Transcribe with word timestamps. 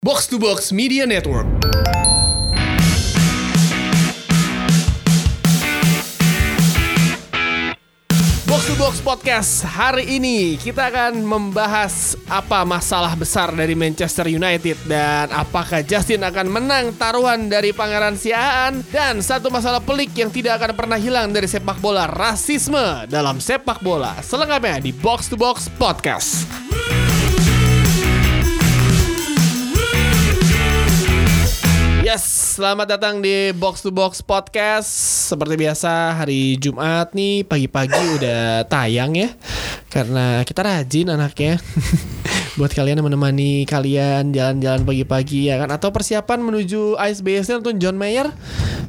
Box 0.00 0.32
to 0.32 0.40
Box 0.40 0.72
Media 0.72 1.04
Network. 1.04 1.44
Box 8.48 8.62
to 8.64 8.74
Box 8.80 9.04
Podcast 9.04 9.60
hari 9.68 10.16
ini 10.16 10.56
kita 10.56 10.88
akan 10.88 11.20
membahas 11.20 12.16
apa 12.32 12.64
masalah 12.64 13.12
besar 13.12 13.52
dari 13.52 13.76
Manchester 13.76 14.24
United 14.32 14.80
dan 14.88 15.28
apakah 15.36 15.84
Justin 15.84 16.24
akan 16.24 16.48
menang 16.48 16.96
taruhan 16.96 17.52
dari 17.52 17.76
Pangeran 17.76 18.16
Siaan 18.16 18.80
dan 18.88 19.20
satu 19.20 19.52
masalah 19.52 19.84
pelik 19.84 20.16
yang 20.16 20.32
tidak 20.32 20.64
akan 20.64 20.80
pernah 20.80 20.96
hilang 20.96 21.28
dari 21.28 21.44
sepak 21.44 21.76
bola 21.76 22.08
rasisme 22.08 23.04
dalam 23.04 23.36
sepak 23.36 23.84
bola 23.84 24.16
selengkapnya 24.24 24.80
di 24.80 24.96
Box 24.96 25.28
to 25.28 25.36
Box 25.36 25.68
Podcast. 25.76 26.69
Yes, 32.10 32.58
selamat 32.58 32.98
datang 32.98 33.22
di 33.22 33.54
Box 33.54 33.86
to 33.86 33.94
Box 33.94 34.18
Podcast. 34.18 34.90
Seperti 35.30 35.54
biasa 35.54 36.18
hari 36.18 36.58
Jumat 36.58 37.14
nih 37.14 37.46
pagi-pagi 37.46 38.18
udah 38.18 38.66
tayang 38.66 39.14
ya. 39.14 39.30
Karena 39.86 40.42
kita 40.42 40.58
rajin 40.66 41.06
anaknya. 41.06 41.62
Buat 42.60 42.76
kalian 42.76 43.00
yang 43.00 43.08
menemani 43.08 43.64
kalian 43.64 44.36
jalan-jalan 44.36 44.84
pagi-pagi 44.84 45.48
ya 45.48 45.56
kan 45.56 45.72
atau 45.72 45.88
persiapan 45.88 46.44
menuju 46.44 46.92
Ice 47.08 47.24
Basin 47.24 47.64
untuk 47.64 47.72
John 47.80 47.96
Mayer 47.96 48.28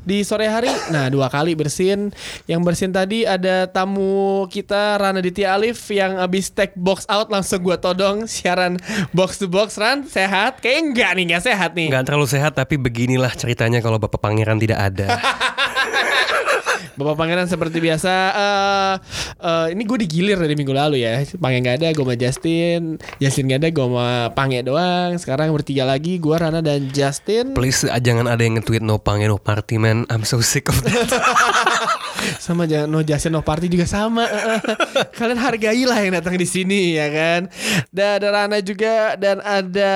di 0.04 0.28
sore 0.28 0.52
hari. 0.52 0.68
Nah, 0.92 1.08
dua 1.08 1.32
kali 1.32 1.56
bersin. 1.56 2.12
Yang 2.52 2.62
bersin 2.68 2.92
tadi 2.92 3.24
ada 3.24 3.72
tamu 3.72 4.44
kita 4.52 5.00
Rana 5.00 5.24
Ditya 5.24 5.56
Alif 5.56 5.88
yang 5.88 6.20
abis 6.20 6.52
take 6.52 6.76
box 6.76 7.08
out 7.08 7.32
langsung 7.32 7.64
gua 7.64 7.80
todong 7.80 8.28
siaran 8.28 8.76
box 9.16 9.40
to 9.40 9.48
box 9.48 9.80
Ran 9.80 10.04
sehat? 10.04 10.60
Kayaknya 10.60 10.82
enggak 10.92 11.12
nih, 11.16 11.24
enggak 11.32 11.44
sehat 11.48 11.72
nih. 11.72 11.88
Nggak 11.96 12.06
terlalu 12.12 12.28
sehat 12.28 12.52
tapi 12.60 12.76
beginilah 12.76 13.32
ceritanya 13.40 13.80
kalau 13.80 14.04
Bapak 14.04 14.20
Pangeran 14.20 14.60
tidak 14.60 14.84
ada. 14.84 15.16
Bapak 17.02 17.18
Pangeran 17.18 17.50
seperti 17.50 17.82
biasa 17.82 18.14
eh 18.32 18.94
eh, 19.42 19.66
Ini 19.74 19.82
gue 19.82 19.98
digilir 20.06 20.38
dari 20.38 20.54
minggu 20.54 20.70
lalu 20.70 21.02
ya. 21.02 21.26
Pange 21.42 21.58
gak 21.66 21.82
ada 21.82 21.88
gue 21.90 22.06
sama 22.06 22.16
Justin. 22.16 23.02
Justin 23.18 23.50
gak 23.50 23.60
ada 23.66 23.70
gue 23.74 23.86
sama 23.86 24.30
Pange 24.38 24.62
doang. 24.62 25.18
Sekarang 25.18 25.50
bertiga 25.52 25.90
lagi 25.90 26.22
Gue 26.22 26.38
Rana 26.38 26.62
dan 26.62 26.94
Justin. 26.94 27.58
Please 27.58 27.90
ah, 27.90 27.98
jangan 27.98 28.30
ada 28.30 28.42
yang 28.46 28.62
nge-tweet 28.62 28.86
no 28.86 29.02
pange 29.02 29.26
no 29.26 29.42
party 29.42 29.82
man. 29.82 30.06
I'm 30.14 30.22
so 30.22 30.40
sick 30.40 30.70
of 30.70 30.78
that. 30.86 31.10
Sama 32.46 32.70
jangan 32.70 32.86
no 32.86 33.02
Justin 33.02 33.34
no 33.34 33.42
party 33.42 33.66
juga 33.66 33.90
sama. 33.90 34.30
Kalian 35.18 35.42
hargailah 35.42 35.98
yang 35.98 36.14
datang 36.14 36.38
di 36.38 36.46
sini 36.46 36.94
ya 36.94 37.10
kan? 37.10 37.50
Dan 37.90 38.22
ada 38.22 38.28
Rana 38.30 38.58
juga 38.62 39.18
Dan 39.18 39.42
ada 39.42 39.94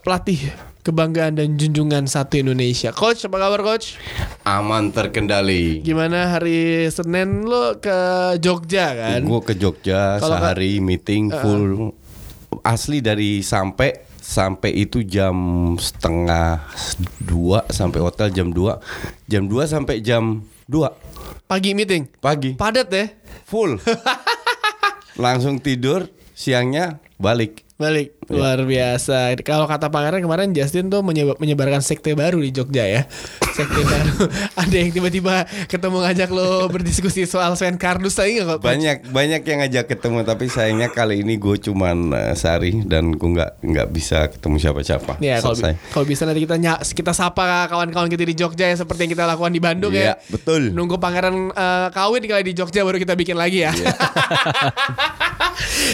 pelatih 0.00 0.71
kebanggaan 0.82 1.38
dan 1.38 1.54
junjungan 1.54 2.10
satu 2.10 2.42
Indonesia. 2.42 2.90
Coach 2.90 3.22
apa 3.24 3.38
kabar 3.38 3.62
Coach? 3.62 3.96
aman 4.42 4.90
terkendali. 4.90 5.78
Gimana 5.80 6.34
hari 6.34 6.90
Senin 6.90 7.46
lo 7.46 7.78
ke 7.78 7.94
Jogja 8.42 8.90
kan? 8.90 9.22
Gue 9.22 9.40
ke 9.40 9.54
Jogja 9.54 10.18
Kalau 10.18 10.36
ka- 10.36 10.50
sehari 10.50 10.82
meeting 10.82 11.30
full. 11.30 11.94
Asli 12.66 12.98
dari 12.98 13.40
sampai 13.40 14.02
sampai 14.18 14.70
itu 14.76 15.02
jam 15.02 15.34
setengah 15.74 16.62
dua 17.18 17.66
sampai 17.66 17.98
hotel 17.98 18.30
jam 18.30 18.54
2 18.54 19.26
jam 19.26 19.42
2 19.50 19.66
sampai 19.66 19.98
jam 19.98 20.46
2 20.70 21.50
Pagi 21.50 21.74
meeting? 21.74 22.06
Pagi. 22.22 22.54
Padat 22.54 22.88
ya? 22.88 23.06
Full. 23.50 23.76
Langsung 25.24 25.60
tidur 25.60 26.08
siangnya 26.32 27.02
balik. 27.20 27.66
Balik 27.76 28.14
Luar 28.24 28.62
biasa 28.62 29.34
Kalau 29.40 29.64
kata 29.64 29.88
pangeran 29.88 30.20
kemarin 30.20 30.50
Justin 30.50 30.86
tuh 30.86 31.00
menyeba- 31.00 31.34
menyebarkan 31.36 31.80
sekte 31.80 32.12
baru 32.12 32.38
di 32.38 32.50
Jogja 32.50 32.84
ya 32.84 33.02
Sekte 33.48 33.82
baru 33.88 34.30
Ada 34.54 34.76
yang 34.76 34.90
tiba-tiba 34.90 35.42
ketemu 35.66 35.98
ngajak 36.00 36.30
lo 36.30 36.68
berdiskusi 36.68 37.24
soal 37.24 37.52
Sven 37.52 37.74
Kardus 37.74 38.14
tadi 38.14 38.36
nggak 38.36 38.46
kok? 38.48 38.58
banyak 38.60 38.96
banyak 39.08 39.42
yang 39.42 39.58
ngajak 39.60 39.84
ketemu 39.88 40.22
tapi 40.22 40.46
sayangnya 40.46 40.88
kali 40.88 41.20
ini 41.20 41.34
gue 41.34 41.58
cuman 41.60 41.96
eh, 42.10 42.34
sehari 42.34 42.82
dan 42.82 43.10
gue 43.10 43.28
nggak 43.28 43.58
nggak 43.60 43.88
bisa 43.90 44.28
ketemu 44.28 44.56
siapa-siapa 44.60 45.12
Ya 45.18 45.38
kalau 45.38 45.58
kalau 45.90 46.04
bisa 46.04 46.22
nanti 46.22 46.40
kita 46.40 46.56
ny- 46.56 46.70
kita 46.92 47.12
sapa 47.12 47.66
kawan-kawan 47.66 48.06
kita 48.06 48.22
di 48.22 48.34
Jogja 48.34 48.64
ya 48.64 48.76
seperti 48.76 49.04
yang 49.04 49.12
kita 49.12 49.24
lakukan 49.24 49.48
di 49.48 49.58
Bandung 49.58 49.90
ya. 49.90 50.12
Iya, 50.12 50.14
betul. 50.28 50.70
Nunggu 50.70 50.96
pangeran 50.96 51.48
eh, 51.48 51.88
kawin 51.90 52.22
kali 52.22 52.42
di 52.44 52.54
Jogja 52.54 52.80
baru 52.80 52.96
kita 52.96 53.12
bikin 53.12 53.34
lagi 53.34 53.62
ya. 53.62 53.72
Iya. 53.72 53.92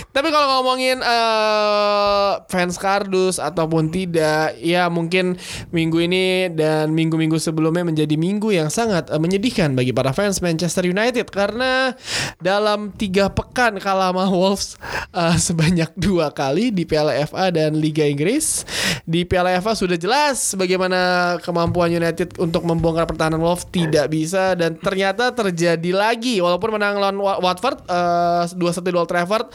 Tapi 0.09 0.29
kalau 0.29 0.47
ngomongin 0.57 0.99
eh, 0.99 2.18
fans 2.47 2.77
kardus 2.77 3.37
ataupun 3.39 3.91
tidak, 3.93 4.57
ya 4.59 4.87
mungkin 4.89 5.39
minggu 5.71 5.99
ini 6.05 6.53
dan 6.53 6.91
minggu-minggu 6.93 7.37
sebelumnya 7.37 7.85
menjadi 7.85 8.15
minggu 8.19 8.51
yang 8.55 8.69
sangat 8.69 9.11
eh, 9.11 9.21
menyedihkan 9.21 9.75
bagi 9.75 9.93
para 9.93 10.11
fans 10.15 10.41
Manchester 10.41 10.87
United 10.87 11.29
karena 11.31 11.93
dalam 12.39 12.95
tiga 12.95 13.31
pekan 13.31 13.79
kalah 13.79 14.11
sama 14.11 14.25
Wolves 14.35 14.77
eh, 15.13 15.37
sebanyak 15.37 15.93
dua 15.95 16.33
kali 16.33 16.71
di 16.73 16.89
Piala 16.89 17.15
FA 17.29 17.51
dan 17.53 17.77
Liga 17.77 18.05
Inggris. 18.07 18.65
Di 19.09 19.25
Piala 19.25 19.57
FA 19.61 19.73
sudah 19.73 19.97
jelas 19.97 20.53
bagaimana 20.57 21.37
kemampuan 21.43 21.93
United 21.93 22.37
untuk 22.41 22.65
membongkar 22.65 23.09
pertahanan 23.09 23.41
Wolves 23.41 23.69
tidak 23.69 24.13
bisa 24.13 24.53
dan 24.57 24.77
ternyata 24.77 25.33
terjadi 25.33 25.91
lagi 25.93 26.41
walaupun 26.41 26.77
menang 26.77 27.01
lawan 27.01 27.17
Wa- 27.21 27.41
Watford 27.41 27.85
eh, 27.89 28.45
2-1 28.53 28.85
di 28.85 28.91
Old 28.97 29.09
Trafford 29.09 29.47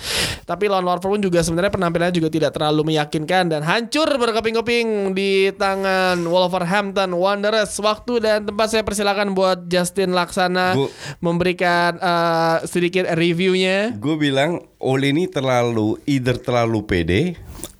tapi 0.45 0.69
lawan 0.69 0.85
Watford 0.85 1.19
pun 1.19 1.21
juga 1.21 1.39
sebenarnya 1.41 1.73
penampilannya 1.73 2.15
juga 2.15 2.29
tidak 2.29 2.51
terlalu 2.53 2.93
meyakinkan 2.93 3.49
dan 3.49 3.65
hancur 3.65 4.05
berkeping-keping 4.05 5.11
di 5.11 5.49
tangan 5.57 6.21
Wolverhampton 6.21 7.17
Wanderers 7.17 7.73
waktu 7.81 8.21
dan 8.21 8.45
tempat 8.45 8.69
saya 8.69 8.85
persilakan 8.85 9.33
buat 9.33 9.65
Justin 9.65 10.13
Laksana 10.13 10.77
Bu- 10.77 10.93
memberikan 11.19 11.97
eh, 11.97 12.57
sedikit 12.69 13.09
reviewnya 13.11 13.97
Gue 13.97 14.15
bilang 14.15 14.61
Ole 14.77 15.09
ini 15.09 15.25
terlalu 15.25 15.97
either 16.05 16.37
terlalu 16.37 16.85
pede 16.85 17.21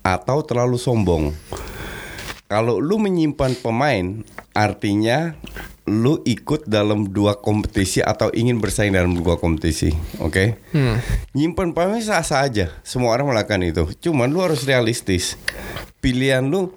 atau 0.01 0.43
terlalu 0.43 0.75
sombong. 0.75 1.31
Kalau 2.47 2.77
lu 2.77 2.99
menyimpan 2.99 3.57
pemain, 3.59 4.21
artinya 4.53 5.33
lu 5.83 6.23
ikut 6.23 6.63
dalam 6.63 7.11
dua 7.11 7.43
kompetisi 7.43 7.99
atau 7.99 8.31
ingin 8.31 8.63
bersaing 8.63 8.95
dalam 8.95 9.19
dua 9.19 9.35
kompetisi, 9.35 9.91
oke? 10.23 10.55
Nyimpan 11.35 11.75
pemain 11.75 11.99
sah-sah 11.99 12.47
aja, 12.47 12.71
semua 12.87 13.11
orang 13.11 13.35
melakukan 13.35 13.59
itu. 13.67 13.83
Cuman 14.07 14.31
lu 14.31 14.39
harus 14.39 14.63
realistis. 14.63 15.35
Pilihan 15.99 16.43
lu 16.47 16.71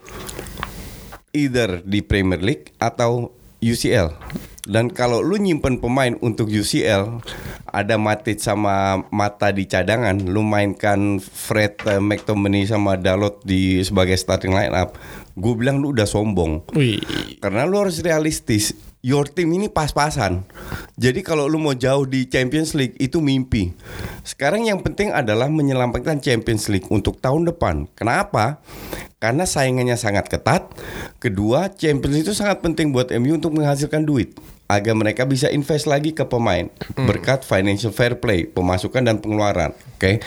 either 1.31 1.85
di 1.87 2.03
Premier 2.03 2.43
League 2.43 2.75
atau 2.83 3.31
UCL. 3.63 4.11
Dan 4.67 4.91
kalau 4.91 5.23
lu 5.23 5.39
nyimpen 5.39 5.79
pemain 5.79 6.19
untuk 6.19 6.51
UCL, 6.51 7.23
ada 7.71 7.95
Matic 7.95 8.43
sama 8.43 9.07
Mata 9.15 9.55
di 9.55 9.71
cadangan, 9.71 10.19
lu 10.19 10.43
mainkan 10.43 11.23
Fred 11.23 11.79
eh, 11.87 12.03
McTominay 12.03 12.67
sama 12.67 12.99
Dalot 12.99 13.47
di 13.47 13.79
sebagai 13.87 14.19
starting 14.19 14.51
line 14.51 14.75
up, 14.75 14.99
gue 15.39 15.55
bilang 15.55 15.79
lu 15.79 15.95
udah 15.95 16.11
sombong. 16.11 16.67
Wih. 16.75 16.99
Karena 17.39 17.63
lu 17.63 17.79
harus 17.79 18.03
realistis. 18.03 18.75
Your 19.07 19.31
team 19.31 19.55
ini 19.55 19.71
pas-pasan. 19.71 20.43
Jadi 20.99 21.23
kalau 21.23 21.47
lu 21.47 21.63
mau 21.63 21.79
jauh 21.79 22.03
di 22.11 22.27
Champions 22.27 22.75
League 22.75 22.99
itu 22.99 23.23
mimpi. 23.23 23.71
Sekarang 24.27 24.67
yang 24.67 24.83
penting 24.83 25.15
adalah 25.15 25.47
menyelamatkan 25.47 26.19
Champions 26.19 26.67
League 26.67 26.91
untuk 26.91 27.23
tahun 27.23 27.47
depan. 27.47 27.87
Kenapa? 27.95 28.59
Karena 29.23 29.47
saingannya 29.47 29.95
sangat 29.95 30.27
ketat. 30.27 30.67
Kedua, 31.23 31.71
Champions 31.71 32.19
League 32.19 32.27
itu 32.27 32.35
sangat 32.35 32.67
penting 32.67 32.91
buat 32.91 33.15
MU 33.15 33.39
untuk 33.39 33.55
menghasilkan 33.55 34.03
duit 34.03 34.35
agar 34.67 34.99
mereka 34.99 35.23
bisa 35.23 35.47
invest 35.55 35.87
lagi 35.87 36.11
ke 36.11 36.27
pemain 36.27 36.67
berkat 36.99 37.47
financial 37.47 37.95
fair 37.95 38.19
play, 38.19 38.51
pemasukan 38.51 39.07
dan 39.07 39.23
pengeluaran. 39.23 39.71
Oke. 39.95 40.19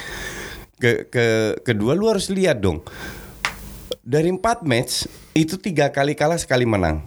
Ke, 0.80 1.04
ke 1.12 1.60
kedua 1.68 1.92
lu 1.92 2.08
harus 2.08 2.32
lihat 2.32 2.64
dong 2.64 2.80
dari 4.10 4.32
empat 4.34 4.64
match 4.66 5.06
itu 5.36 5.60
tiga 5.62 5.94
kali 5.94 6.18
kalah 6.18 6.40
sekali 6.40 6.66
menang. 6.66 7.06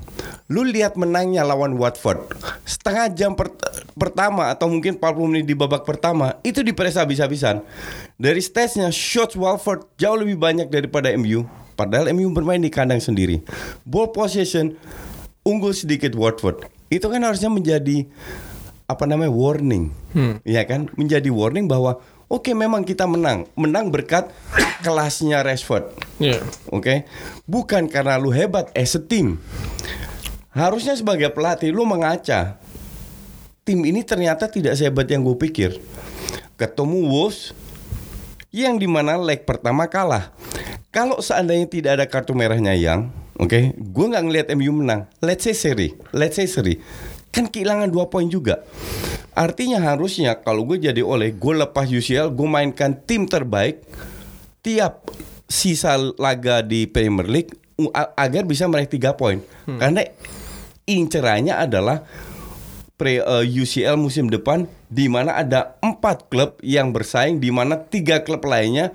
Lu 0.51 0.67
lihat 0.67 0.99
menangnya 1.01 1.47
lawan 1.47 1.79
Watford 1.81 2.29
setengah 2.69 3.09
jam 3.15 3.33
per- 3.33 3.55
pertama 3.97 4.53
atau 4.53 4.69
mungkin 4.69 4.99
40 5.01 5.31
menit 5.31 5.47
di 5.49 5.57
babak 5.57 5.87
pertama 5.89 6.37
itu 6.45 6.61
diperes 6.61 6.99
habis-habisan. 7.01 7.65
Dari 8.21 8.41
statsnya 8.43 8.93
shots 8.93 9.35
Watford 9.39 9.89
jauh 9.97 10.19
lebih 10.19 10.37
banyak 10.37 10.69
daripada 10.69 11.09
MU. 11.17 11.47
Padahal 11.73 12.13
MU 12.13 12.29
bermain 12.37 12.61
di 12.61 12.69
kandang 12.69 13.01
sendiri. 13.01 13.41
Ball 13.83 14.13
possession 14.13 14.77
unggul 15.43 15.73
sedikit 15.73 16.13
Watford. 16.15 16.69
Itu 16.93 17.09
kan 17.09 17.25
harusnya 17.25 17.49
menjadi 17.49 18.05
apa 18.85 19.09
namanya 19.09 19.33
warning, 19.33 19.89
ya 20.45 20.69
kan? 20.69 20.93
Menjadi 21.01 21.33
warning 21.33 21.65
bahwa 21.65 21.97
oke 22.29 22.53
memang 22.53 22.85
kita 22.85 23.09
menang, 23.09 23.49
menang 23.57 23.89
berkat 23.89 24.29
kelasnya 24.85 25.41
Rashford. 25.41 25.89
Iya. 26.21 26.45
Oke, 26.69 27.09
bukan 27.49 27.89
karena 27.89 28.21
lu 28.21 28.29
hebat 28.29 28.69
as 28.77 28.93
a 28.93 29.01
team. 29.01 29.41
Harusnya 30.53 30.93
sebagai 30.93 31.33
pelatih 31.33 31.73
lu 31.73 31.89
mengaca. 31.89 32.61
Tim 33.65 33.81
ini 33.89 34.05
ternyata 34.05 34.51
tidak 34.53 34.77
sehebat 34.77 35.09
yang 35.09 35.25
gue 35.25 35.37
pikir. 35.39 35.81
Ketemu 36.61 37.09
Wolves 37.09 37.57
yang 38.53 38.77
di 38.77 38.85
mana 38.85 39.17
leg 39.17 39.49
pertama 39.49 39.89
kalah. 39.89 40.29
Kalau 40.93 41.25
seandainya 41.25 41.65
tidak 41.65 41.91
ada 41.97 42.05
kartu 42.05 42.37
merahnya 42.37 42.77
yang, 42.77 43.09
oke, 43.41 43.73
gue 43.73 44.07
nggak 44.13 44.25
ngelihat 44.29 44.47
MU 44.53 44.85
menang. 44.85 45.09
Let's 45.25 45.49
say 45.49 45.57
seri, 45.57 45.97
let's 46.13 46.37
say 46.37 46.45
seri, 46.45 46.77
kan 47.33 47.49
kehilangan 47.49 47.89
dua 47.89 48.13
poin 48.13 48.29
juga. 48.29 48.61
Artinya 49.33 49.81
harusnya 49.81 50.37
kalau 50.37 50.69
gue 50.69 50.77
jadi 50.77 51.01
oleh, 51.01 51.33
gue 51.33 51.55
lepas 51.57 51.89
UCL, 51.89 52.29
gue 52.37 52.45
mainkan 52.45 52.93
tim 52.93 53.25
terbaik 53.25 53.81
tiap 54.61 55.09
sisa 55.49 55.97
laga 56.21 56.61
di 56.61 56.85
Premier 56.85 57.25
League 57.25 57.57
agar 57.97 58.45
bisa 58.45 58.69
meraih 58.69 58.93
tiga 58.93 59.17
poin. 59.17 59.41
Karena 59.65 60.05
incerannya 60.87 61.55
adalah 61.55 62.05
pre 62.97 63.19
eh, 63.19 63.45
UCL 63.47 63.99
musim 63.99 64.31
depan 64.31 64.71
di 64.87 65.11
mana 65.11 65.41
ada 65.41 65.75
empat 65.83 66.31
klub 66.31 66.61
yang 66.63 66.95
bersaing 66.95 67.43
di 67.43 67.51
mana 67.51 67.81
tiga 67.81 68.23
klub 68.23 68.45
lainnya 68.47 68.95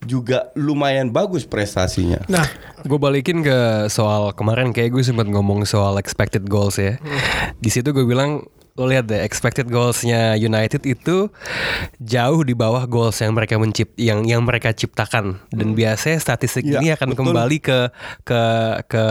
juga 0.00 0.48
lumayan 0.56 1.12
bagus 1.12 1.44
prestasinya. 1.44 2.24
Nah, 2.24 2.48
Gue 2.88 2.96
balikin 2.96 3.44
ke 3.44 3.88
soal 3.92 4.32
kemarin 4.32 4.72
kayak 4.72 4.96
gue 4.96 5.04
sempat 5.04 5.28
ngomong 5.28 5.68
soal 5.68 6.00
expected 6.00 6.48
goals 6.48 6.80
ya. 6.80 6.96
Di 7.60 7.68
situ 7.68 7.92
gue 7.92 8.08
bilang 8.08 8.48
lo 8.78 8.86
lihat 8.86 9.10
deh 9.10 9.20
expected 9.22 9.66
goalsnya 9.70 10.34
United 10.38 10.86
itu 10.86 11.28
jauh 11.98 12.40
di 12.46 12.54
bawah 12.54 12.86
goals 12.86 13.18
yang 13.20 13.34
mereka 13.34 13.58
mencipt 13.58 13.94
yang 13.98 14.24
yang 14.24 14.42
mereka 14.42 14.70
ciptakan. 14.74 15.42
Dan 15.50 15.74
biasanya 15.74 16.18
statistik 16.20 16.62
Ya, 16.66 16.78
ini 16.78 16.92
akan 16.94 17.14
betul. 17.14 17.18
kembali 17.30 17.58
ke 17.58 17.78
ke 18.22 18.42
ke 18.86 19.04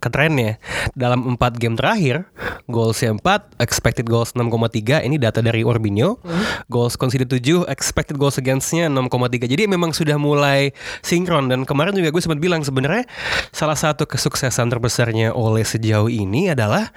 ke 0.00 0.08
trennya. 0.10 0.58
Dalam 0.96 1.36
empat 1.36 1.60
game 1.60 1.76
terakhir 1.78 2.26
goalsnya 2.66 3.14
4 3.14 3.62
expected 3.62 4.08
goals 4.08 4.34
6,3 4.34 5.06
ini 5.06 5.22
data 5.22 5.38
dari 5.38 5.62
Orbinho 5.62 6.18
goals 6.66 6.98
conceded 6.98 7.30
7 7.30 7.68
expected 7.70 8.18
goals 8.18 8.42
against-nya 8.42 8.90
6,3 8.90 9.46
jadi 9.46 9.70
memang 9.70 9.94
sudah 9.94 10.18
mulai 10.18 10.74
sinkron. 11.04 11.46
Dan 11.46 11.62
kemarin 11.62 11.94
juga 11.94 12.10
gue 12.10 12.22
sempat 12.22 12.40
bilang 12.42 12.66
sebenarnya 12.66 13.06
salah 13.54 13.78
satu 13.78 14.08
kesuksesan 14.08 14.66
terbesarnya 14.72 15.30
oleh 15.36 15.62
sejauh 15.62 16.10
ini 16.10 16.50
adalah 16.50 16.90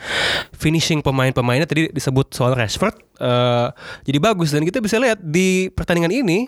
finishing 0.56 1.06
pemain-pemainnya. 1.06 1.70
Tadi 1.70 1.94
disebut 2.00 2.32
soal 2.32 2.56
Rashford 2.56 2.96
eh, 3.20 3.68
jadi 4.08 4.18
bagus. 4.18 4.56
Dan 4.56 4.64
kita 4.64 4.80
bisa 4.80 4.98
lihat 4.98 5.20
di 5.20 5.68
pertandingan 5.70 6.16
ini 6.16 6.48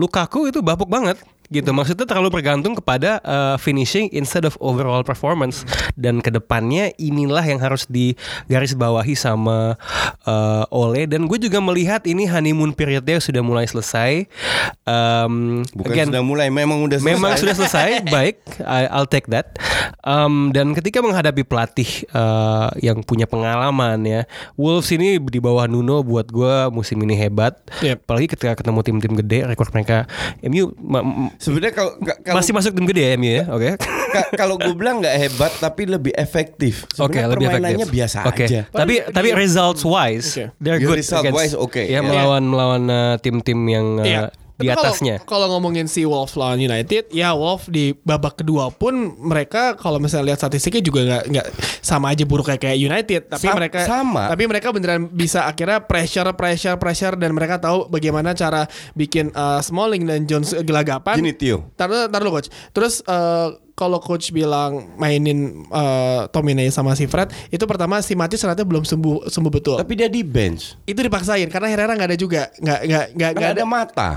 Lukaku 0.00 0.48
itu 0.48 0.64
bapuk 0.64 0.88
banget 0.88 1.20
gitu 1.50 1.74
maksudnya 1.74 2.06
terlalu 2.06 2.40
bergantung 2.40 2.78
kepada 2.78 3.18
uh, 3.26 3.56
finishing 3.58 4.06
instead 4.14 4.46
of 4.46 4.54
overall 4.62 5.02
performance 5.02 5.66
dan 5.98 6.22
ke 6.22 6.30
depannya 6.30 6.94
inilah 6.96 7.42
yang 7.42 7.58
harus 7.58 7.90
digarisbawahi 7.90 9.18
sama 9.18 9.74
uh, 10.24 10.64
Ole 10.70 11.10
dan 11.10 11.26
gue 11.26 11.38
juga 11.42 11.58
melihat 11.58 12.06
ini 12.06 12.30
honeymoon 12.30 12.70
periodnya 12.70 13.18
sudah 13.18 13.42
mulai 13.42 13.66
selesai 13.66 14.30
um, 14.86 15.62
Bukan 15.74 15.92
again, 15.92 16.08
sudah 16.10 16.24
mulai, 16.24 16.46
memang 16.52 16.82
udah 16.84 16.98
selesai. 16.98 17.14
Memang 17.16 17.32
sudah 17.38 17.54
selesai, 17.56 17.88
baik, 18.14 18.36
I- 18.62 18.90
I'll 18.90 19.08
take 19.08 19.26
that. 19.30 19.58
Um, 20.04 20.50
dan 20.54 20.72
ketika 20.76 21.00
menghadapi 21.00 21.46
pelatih 21.46 21.88
uh, 22.14 22.72
yang 22.80 23.02
punya 23.04 23.24
pengalaman 23.26 24.02
ya, 24.04 24.22
Wolves 24.58 24.90
ini 24.92 25.18
di 25.18 25.38
bawah 25.38 25.66
Nuno 25.70 26.02
buat 26.02 26.28
gue 26.30 26.68
musim 26.74 27.00
ini 27.02 27.16
hebat. 27.16 27.58
Yep. 27.82 28.06
Apalagi 28.06 28.26
ketika 28.30 28.52
ketemu 28.58 28.80
tim-tim 28.84 29.12
gede, 29.18 29.38
rekor 29.46 29.68
mereka 29.72 30.06
MU 30.44 30.74
Sebenarnya 31.40 31.72
kalau 31.72 31.92
ka- 31.96 32.20
kalau 32.20 32.36
masih 32.36 32.52
masuk 32.52 32.70
tim 32.70 32.84
gede 32.84 33.02
ya 33.02 33.10
MU 33.16 33.32
ya, 33.32 33.44
oke? 33.48 33.70
ka- 34.10 34.30
kalau 34.36 34.54
gue 34.54 34.74
bilang 34.74 35.00
nggak 35.00 35.16
hebat 35.18 35.52
tapi 35.56 35.82
lebih 35.84 36.12
efektif. 36.12 36.84
Oke, 36.94 37.16
Sebenarnya 37.16 37.28
lebih 37.30 37.46
permainannya 37.48 37.76
efektif. 37.80 37.96
biasa 37.96 38.18
Oke. 38.22 38.44
aja. 38.44 38.60
Tapi 38.66 38.94
Paling 39.00 39.14
tapi 39.16 39.28
results 39.34 39.82
wise, 39.82 40.28
Oke. 40.30 40.44
they're 40.58 40.76
Yeah, 40.76 40.84
good. 40.86 40.98
result 41.00 41.22
against- 41.22 41.38
wise, 41.40 41.54
oke. 41.56 41.80
Ya 41.80 41.88
Yeah. 41.90 42.02
melawan 42.04 42.42
melawan 42.44 42.82
uh, 42.86 43.14
tim-tim 43.16 43.56
yang 43.64 43.86
uh, 43.96 44.04
Iya. 44.04 44.20
Di 44.60 44.66
Tapi 44.66 44.76
kalau- 44.76 44.84
atasnya. 44.86 45.16
Kalau 45.22 45.46
ngomongin 45.48 45.86
si 45.86 46.04
Wolves 46.04 46.34
lawan 46.34 46.56
United, 46.56 47.08
ya 47.08 47.32
Wolves 47.32 47.66
di 47.66 47.96
babak 47.96 48.36
kedua 48.36 48.68
pun 48.68 48.92
mereka 49.18 49.74
kalau 49.74 49.96
misalnya 49.96 50.30
lihat 50.30 50.40
statistiknya 50.40 50.80
juga 50.80 51.00
nggak 51.02 51.24
nggak 51.26 51.46
sama 51.80 52.10
aja 52.10 52.22
buruk 52.22 52.46
kayak 52.46 52.60
kayak 52.62 52.78
United, 52.78 53.20
tapi 53.28 53.46
Sam- 53.46 53.56
mereka 53.56 53.78
sama. 53.82 54.28
tapi 54.28 54.44
mereka 54.44 54.68
beneran 54.68 55.08
bisa 55.08 55.44
akhirnya 55.44 55.80
pressure 55.80 56.28
pressure 56.32 56.76
pressure 56.76 57.14
dan 57.14 57.32
mereka 57.32 57.56
tahu 57.56 57.88
bagaimana 57.88 58.30
cara 58.32 58.68
bikin 58.92 59.32
uh, 59.32 59.58
Smalling 59.58 60.04
dan 60.04 60.24
Jones 60.24 60.52
gelagapan. 60.60 61.16
Gini 61.16 61.32
Tio, 61.32 61.72
Taruh 61.74 62.06
taruh 62.06 62.30
coach. 62.30 62.46
Terus 62.70 63.00
uh, 63.04 63.50
kalau 63.72 63.96
coach 63.96 64.28
bilang 64.28 64.92
mainin 64.94 65.64
uh, 65.66 66.28
Tominay 66.28 66.68
sama 66.68 66.92
si 66.92 67.06
Fred, 67.06 67.32
itu 67.48 67.64
pertama 67.64 67.96
si 67.98 68.12
Matis 68.12 68.36
ternyata 68.36 68.60
belum 68.60 68.84
sembuh 68.84 69.24
sembuh 69.26 69.48
betul. 69.50 69.76
tapi 69.76 69.96
dia 69.96 70.04
di 70.04 70.20
bench. 70.20 70.76
itu 70.84 71.00
dipaksain 71.00 71.48
karena 71.48 71.66
Herrera 71.66 71.94
nggak 71.94 72.08
ada 72.08 72.18
juga, 72.18 72.52
nggak 72.52 72.80
nggak 72.80 72.84
nggak 72.84 73.06
Nggak 73.16 73.30
nggak 73.32 73.50
ada 73.50 73.56
ada. 73.56 73.64
mata. 73.64 74.10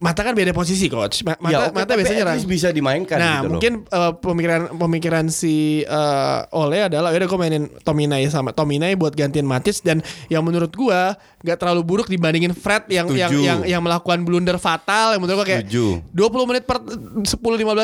Mata 0.00 0.24
kan 0.24 0.32
beda 0.32 0.50
posisi 0.50 0.88
coach. 0.88 1.20
Ma- 1.20 1.36
Mata, 1.38 1.52
ya, 1.52 1.58
oke, 1.62 1.76
mata 1.76 1.92
biasanya 1.92 2.24
nyerang. 2.24 2.40
bisa 2.42 2.68
dimainkan 2.70 3.14
Nah 3.14 3.28
gitu 3.30 3.44
loh. 3.44 3.52
mungkin 3.52 3.72
uh, 3.86 4.12
pemikiran 4.14 4.60
pemikiran 4.72 5.24
si 5.28 5.54
uh, 5.84 6.48
Ole 6.50 6.80
adalah 6.82 7.08
udah 7.10 7.26
gue 7.26 7.38
mainin 7.38 7.64
Tominay 7.78 8.24
sama 8.26 8.50
Tominay 8.50 8.92
buat 8.94 9.12
gantiin 9.12 9.44
Matic 9.44 9.76
dan 9.80 10.00
yang 10.26 10.40
menurut 10.40 10.72
gua 10.72 11.14
nggak 11.38 11.56
terlalu 11.56 11.82
buruk 11.82 12.06
dibandingin 12.06 12.50
Fred 12.50 12.88
yang 12.88 13.08
yang 13.10 13.28
Setuju. 13.28 13.44
yang 13.44 13.60
yang 13.66 13.80
melakukan 13.80 14.20
blunder 14.20 14.56
fatal 14.56 15.12
yang 15.12 15.20
menurut 15.20 15.36
gua 15.36 15.48
kayak 15.50 15.64
Setuju. 15.64 16.00
20 16.10 16.48
menit 16.48 16.64
per 16.64 16.80
10 16.80 17.28
15 17.28 17.28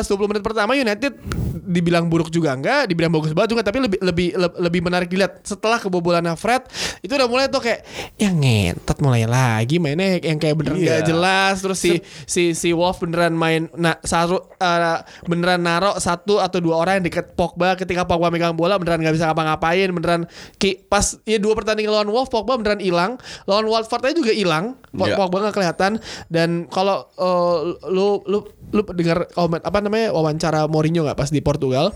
20 0.09 0.25
menit 0.27 0.41
pertama 0.41 0.73
United 0.73 1.13
dibilang 1.59 2.05
buruk 2.05 2.29
juga 2.29 2.49
enggak, 2.51 2.87
dibilang 2.87 3.11
bagus 3.11 3.29
banget 3.31 3.51
juga 3.51 3.61
tapi 3.61 3.77
lebih 3.79 3.99
lebih 3.99 4.27
le- 4.33 4.57
lebih 4.59 4.81
menarik 4.81 5.05
dilihat 5.05 5.43
setelah 5.43 5.77
kebobolannya 5.77 6.33
Fred 6.33 6.65
itu 6.99 7.11
udah 7.11 7.27
mulai 7.27 7.45
tuh 7.45 7.59
kayak 7.59 7.85
yang 8.15 8.33
ngentot 8.33 8.97
mulai 8.97 9.23
lagi 9.23 9.77
mainnya 9.77 10.17
yang 10.17 10.37
kayak 10.37 10.55
bener 10.55 10.73
nggak 10.73 10.85
Iya. 10.97 11.05
jelas 11.05 11.55
terus 11.59 11.77
si 11.77 11.99
si 12.25 12.55
si 12.57 12.73
Wolf 12.73 13.03
beneran 13.03 13.35
main 13.35 13.69
nah 13.75 13.99
satu 14.01 14.39
uh, 14.59 14.99
beneran 15.27 15.61
narok 15.61 15.99
satu 15.99 16.39
atau 16.41 16.59
dua 16.59 16.81
orang 16.81 17.01
yang 17.01 17.05
deket 17.11 17.33
Pogba 17.37 17.77
ketika 17.77 18.07
Pogba 18.07 18.33
megang 18.33 18.57
bola 18.57 18.79
beneran 18.79 19.03
nggak 19.03 19.15
bisa 19.15 19.29
ngapa-ngapain 19.29 19.89
beneran 19.93 20.21
ki, 20.57 20.87
pas 20.87 21.17
ya 21.23 21.37
dua 21.37 21.53
pertandingan 21.57 21.93
lawan 21.93 22.09
Wolf 22.11 22.29
Pogba 22.29 22.57
beneran 22.57 22.81
hilang. 22.81 23.11
Lawan 23.49 23.67
Watford 23.67 24.03
aja 24.07 24.15
juga 24.15 24.33
hilang. 24.33 24.79
Iya. 24.93 25.15
Pogba 25.17 25.47
nggak 25.47 25.55
kelihatan. 25.55 25.91
Dan 26.31 26.65
kalau 26.69 27.07
uh, 27.17 27.77
lu 27.89 28.21
lu 28.25 28.43
lu 28.71 28.81
dengar 28.95 29.27
komen 29.31 29.63
apa 29.63 29.79
namanya 29.79 30.11
wawancara 30.11 30.67
Mourinho 30.67 31.07
nggak 31.07 31.17
pas 31.17 31.31
di 31.31 31.39
Portugal 31.39 31.95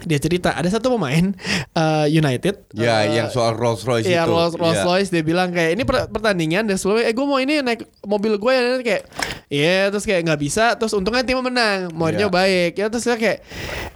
dia 0.00 0.18
cerita 0.18 0.52
ada 0.52 0.66
satu 0.66 0.92
pemain 0.92 1.34
uh, 1.72 2.06
United 2.06 2.70
Ya, 2.70 3.00
uh, 3.00 3.04
yang 3.08 3.28
soal 3.28 3.52
Rolls 3.52 3.82
Royce 3.82 4.04
Iya 4.04 4.22
itu. 4.22 4.30
Rolls, 4.30 4.54
Rolls 4.54 4.76
Iya. 4.76 4.84
Royce 4.84 5.08
dia 5.08 5.22
bilang 5.22 5.48
kayak 5.48 5.70
ini 5.72 5.82
per- 5.82 6.06
pertandingan 6.06 6.64
dan 6.64 6.76
sebelumnya 6.76 7.04
eh 7.04 7.12
gue 7.12 7.22
mau 7.22 7.36
ini 7.36 7.58
naik 7.58 7.80
mobil 8.02 8.34
gue 8.34 8.52
ya 8.52 8.62
kayak 8.78 9.02
iya 9.48 9.88
terus 9.88 10.02
kayak 10.02 10.22
nggak 10.22 10.40
bisa 10.40 10.64
terus 10.74 10.92
untungnya 10.92 11.22
tim 11.22 11.38
menang 11.38 11.88
Mourinho 11.90 12.26
Iya. 12.26 12.30
baik 12.30 12.72
ya 12.74 12.86
terus 12.86 13.02
dia 13.02 13.16
kayak 13.16 13.38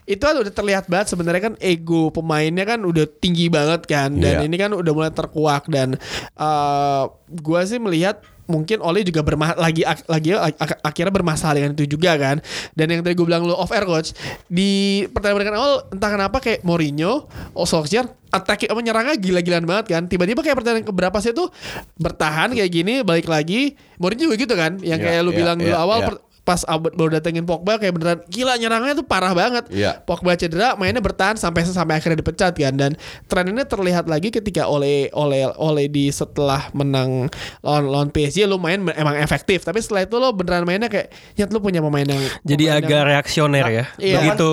itu 0.04 0.18
kan 0.18 0.34
udah 0.34 0.50
terlihat 0.50 0.84
banget 0.86 1.06
sebenarnya 1.08 1.42
kan 1.42 1.54
ego 1.58 2.08
pemainnya 2.08 2.64
kan 2.64 2.80
udah 2.80 3.04
tinggi 3.12 3.46
banget 3.46 3.84
kan 3.84 4.14
dan 4.14 4.40
Iya. 4.40 4.46
ini 4.46 4.56
kan 4.56 4.70
udah 4.70 4.92
mulai 4.92 5.10
terkuak 5.10 5.66
dan 5.66 5.94
uh, 6.34 7.04
gue 7.28 7.60
sih 7.62 7.76
melihat 7.76 8.20
mungkin 8.44 8.82
Oli 8.82 9.02
juga 9.02 9.22
berma 9.22 9.54
lagi 9.54 9.82
ak- 9.82 10.06
lagi 10.06 10.34
ak- 10.34 10.58
ak- 10.58 10.82
akhirnya 10.82 11.12
bermasalah 11.12 11.54
dengan 11.56 11.72
itu 11.72 11.86
juga 11.86 12.14
kan. 12.16 12.42
Dan 12.74 12.86
yang 12.90 13.00
tadi 13.00 13.14
gue 13.14 13.26
bilang 13.26 13.42
lu 13.42 13.54
off 13.54 13.70
air 13.70 13.86
coach 13.86 14.12
di 14.46 15.02
pertandingan 15.08 15.54
awal 15.56 15.86
entah 15.88 16.10
kenapa 16.10 16.36
kayak 16.38 16.60
Mourinho 16.62 17.26
oh 17.54 17.66
Solskjaer 17.66 18.10
attack 18.32 18.64
apa 18.64 18.80
nyerangnya 18.80 19.16
gila-gilaan 19.16 19.64
banget 19.64 19.86
kan. 19.92 20.02
Tiba-tiba 20.08 20.40
kayak 20.40 20.56
pertandingan 20.58 20.88
keberapa 20.88 21.18
sih 21.20 21.30
tuh 21.30 21.52
bertahan 21.96 22.52
kayak 22.52 22.70
gini 22.72 22.94
balik 23.02 23.28
lagi. 23.28 23.76
Mourinho 24.00 24.26
juga 24.26 24.36
gitu 24.36 24.54
kan 24.54 24.80
yang 24.82 24.98
Iya, 24.98 25.06
kayak 25.06 25.20
lu 25.22 25.30
iya, 25.32 25.38
bilang 25.38 25.56
dulu 25.60 25.70
iya, 25.70 25.80
awal 25.80 25.98
iya. 26.02 26.08
Pas 26.52 26.68
Albert 26.68 26.92
baru 26.92 27.16
datengin 27.16 27.48
Pogba 27.48 27.80
kayak 27.80 27.96
beneran 27.96 28.18
gila 28.28 28.60
nyerangnya 28.60 28.92
tuh 28.92 29.06
parah 29.06 29.32
banget 29.32 29.64
Iya. 29.72 30.04
Pogba 30.04 30.36
cedera 30.36 30.76
mainnya 30.76 31.00
bertahan 31.00 31.34
sampai 31.34 31.64
sampai 31.64 31.96
akhirnya 31.96 32.20
dipecat 32.20 32.52
kan 32.52 32.76
dan 32.76 32.92
tren 33.24 33.48
ini 33.48 33.64
terlihat 33.64 34.04
lagi 34.04 34.28
ketika 34.28 34.68
oleh 34.68 35.08
oleh 35.12 35.48
oleh 35.56 35.88
di 35.88 36.12
setelah 36.12 36.68
menang 36.72 37.32
lawan 37.60 37.84
lawan 37.88 38.08
PSG 38.08 38.44
lu 38.44 38.60
main 38.60 38.84
emang 38.92 39.16
efektif 39.16 39.64
tapi 39.64 39.80
setelah 39.80 40.04
itu 40.04 40.12
lo 40.14 40.28
beneran 40.30 40.68
mainnya 40.68 40.86
kayak 40.86 41.08
nyet 41.34 41.48
lu 41.48 41.58
punya 41.58 41.80
pemain 41.80 42.04
yang 42.04 42.20
Jadi 42.44 42.64
pemain 42.66 42.78
agak 42.78 42.92
yang- 42.92 43.08
reaksioner 43.08 43.64
ya. 43.64 43.84
Iya. 43.96 44.16
Begitu 44.18 44.50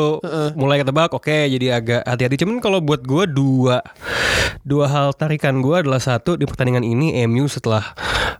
mulai 0.55 0.79
ketebak, 0.79 1.11
oke 1.11 1.35
jadi 1.49 1.67
agak 1.73 2.01
hati-hati. 2.05 2.37
Cuman 2.37 2.61
kalau 2.61 2.79
buat 2.79 3.03
gue 3.03 3.27
dua 3.27 3.83
dua 4.61 4.85
hal 4.85 5.11
tarikan 5.11 5.59
gue 5.59 5.75
adalah 5.75 5.99
satu 5.99 6.37
di 6.37 6.45
pertandingan 6.45 6.85
ini 6.85 7.19
MU 7.25 7.49
setelah 7.49 7.83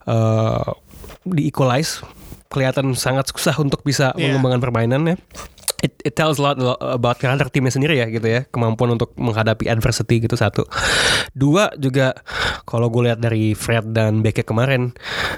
eh, 0.05 0.69
di 1.25 1.49
equalize 1.49 1.99
kelihatan 2.49 2.91
sangat 2.93 3.29
susah 3.29 3.55
untuk 3.57 3.81
bisa 3.81 4.11
Iya. 4.13 4.33
mengembangkan 4.33 4.61
permainannya. 4.61 5.15
It, 5.79 5.95
it 6.03 6.11
tells 6.11 6.35
a 6.35 6.43
lot 6.43 6.59
about 6.81 7.15
karakter 7.15 7.47
timnya 7.47 7.71
sendiri 7.71 7.95
ya 7.95 8.11
gitu 8.11 8.27
ya 8.27 8.43
kemampuan 8.45 8.91
untuk 8.91 9.15
menghadapi 9.15 9.63
adversity 9.65 10.19
gitu 10.19 10.35
satu 10.35 10.67
dua 11.31 11.71
juga 11.73 12.19
kalau 12.65 12.91
gue 12.91 13.07
lihat 13.07 13.23
dari 13.23 13.55
Fred 13.55 13.87
dan 13.89 14.19
Beckett 14.19 14.43
kemarin 14.43 14.91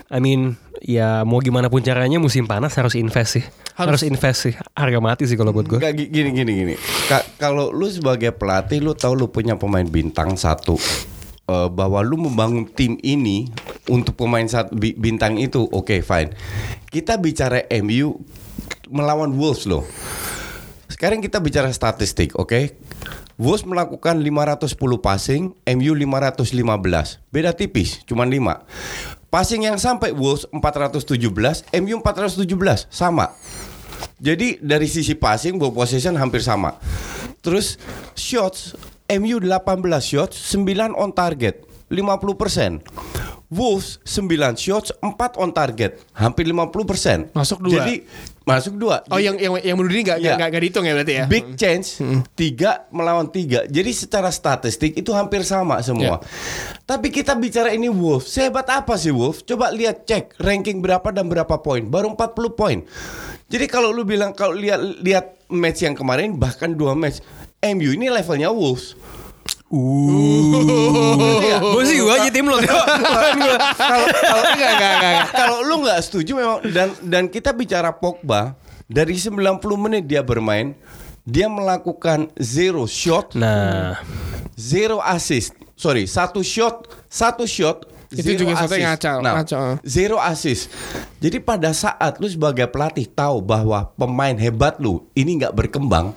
I 0.10 0.18
mean 0.18 0.58
ya 0.82 1.22
mau 1.22 1.38
gimana 1.38 1.70
pun 1.70 1.86
caranya 1.86 2.18
musim 2.18 2.50
panas 2.50 2.74
harus 2.74 2.98
invest 2.98 3.38
sih 3.38 3.46
harus, 3.78 4.02
Harus. 4.02 4.04
invest 4.04 4.40
sih 4.42 4.54
harga 4.74 4.98
mati 4.98 5.30
sih 5.30 5.38
kalau 5.38 5.54
buat 5.54 5.70
gue 5.70 5.78
gini 6.10 6.34
gini 6.34 6.52
gini. 6.56 6.74
Ka- 7.06 7.28
kalau 7.38 7.70
lu 7.70 7.86
sebagai 7.86 8.34
pelatih 8.34 8.82
lu 8.82 8.98
tahu 8.98 9.14
lu 9.16 9.30
punya 9.30 9.54
pemain 9.54 9.86
bintang 9.86 10.34
satu 10.34 10.74
eh, 11.52 11.68
bahwa 11.68 12.00
lu 12.00 12.16
membangun 12.16 12.64
tim 12.64 12.96
ini 13.04 13.52
untuk 13.92 14.16
pemain 14.16 14.48
bi- 14.72 14.96
bintang 14.96 15.36
itu 15.36 15.68
oke 15.68 16.00
fine. 16.00 16.32
Kita 16.88 17.20
bicara 17.20 17.68
MU 17.84 18.24
melawan 18.88 19.36
Wolves 19.36 19.68
loh. 19.68 19.84
Sekarang 20.88 21.20
kita 21.20 21.44
bicara 21.44 21.72
statistik, 21.72 22.36
oke? 22.40 22.76
Wolves 23.42 23.66
melakukan 23.66 24.22
510 24.22 25.02
passing, 25.02 25.42
MU 25.66 25.92
515. 25.98 27.18
Beda 27.34 27.52
tipis, 27.58 28.06
cuman 28.06 28.30
5. 28.30 28.62
Passing 29.34 29.66
yang 29.66 29.80
sampai 29.82 30.14
Wolves 30.14 30.46
417, 30.54 31.66
MU 31.82 31.96
417, 32.04 32.92
sama. 32.92 33.34
Jadi 34.22 34.62
dari 34.62 34.86
sisi 34.86 35.18
passing 35.18 35.58
ball 35.58 35.74
possession 35.74 36.14
hampir 36.20 36.46
sama. 36.46 36.78
Terus 37.42 37.82
shots 38.14 38.78
MU 39.20 39.44
18 39.44 39.84
shots, 40.00 40.36
9 40.56 40.96
on 40.96 41.12
target, 41.12 41.68
50%. 41.92 42.80
Wolves 43.52 44.00
9 44.08 44.32
shots, 44.56 44.96
4 45.04 45.36
on 45.36 45.52
target, 45.52 46.00
hampir 46.16 46.48
50%. 46.48 47.36
Masuk 47.36 47.60
dua. 47.60 47.84
Jadi 47.84 48.08
masuk 48.48 48.80
dua. 48.80 49.04
Oh 49.12 49.20
yang 49.20 49.36
yang 49.36 49.60
yang 49.60 49.76
bunuh 49.76 49.92
diri 49.92 50.08
nggak 50.08 50.24
nggak 50.24 50.48
nggak 50.56 50.62
dihitung 50.64 50.88
ya 50.88 50.96
berarti 50.96 51.14
ya? 51.20 51.26
Big 51.28 51.60
change 51.60 52.00
tiga 52.32 52.88
melawan 52.96 53.28
tiga. 53.28 53.68
Jadi 53.68 53.92
secara 53.92 54.32
statistik 54.32 54.96
itu 54.96 55.12
hampir 55.12 55.44
sama 55.44 55.84
semua. 55.84 56.24
Tapi 56.88 57.12
kita 57.12 57.36
bicara 57.36 57.76
ini 57.76 57.92
Wolves, 57.92 58.32
sehebat 58.32 58.72
apa 58.72 58.96
sih 58.96 59.12
Wolves? 59.12 59.44
Coba 59.44 59.68
lihat 59.76 60.08
cek 60.08 60.40
ranking 60.40 60.80
berapa 60.80 61.12
dan 61.12 61.28
berapa 61.28 61.60
poin. 61.60 61.84
Baru 61.84 62.16
40 62.16 62.56
poin. 62.56 62.80
Jadi 63.52 63.68
kalau 63.68 63.92
lu 63.92 64.08
bilang 64.08 64.32
kalau 64.32 64.56
lihat 64.56 64.80
lihat 65.04 65.26
match 65.52 65.84
yang 65.84 65.92
kemarin 65.92 66.40
bahkan 66.40 66.72
dua 66.72 66.96
match 66.96 67.20
MU 67.60 68.00
ini 68.00 68.08
levelnya 68.08 68.48
Wolves. 68.48 68.96
Iya. 69.72 71.58
Gue 71.64 71.84
sih 71.88 71.98
gue 71.98 72.12
aja 72.12 72.30
tim 72.30 72.46
lo. 72.46 72.60
kalau 72.60 72.86
kalau 74.06 74.44
enggak, 74.52 74.72
enggak, 74.72 74.72
enggak, 74.76 74.92
enggak. 75.00 75.28
Kalau 75.32 75.58
lu 75.64 75.76
nggak 75.82 76.00
setuju 76.04 76.32
memang 76.36 76.60
dan 76.70 76.90
dan 77.02 77.24
kita 77.28 77.56
bicara 77.56 77.96
Pogba 77.96 78.56
dari 78.86 79.16
90 79.16 79.32
menit 79.80 80.04
dia 80.06 80.20
bermain 80.22 80.76
dia 81.22 81.46
melakukan 81.46 82.34
zero 82.36 82.90
shot, 82.90 83.38
Nah, 83.38 83.94
zero 84.58 84.98
assist. 85.00 85.54
Sorry, 85.78 86.10
satu 86.10 86.42
shot, 86.42 86.90
satu 87.06 87.46
shot. 87.46 87.86
Itu 88.12 88.36
zero 88.36 88.40
juga 88.44 88.54
satu 88.58 88.76
ngacau, 88.76 89.18
Nah, 89.22 89.34
ngacau. 89.40 89.62
zero 89.86 90.18
assist. 90.18 90.68
Jadi 91.22 91.38
pada 91.40 91.72
saat 91.72 92.18
lu 92.18 92.26
sebagai 92.26 92.66
pelatih 92.68 93.06
tahu 93.06 93.38
bahwa 93.40 93.94
pemain 93.96 94.34
hebat 94.34 94.82
lu 94.82 95.06
ini 95.14 95.40
nggak 95.40 95.54
berkembang, 95.54 96.12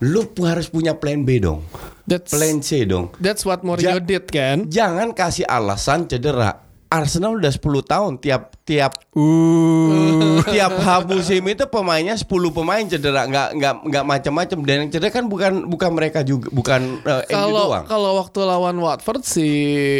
lu 0.00 0.24
harus 0.42 0.66
punya 0.66 0.96
plan 0.96 1.20
B 1.20 1.36
dong, 1.38 1.60
That's 2.06 2.30
plan 2.30 2.62
C 2.62 2.86
dong. 2.86 3.10
that's 3.18 3.42
what 3.42 3.66
Mourinho 3.66 3.98
Ja- 3.98 4.02
did 4.02 4.30
kan? 4.30 4.70
Jangan 4.70 5.10
kasih 5.10 5.42
alasan 5.44 6.06
cedera. 6.06 6.65
Arsenal 6.86 7.38
udah 7.38 7.50
10 7.50 7.62
tahun 7.82 8.12
tiap 8.22 8.54
tiap 8.62 8.92
Uh. 9.16 10.44
tiap 10.52 10.76
musim 11.08 11.40
itu 11.48 11.64
pemainnya 11.72 12.12
10 12.12 12.28
pemain 12.52 12.84
cedera 12.84 13.24
nggak 13.24 13.48
nggak 13.56 13.74
nggak 13.88 14.04
macam-macam 14.04 14.58
dan 14.68 14.76
yang 14.84 14.90
cedera 14.92 15.08
kan 15.08 15.24
bukan 15.24 15.64
bukan 15.72 15.90
mereka 15.96 16.20
juga 16.20 16.52
bukan 16.52 17.00
uh, 17.00 17.24
Kalau 17.24 17.64
doang. 17.72 17.84
kalau 17.88 18.10
waktu 18.20 18.38
lawan 18.44 18.76
Watford 18.76 19.24
si 19.24 19.48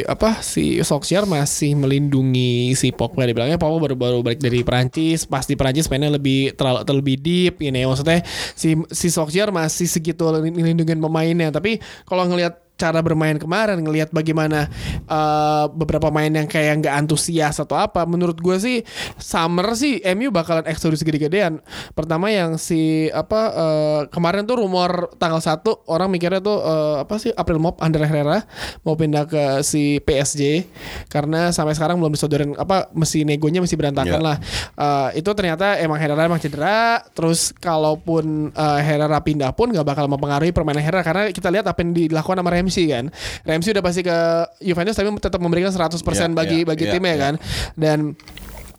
apa 0.04 0.44
si 0.44 0.84
Solskjaer 0.84 1.24
masih 1.24 1.72
melindungi 1.80 2.76
si 2.76 2.92
Pogba 2.92 3.24
dibilangnya 3.24 3.56
Pogba 3.56 3.88
baru 3.88 3.96
baru 3.96 4.18
balik 4.20 4.44
dari 4.44 4.60
Perancis 4.60 5.24
pas 5.24 5.48
di 5.48 5.56
Perancis 5.56 5.88
mainnya 5.88 6.12
lebih 6.12 6.52
terlalu 6.52 6.84
terlebih 6.84 7.16
deep 7.16 7.54
ini 7.64 7.88
maksudnya 7.88 8.20
si 8.52 8.76
si 8.92 9.08
Solskjaer 9.08 9.48
masih 9.48 9.88
segitu 9.88 10.28
ngelindungin 10.28 11.00
pemainnya 11.00 11.48
tapi 11.48 11.80
kalau 12.04 12.28
ngelihat 12.28 12.65
cara 12.76 13.00
bermain 13.00 13.40
kemarin 13.40 13.80
ngelihat 13.80 14.12
bagaimana 14.12 14.68
uh, 15.08 15.64
beberapa 15.72 16.12
pemain 16.12 16.28
yang 16.28 16.44
kayak 16.44 16.84
nggak 16.84 16.94
antusias 16.94 17.56
atau 17.56 17.74
apa 17.74 18.04
menurut 18.04 18.36
gue 18.36 18.56
sih 18.60 18.78
summer 19.16 19.72
sih 19.72 20.04
MU 20.12 20.28
bakalan 20.28 20.68
eksodus 20.68 21.00
gede-gedean 21.00 21.64
pertama 21.96 22.28
yang 22.28 22.60
si 22.60 23.08
apa 23.10 23.40
uh, 23.50 24.00
kemarin 24.12 24.44
tuh 24.44 24.60
rumor 24.60 25.08
tanggal 25.16 25.40
1 25.40 25.64
orang 25.88 26.08
mikirnya 26.12 26.44
tuh 26.44 26.60
uh, 26.60 27.00
apa 27.00 27.16
sih 27.16 27.32
April 27.32 27.58
Mop 27.58 27.80
Ander 27.80 28.04
Herrera 28.04 28.44
mau 28.84 28.92
pindah 28.94 29.24
ke 29.24 29.64
si 29.64 29.98
PSG 30.04 30.68
karena 31.08 31.50
sampai 31.50 31.72
sekarang 31.72 31.96
belum 31.96 32.12
disodorin 32.12 32.52
apa 32.60 32.92
mesti 32.92 33.24
negonya 33.24 33.64
masih 33.64 33.76
berantakan 33.80 34.04
Ya. 34.06 34.20
lah 34.22 34.38
Uh, 34.76 35.08
itu 35.16 35.28
ternyata 35.32 35.80
emang 35.80 35.96
Herrera 35.96 36.28
emang 36.28 36.36
cedera 36.36 37.00
terus 37.16 37.48
kalaupun 37.56 38.52
uh, 38.52 38.76
Herrera 38.80 39.16
pindah 39.24 39.50
pun 39.56 39.72
nggak 39.72 39.84
bakal 39.88 40.04
mempengaruhi 40.04 40.52
permainan 40.52 40.84
Herrera 40.84 41.00
karena 41.00 41.22
kita 41.32 41.48
lihat 41.48 41.64
apa 41.64 41.80
yang 41.80 41.96
dilakukan 41.96 42.36
sama 42.36 42.50
Ramsey 42.66 42.90
kan 42.90 43.14
Ramsey 43.46 43.70
udah 43.70 43.84
pasti 43.86 44.02
ke 44.02 44.18
Juventus 44.58 44.98
tapi 44.98 45.14
tetap 45.22 45.38
memberikan 45.38 45.70
100% 45.70 46.02
Ya, 46.02 46.26
bagi 46.34 46.58
ya, 46.58 46.66
bagi 46.66 46.84
ya, 46.90 46.92
timnya 46.98 47.14
ya. 47.14 47.22
kan 47.22 47.34
dan 47.78 47.98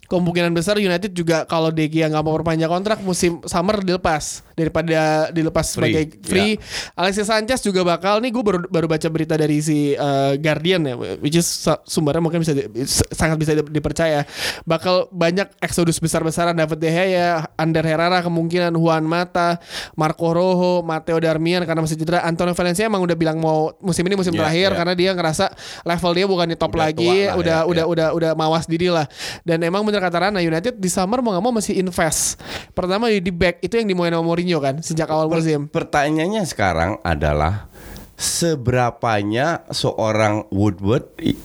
kemungkinan 0.07 0.51
besar 0.51 0.75
United 0.75 1.11
juga 1.11 1.43
kalau 1.43 1.67
De 1.67 1.83
Gea 1.85 2.07
nggak 2.07 2.19
mau 2.21 2.33
perpanjang 2.33 2.67
kontrak 2.67 2.99
musim 2.99 3.43
summer 3.43 3.79
dilepas 3.79 4.43
daripada 4.51 4.99
dilepas 5.29 5.67
Free, 5.67 5.73
sebagai 5.75 6.03
free. 6.23 6.53
Alexis 6.93 7.27
Sanchez 7.27 7.59
juga 7.59 7.83
bakal 7.83 8.17
nih 8.19 8.31
gue 8.31 8.41
baru 8.41 8.59
baru 8.65 8.87
baca 8.87 9.07
berita 9.07 9.35
dari 9.35 9.59
si 9.59 9.93
uh, 9.93 10.33
Guardian 10.33 10.81
ya 10.81 10.95
which 11.19 11.35
is 11.35 11.45
sumbernya 11.83 12.19
mungkin 12.19 12.39
bisa 12.39 12.51
di- 12.51 12.65
sangat 13.11 13.35
bisa 13.35 13.51
di- 13.53 13.67
dipercaya 13.69 14.23
bakal 14.63 15.05
banyak 15.09 15.45
eksodus 15.59 15.99
besar-besaran 15.99 16.55
David 16.55 16.79
De 16.79 16.89
Gea, 16.89 17.45
Ander 17.53 17.83
Herrera 17.83 18.23
kemungkinan 18.23 18.73
Juan 18.73 19.03
Mata, 19.03 19.59
Marco 19.93 20.31
Rojo, 20.31 20.81
Matteo 20.81 21.19
Darmian 21.19 21.61
karena 21.61 21.83
masih 21.83 21.95
cedera. 21.95 22.23
Antonio 22.23 22.55
Valencia 22.55 22.87
emang 22.87 23.03
udah 23.03 23.13
bilang 23.13 23.37
mau 23.37 23.75
musim 23.79 24.01
ini 24.03 24.15
musim 24.15 24.31
Ya, 24.31 24.39
terakhir 24.41 24.69
ya. 24.71 24.77
karena 24.77 24.93
dia 24.93 25.11
ngerasa 25.11 25.45
level 25.83 26.11
dia 26.13 26.25
bukan 26.25 26.47
di 26.47 26.55
top 26.55 26.71
Udah 26.71 26.81
lagi, 26.81 27.05
udah 27.29 27.57
ya, 27.61 27.67
udah 27.67 27.83
ya. 27.83 27.89
udah 27.89 28.07
udah 28.13 28.31
mawas 28.33 28.65
diri 28.65 28.87
lah. 28.87 29.05
Dan 29.43 29.61
emang 29.61 29.81
bener 29.81 29.96
kata 29.99 30.17
Rana 30.19 30.39
United 30.39 30.75
di 30.75 30.87
summer 30.87 31.19
mau 31.19 31.33
nggak 31.33 31.43
mau 31.43 31.53
masih 31.53 31.77
invest. 31.77 32.37
Pertama 32.71 33.07
di 33.07 33.29
back 33.29 33.61
itu 33.61 33.75
yang 33.75 33.87
dimulai 33.87 34.09
sama 34.09 34.21
Mourinho 34.21 34.57
kan 34.57 34.79
sejak 34.79 35.07
awal 35.07 35.27
musim. 35.27 35.67
Pertanyaannya 35.67 36.43
sekarang 36.43 36.91
adalah 37.01 37.69
seberapanya 38.17 39.61
seorang 39.69 40.49
Woodward 40.49 41.13
eh, 41.19 41.35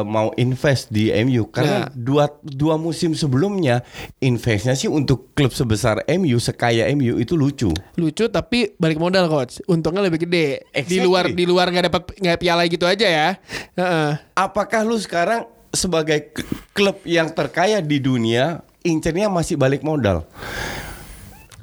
mau 0.00 0.32
invest 0.34 0.88
di 0.88 1.12
MU 1.24 1.44
karena 1.46 1.84
Nah. 1.84 1.88
dua 1.92 2.24
dua 2.40 2.80
musim 2.80 3.12
sebelumnya 3.12 3.84
investnya 4.18 4.72
sih 4.72 4.88
untuk 4.88 5.34
klub 5.34 5.52
sebesar 5.52 6.00
MU 6.08 6.38
sekaya 6.38 6.88
MU 6.94 7.18
itu 7.18 7.34
lucu. 7.34 7.68
Lucu 7.94 8.24
tapi 8.28 8.72
balik 8.76 8.96
modal 8.96 9.28
coach. 9.28 9.60
Untungnya 9.66 10.00
lebih 10.00 10.24
gede. 10.24 10.64
Di 10.64 10.80
Exactly. 10.80 11.04
luar 11.04 11.24
di 11.28 11.44
luar 11.44 11.66
nggak 11.68 11.84
dapat 11.88 12.02
nggak 12.16 12.38
piala 12.38 12.62
gitu 12.64 12.84
aja 12.86 13.04
ya. 13.04 13.28
Heeh. 13.76 14.10
Apakah 14.32 14.80
lu 14.82 14.96
sekarang 14.96 15.44
sebagai 15.76 16.32
klub 16.72 17.02
yang 17.04 17.30
terkaya 17.30 17.82
di 17.84 18.00
dunia 18.00 18.62
incernya 18.86 19.28
masih 19.28 19.58
balik 19.58 19.82
modal? 19.82 20.24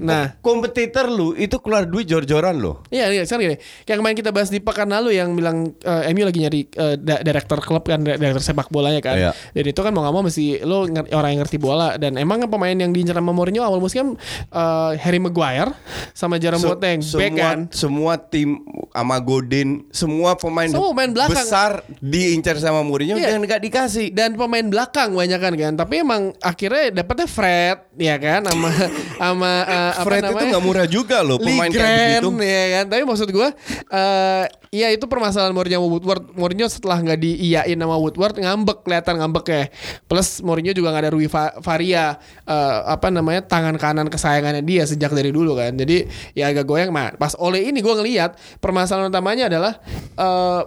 Nah, 0.03 0.35
Kompetitor 0.37 1.05
lu 1.05 1.31
itu 1.33 1.57
keluar 1.57 1.83
duit 1.83 2.03
jor-joran 2.03 2.55
loh. 2.55 2.81
Iya, 2.87 3.09
iya, 3.09 3.21
sekarang 3.21 3.43
gini. 3.45 3.57
Kayak 3.81 3.97
kemarin 3.97 4.17
kita 4.17 4.29
bahas 4.29 4.47
di 4.47 4.57
pekan 4.57 4.89
lalu 4.89 5.13
yang 5.13 5.31
bilang 5.31 5.77
eh, 5.77 6.09
MU 6.09 6.23
lagi 6.23 6.39
nyari 6.39 6.61
da- 6.97 7.21
direktur 7.21 7.59
klub 7.59 7.83
kan, 7.83 8.01
direktur 8.01 8.41
sepak 8.41 8.67
bolanya 8.67 8.99
kan. 8.99 9.15
Iya. 9.15 9.31
Dan 9.51 9.65
itu 9.67 9.79
kan 9.79 9.91
mau 9.91 10.01
nggak 10.01 10.11
mau 10.11 10.23
mesti 10.23 10.45
lo 10.61 10.83
orang 10.89 11.29
yang 11.29 11.41
ngerti 11.41 11.57
bola 11.57 11.95
dan 11.95 12.15
emang 12.15 12.41
pemain 12.43 12.73
yang 12.73 12.89
diincar 12.89 13.13
sama 13.13 13.29
Mourinho 13.29 13.61
awal 13.61 13.77
musim 13.77 14.17
eh, 14.47 14.91
Harry 14.97 15.17
Maguire 15.17 15.71
sama 16.11 16.35
Jerome 16.35 16.63
Boateng, 16.63 16.99
back 16.99 17.07
semua 17.07 17.37
kan. 17.37 17.57
semua 17.69 18.13
tim 18.17 18.49
sama 18.89 19.15
Godin, 19.17 19.69
semua 19.89 20.31
pemain, 20.33 20.67
Semua 20.67 20.89
pemain 20.91 21.11
belakang. 21.11 21.37
besar 21.37 21.71
diincar 21.97 22.57
sama 22.57 22.81
Mourinho 22.81 23.15
Iya. 23.15 23.31
dan 23.31 23.41
nggak 23.41 23.61
dikasih. 23.61 24.07
dan 24.11 24.33
pemain 24.33 24.63
belakang 24.63 25.13
banyak 25.13 25.37
kan 25.37 25.53
kan 25.53 25.73
tapi 25.75 25.99
emang 25.99 26.33
akhirnya 26.39 26.89
dapetnya 26.93 27.27
Fred 27.27 27.77
ya 27.95 28.15
kan 28.15 28.43
sama 28.43 28.69
sama 29.21 29.51
eh, 29.63 29.90
apa 29.93 30.07
Fred 30.07 30.21
itu 30.21 30.27
namanya? 30.31 30.51
nggak 30.55 30.63
murah 30.63 30.87
juga 30.87 31.17
loh 31.23 31.37
pemain 31.37 31.69
kayak 31.69 32.21
Ligren, 32.21 32.21
begitu. 32.23 32.29
ya 32.47 32.65
kan? 32.71 32.85
Tapi 32.89 33.03
maksud 33.03 33.29
gue 33.29 33.47
eh 33.91 34.45
ya 34.71 34.87
itu 34.87 35.05
permasalahan 35.05 35.51
Mourinho 35.51 35.83
sama 35.83 35.87
Woodward. 35.91 36.23
Mourinho 36.31 36.67
setelah 36.71 36.97
nggak 37.03 37.19
diiyain 37.19 37.77
sama 37.77 37.95
Woodward 37.99 38.35
ngambek 38.39 38.77
kelihatan 38.87 39.15
ngambek 39.19 39.45
ya. 39.51 39.63
Plus 40.07 40.39
Mourinho 40.39 40.71
juga 40.71 40.95
nggak 40.95 41.03
ada 41.03 41.11
Rui 41.11 41.27
Faria 41.61 42.15
eh, 42.47 42.77
apa 42.87 43.07
namanya 43.11 43.43
tangan 43.43 43.75
kanan 43.75 44.07
kesayangannya 44.07 44.63
dia 44.63 44.87
sejak 44.87 45.11
dari 45.11 45.29
dulu 45.35 45.59
kan. 45.59 45.75
Jadi 45.75 46.07
ya 46.33 46.49
agak 46.51 46.63
goyang. 46.63 46.89
Mah 46.95 47.15
pas 47.19 47.35
oleh 47.35 47.67
ini 47.67 47.83
gue 47.83 47.93
ngelihat 47.93 48.39
permasalahan 48.63 49.11
utamanya 49.11 49.51
adalah 49.51 49.73
eh 50.15 50.61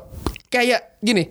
kayak 0.55 1.03
gini 1.03 1.27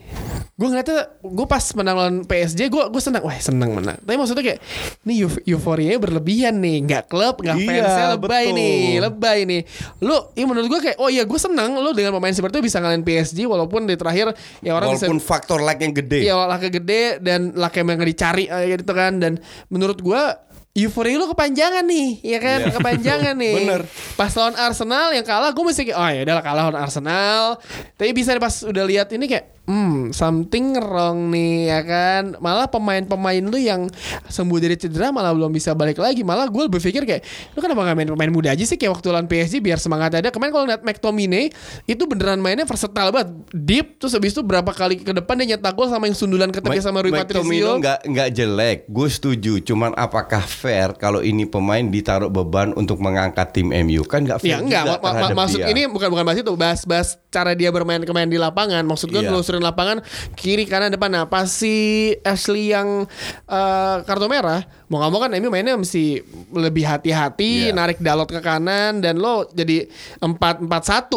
gue 0.54 0.70
ngeliatnya 0.70 1.18
gue 1.18 1.48
pas 1.50 1.66
menang 1.74 1.96
lawan 1.98 2.16
PSG 2.30 2.70
gue 2.70 2.84
gue 2.94 3.02
senang. 3.02 3.26
Wah 3.26 3.34
senang 3.42 3.74
menang. 3.74 3.98
Tapi 4.06 4.16
maksudnya 4.22 4.46
kayak 4.46 4.60
ini 5.02 5.26
euf 5.26 5.42
euforianya 5.50 5.98
berlebihan 5.98 6.62
nih. 6.62 6.78
Nggak 6.86 7.04
klub 7.10 7.42
nggak 7.42 7.58
Iya, 7.58 7.68
fansnya 7.82 8.08
lebay 8.14 8.46
betul. 8.46 8.58
nih 8.62 8.78
lebay 9.02 9.40
nih. 9.50 9.62
Lu 10.06 10.18
ya 10.38 10.46
menurut 10.46 10.70
gue 10.70 10.80
kayak 10.86 10.98
oh 11.02 11.10
iya 11.10 11.26
gue 11.26 11.40
senang 11.42 11.74
lu 11.74 11.90
dengan 11.98 12.14
pemain 12.14 12.30
seperti 12.30 12.62
itu 12.62 12.70
bisa 12.70 12.78
ngalahin 12.78 13.02
PSG 13.02 13.50
walaupun 13.50 13.90
di 13.90 13.98
terakhir 13.98 14.38
ya 14.62 14.78
orang 14.78 14.94
bisa 14.94 15.10
Walaupun 15.10 15.22
faktor 15.26 15.58
lag 15.58 15.82
yang 15.82 15.90
gede. 15.90 16.22
Iya 16.22 16.38
laka 16.46 16.70
gede 16.70 17.18
dan 17.18 17.58
laka 17.58 17.82
yang 17.82 17.90
nggak 17.90 18.10
dicari 18.14 18.46
eh, 18.46 18.78
gitu 18.78 18.94
kan. 18.94 19.18
Dan 19.18 19.42
menurut 19.74 20.06
gua 20.06 20.38
euforia 20.74 21.22
lu 21.22 21.30
kepanjangan 21.30 21.86
nih, 21.86 22.18
ya 22.26 22.42
kan? 22.42 22.66
Iya. 22.66 22.74
Kepanjangan 22.74 23.36
nih. 23.38 23.56
Bener. 23.62 23.82
Pas 24.18 24.34
lawan 24.34 24.58
Arsenal 24.58 25.14
yang 25.14 25.22
kalah 25.22 25.54
gue 25.54 25.64
mesti 25.64 25.86
kayak 25.86 25.98
oh 26.02 26.10
ya 26.10 26.22
udah 26.26 26.36
kalah 26.42 26.64
lawan 26.66 26.78
Arsenal. 26.82 27.62
Tapi 27.94 28.10
bisa 28.10 28.34
pas 28.42 28.54
udah 28.66 28.84
lihat 28.90 29.14
ini 29.14 29.30
kayak 29.30 29.53
hmm 29.64 30.12
something 30.12 30.76
wrong 30.76 31.30
nih 31.30 31.68
ya 31.68 31.80
kan 31.82 32.24
malah 32.38 32.68
pemain-pemain 32.68 33.40
lu 33.40 33.56
yang 33.56 33.88
sembuh 34.26 34.60
dari 34.60 34.76
cedera 34.76 35.10
malah 35.10 35.32
belum 35.32 35.50
bisa 35.50 35.72
balik 35.72 35.96
lagi 35.96 36.20
malah 36.22 36.46
gue 36.46 36.68
berpikir 36.68 37.04
kayak 37.04 37.24
lu 37.52 37.60
kenapa 37.60 37.86
gak 37.86 37.96
main 37.96 38.10
pemain 38.12 38.28
muda 38.30 38.52
aja 38.52 38.62
sih 38.62 38.76
kayak 38.76 38.94
waktu 38.94 39.08
lawan 39.08 39.26
PSG 39.26 39.60
biar 39.60 39.80
semangat 39.80 40.16
ada 40.16 40.30
kemarin 40.30 40.52
kalau 40.52 40.66
lihat 40.68 40.84
McTominay 40.84 41.48
itu 41.86 42.04
beneran 42.04 42.38
mainnya 42.38 42.64
versatile 42.64 43.10
banget 43.10 43.30
deep 43.54 43.96
terus 43.98 44.12
habis 44.12 44.32
itu 44.32 44.44
berapa 44.44 44.68
kali 44.70 45.00
ke 45.00 45.14
depan 45.14 45.40
dia 45.40 45.56
nyetak 45.56 45.74
gol 45.74 45.88
sama 45.88 46.06
yang 46.06 46.16
sundulan 46.16 46.52
ke 46.52 46.60
tepi 46.60 46.80
sama 46.80 47.00
Rui 47.00 47.12
Patricio 47.14 47.80
nggak 47.80 48.00
nggak 48.04 48.30
jelek, 48.34 48.78
gue 48.88 49.08
setuju. 49.08 49.54
Cuman 49.64 49.92
apakah 49.94 50.42
fair 50.42 50.94
kalau 50.94 51.20
ini 51.20 51.44
pemain 51.44 51.82
ditaruh 51.82 52.28
beban 52.28 52.72
untuk 52.74 53.00
mengangkat 53.00 53.52
tim 53.52 53.72
MU? 53.72 54.04
Kan 54.04 54.24
nggak 54.24 54.40
Ya 54.42 54.58
fair 54.58 54.60
enggak, 54.60 54.84
juga 54.86 55.00
ma- 55.02 55.14
ma- 55.24 55.38
maksud 55.44 55.60
dia. 55.60 55.68
ini 55.70 55.88
bukan 55.88 56.08
bukan 56.10 56.24
bahas 56.24 56.40
itu, 56.40 56.54
bahas-bahas 56.54 57.08
cara 57.30 57.52
dia 57.54 57.70
bermain 57.70 58.02
kemain 58.02 58.28
di 58.28 58.38
lapangan. 58.38 58.84
Maksud 58.84 59.10
gue 59.10 59.24
Iya. 59.24 59.32
Nelusurin 59.54 59.62
lapangan 59.64 59.98
kiri 60.34 60.66
kanan 60.66 60.90
depan. 60.90 61.14
Nah, 61.14 61.26
pas 61.26 61.46
si 61.46 61.74
Ashley 62.20 62.74
yang 62.74 63.06
eh, 63.46 63.96
kartu 64.04 64.26
merah, 64.26 64.66
mau 64.90 64.98
nggak 64.98 65.12
mau 65.14 65.20
kan 65.22 65.32
MU 65.38 65.50
mainnya 65.50 65.78
mesti 65.78 66.26
lebih 66.50 66.82
hati-hati, 66.84 67.70
Iya. 67.70 67.78
narik 67.78 68.02
Dalot 68.02 68.26
ke 68.26 68.42
kanan 68.42 68.98
dan 68.98 69.22
lo 69.22 69.46
jadi 69.48 69.86
4-4-1 70.20 70.66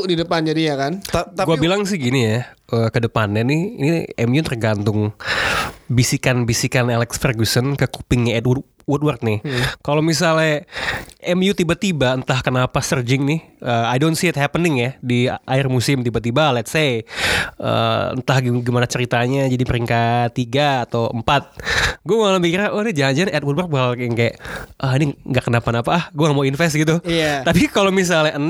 di 0.06 0.14
depan 0.14 0.40
jadi 0.44 0.62
ya 0.62 0.76
kan. 0.76 0.92
Ta- 1.02 1.26
tapi 1.26 1.48
Gue 1.48 1.56
bilang 1.58 1.82
sih 1.82 1.96
gini 1.96 2.20
ya, 2.22 2.52
eh, 2.72 2.88
ke 2.90 2.98
depannya 2.98 3.42
nih, 3.46 3.62
ini 3.78 3.90
MU 4.26 4.40
tergantung 4.42 5.12
bisikan-bisikan 5.86 6.90
Alex 6.90 7.18
Ferguson 7.18 7.78
ke 7.78 7.86
kupingnya 7.86 8.42
Edward 8.42 8.66
Woodward 8.86 9.18
nih. 9.26 9.42
Kalau 9.82 9.98
misalnya 9.98 10.62
MU 11.34 11.50
tiba-tiba 11.58 12.14
entah 12.14 12.38
kenapa 12.38 12.78
surging 12.78 13.26
nih, 13.26 13.40
eh, 13.58 13.84
I 13.90 13.98
don't 13.98 14.14
see 14.14 14.30
it 14.30 14.38
happening 14.38 14.78
ya 14.78 14.90
di 15.02 15.26
akhir 15.26 15.66
musim 15.66 16.06
tiba-tiba, 16.06 16.54
let's 16.54 16.70
say 16.70 17.02
eh, 17.58 18.06
entah 18.14 18.38
gim- 18.38 18.62
gimana 18.62 18.86
ceritanya 18.86 19.50
jadi 19.50 19.64
peringkat 19.66 20.38
3 20.38 20.86
atau 20.86 21.10
4 21.10 21.26
Gue 22.06 22.22
malah 22.22 22.38
mikirnya, 22.38 22.70
oh 22.70 22.86
ini 22.86 22.94
jangan-jangan 22.94 23.34
Ed 23.34 23.42
Woodward 23.42 23.66
bakal 23.66 23.98
kayak, 23.98 24.38
ah 24.78 24.94
ini 24.94 25.18
nggak 25.26 25.50
kenapa-napa 25.50 25.90
ah, 25.90 26.04
gue 26.14 26.26
mau 26.30 26.46
invest 26.46 26.78
gitu. 26.78 27.02
Iya. 27.02 27.42
Tapi 27.42 27.66
kalau 27.66 27.90
misalnya 27.90 28.38
6 28.38 28.46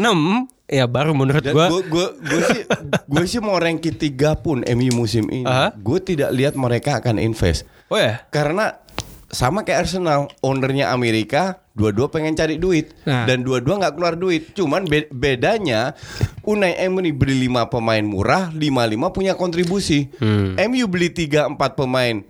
ya 0.67 0.85
baru 0.85 1.15
menurut 1.15 1.43
gue 1.43 1.55
gue 1.55 1.83
gue 1.87 2.07
gue 2.21 2.41
sih 2.45 2.63
gue 3.07 3.25
sih 3.25 3.39
mau 3.39 3.55
ranking 3.55 3.95
tiga 3.95 4.35
pun 4.35 4.63
MU 4.63 4.91
musim 4.93 5.27
ini. 5.29 5.43
Aha. 5.43 5.71
Gue 5.73 5.99
tidak 5.99 6.31
lihat 6.31 6.55
mereka 6.55 6.99
akan 6.99 7.17
invest 7.17 7.63
Oh 7.87 7.97
ya. 7.97 8.27
karena 8.29 8.83
sama 9.27 9.63
kayak 9.63 9.87
Arsenal, 9.87 10.31
ownernya 10.39 10.91
Amerika, 10.91 11.59
dua-dua 11.73 12.07
pengen 12.07 12.35
cari 12.35 12.57
duit 12.57 12.95
Nah. 13.03 13.27
dan 13.27 13.43
dua-dua 13.43 13.75
nggak 13.77 13.95
keluar 13.95 14.15
duit. 14.15 14.55
Cuman 14.55 14.87
be- 14.87 15.11
bedanya 15.11 15.99
Unai 16.43 16.79
Emery 16.79 17.11
beli 17.11 17.43
lima 17.43 17.67
pemain 17.67 18.03
murah, 18.03 18.55
lima 18.55 18.87
lima 18.87 19.11
punya 19.11 19.35
kontribusi. 19.35 20.07
MU 20.57 20.87
beli 20.87 21.11
tiga 21.11 21.43
empat 21.45 21.75
pemain 21.75 22.23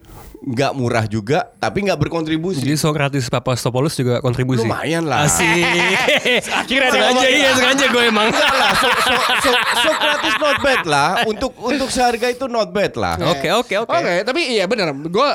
nggak 0.45 0.73
murah 0.77 1.05
juga, 1.09 1.49
tapi 1.57 1.87
nggak 1.89 1.97
berkontribusi. 1.97 2.61
Jadi 2.61 2.77
Socrates 2.77 3.27
Papastopoulos 3.33 3.97
juga 3.97 4.21
kontribusi. 4.21 4.67
Lumayan 4.67 5.09
lah. 5.09 5.25
Asik. 5.25 5.47
Akhirnya 6.67 6.91
sengaja 6.93 7.27
iya 7.29 7.51
sengaja 7.57 7.85
gue 7.89 8.03
emang. 8.05 8.29
Enggak 8.29 8.55
lah, 8.55 8.73
so, 8.77 8.89
so, 8.91 9.13
so, 9.43 9.51
Socrates 9.87 10.37
not 10.37 10.57
bad 10.61 10.83
lah. 10.85 11.11
Untuk 11.25 11.53
untuk 11.61 11.89
seharga 11.89 12.27
itu 12.29 12.47
not 12.47 12.69
bad 12.71 12.93
lah. 12.99 13.15
Oke 13.37 13.49
oke 13.53 13.75
oke. 13.87 13.97
Oke, 13.97 14.15
tapi 14.23 14.41
iya 14.53 14.65
benar. 14.69 14.93
Gue 14.93 15.29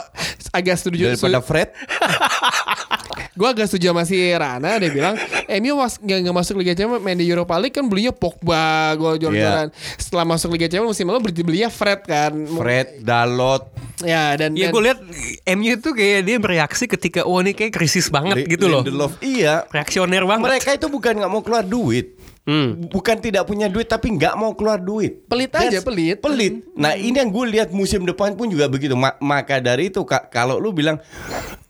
agak 0.53 0.75
setuju. 0.77 1.15
Daripada 1.15 1.39
Fred, 1.41 1.69
Gue 3.31 3.47
agak 3.47 3.71
setuju 3.71 3.95
sama 3.95 4.03
si 4.03 4.19
Rana 4.35 4.75
dia 4.75 4.91
bilang 4.91 5.15
MU 5.47 5.73
mas 5.79 5.95
nggak 5.95 6.19
nggak 6.27 6.35
masuk 6.35 6.59
Liga 6.59 6.75
Champions 6.75 6.99
main 6.99 7.15
di 7.15 7.23
Europa 7.23 7.55
League 7.55 7.71
kan 7.71 7.87
belinya 7.87 8.11
Pogba 8.11 8.91
gol 8.99 9.15
jualan 9.15 9.71
setelah 9.95 10.27
masuk 10.27 10.51
Liga 10.51 10.67
Champions 10.67 10.91
musim 10.93 11.07
lalu 11.07 11.31
beli 11.31 11.41
belinya 11.41 11.71
Fred 11.71 12.03
kan 12.03 12.35
Fred, 12.59 12.99
Dalot, 12.99 13.71
ya 14.01 14.35
dan 14.35 14.53
dan- 14.67 14.73
gue 14.73 14.81
lihat 14.83 14.99
MU 15.51 15.73
tuh 15.77 15.93
kayak 15.93 16.21
dia 16.25 16.37
bereaksi 16.37 16.85
ketika 16.85 17.23
wah 17.23 17.39
ini 17.39 17.53
kayak 17.53 17.71
krisis 17.73 18.09
banget 18.09 18.45
gitu 18.45 18.67
loh. 18.67 18.81
Iya. 19.19 19.65
Reaksioner 19.69 20.23
banget. 20.25 20.43
Mereka 20.47 20.69
itu 20.75 20.87
bukan 20.89 21.13
nggak 21.21 21.31
mau 21.31 21.41
keluar 21.41 21.63
duit. 21.63 22.17
Hmm. 22.41 22.89
Bukan 22.89 23.21
tidak 23.21 23.45
punya 23.45 23.69
duit 23.69 23.85
tapi 23.85 24.09
nggak 24.11 24.33
mau 24.33 24.51
keluar 24.51 24.75
duit. 24.75 25.21
Pelit 25.25 25.53
aja, 25.53 25.77
pelit. 25.79 26.17
Pelit. 26.17 26.65
Nah 26.73 26.97
ini 26.97 27.13
yang 27.13 27.29
gue 27.29 27.45
lihat 27.47 27.69
musim 27.69 28.01
depan 28.01 28.33
pun 28.33 28.49
juga 28.49 28.65
begitu. 28.65 28.93
Ma- 28.93 29.13
maka 29.17 29.57
dari 29.57 29.87
itu 29.87 30.01
Kak, 30.01 30.27
kalau 30.27 30.57
lu 30.57 30.69
bilang 30.71 30.97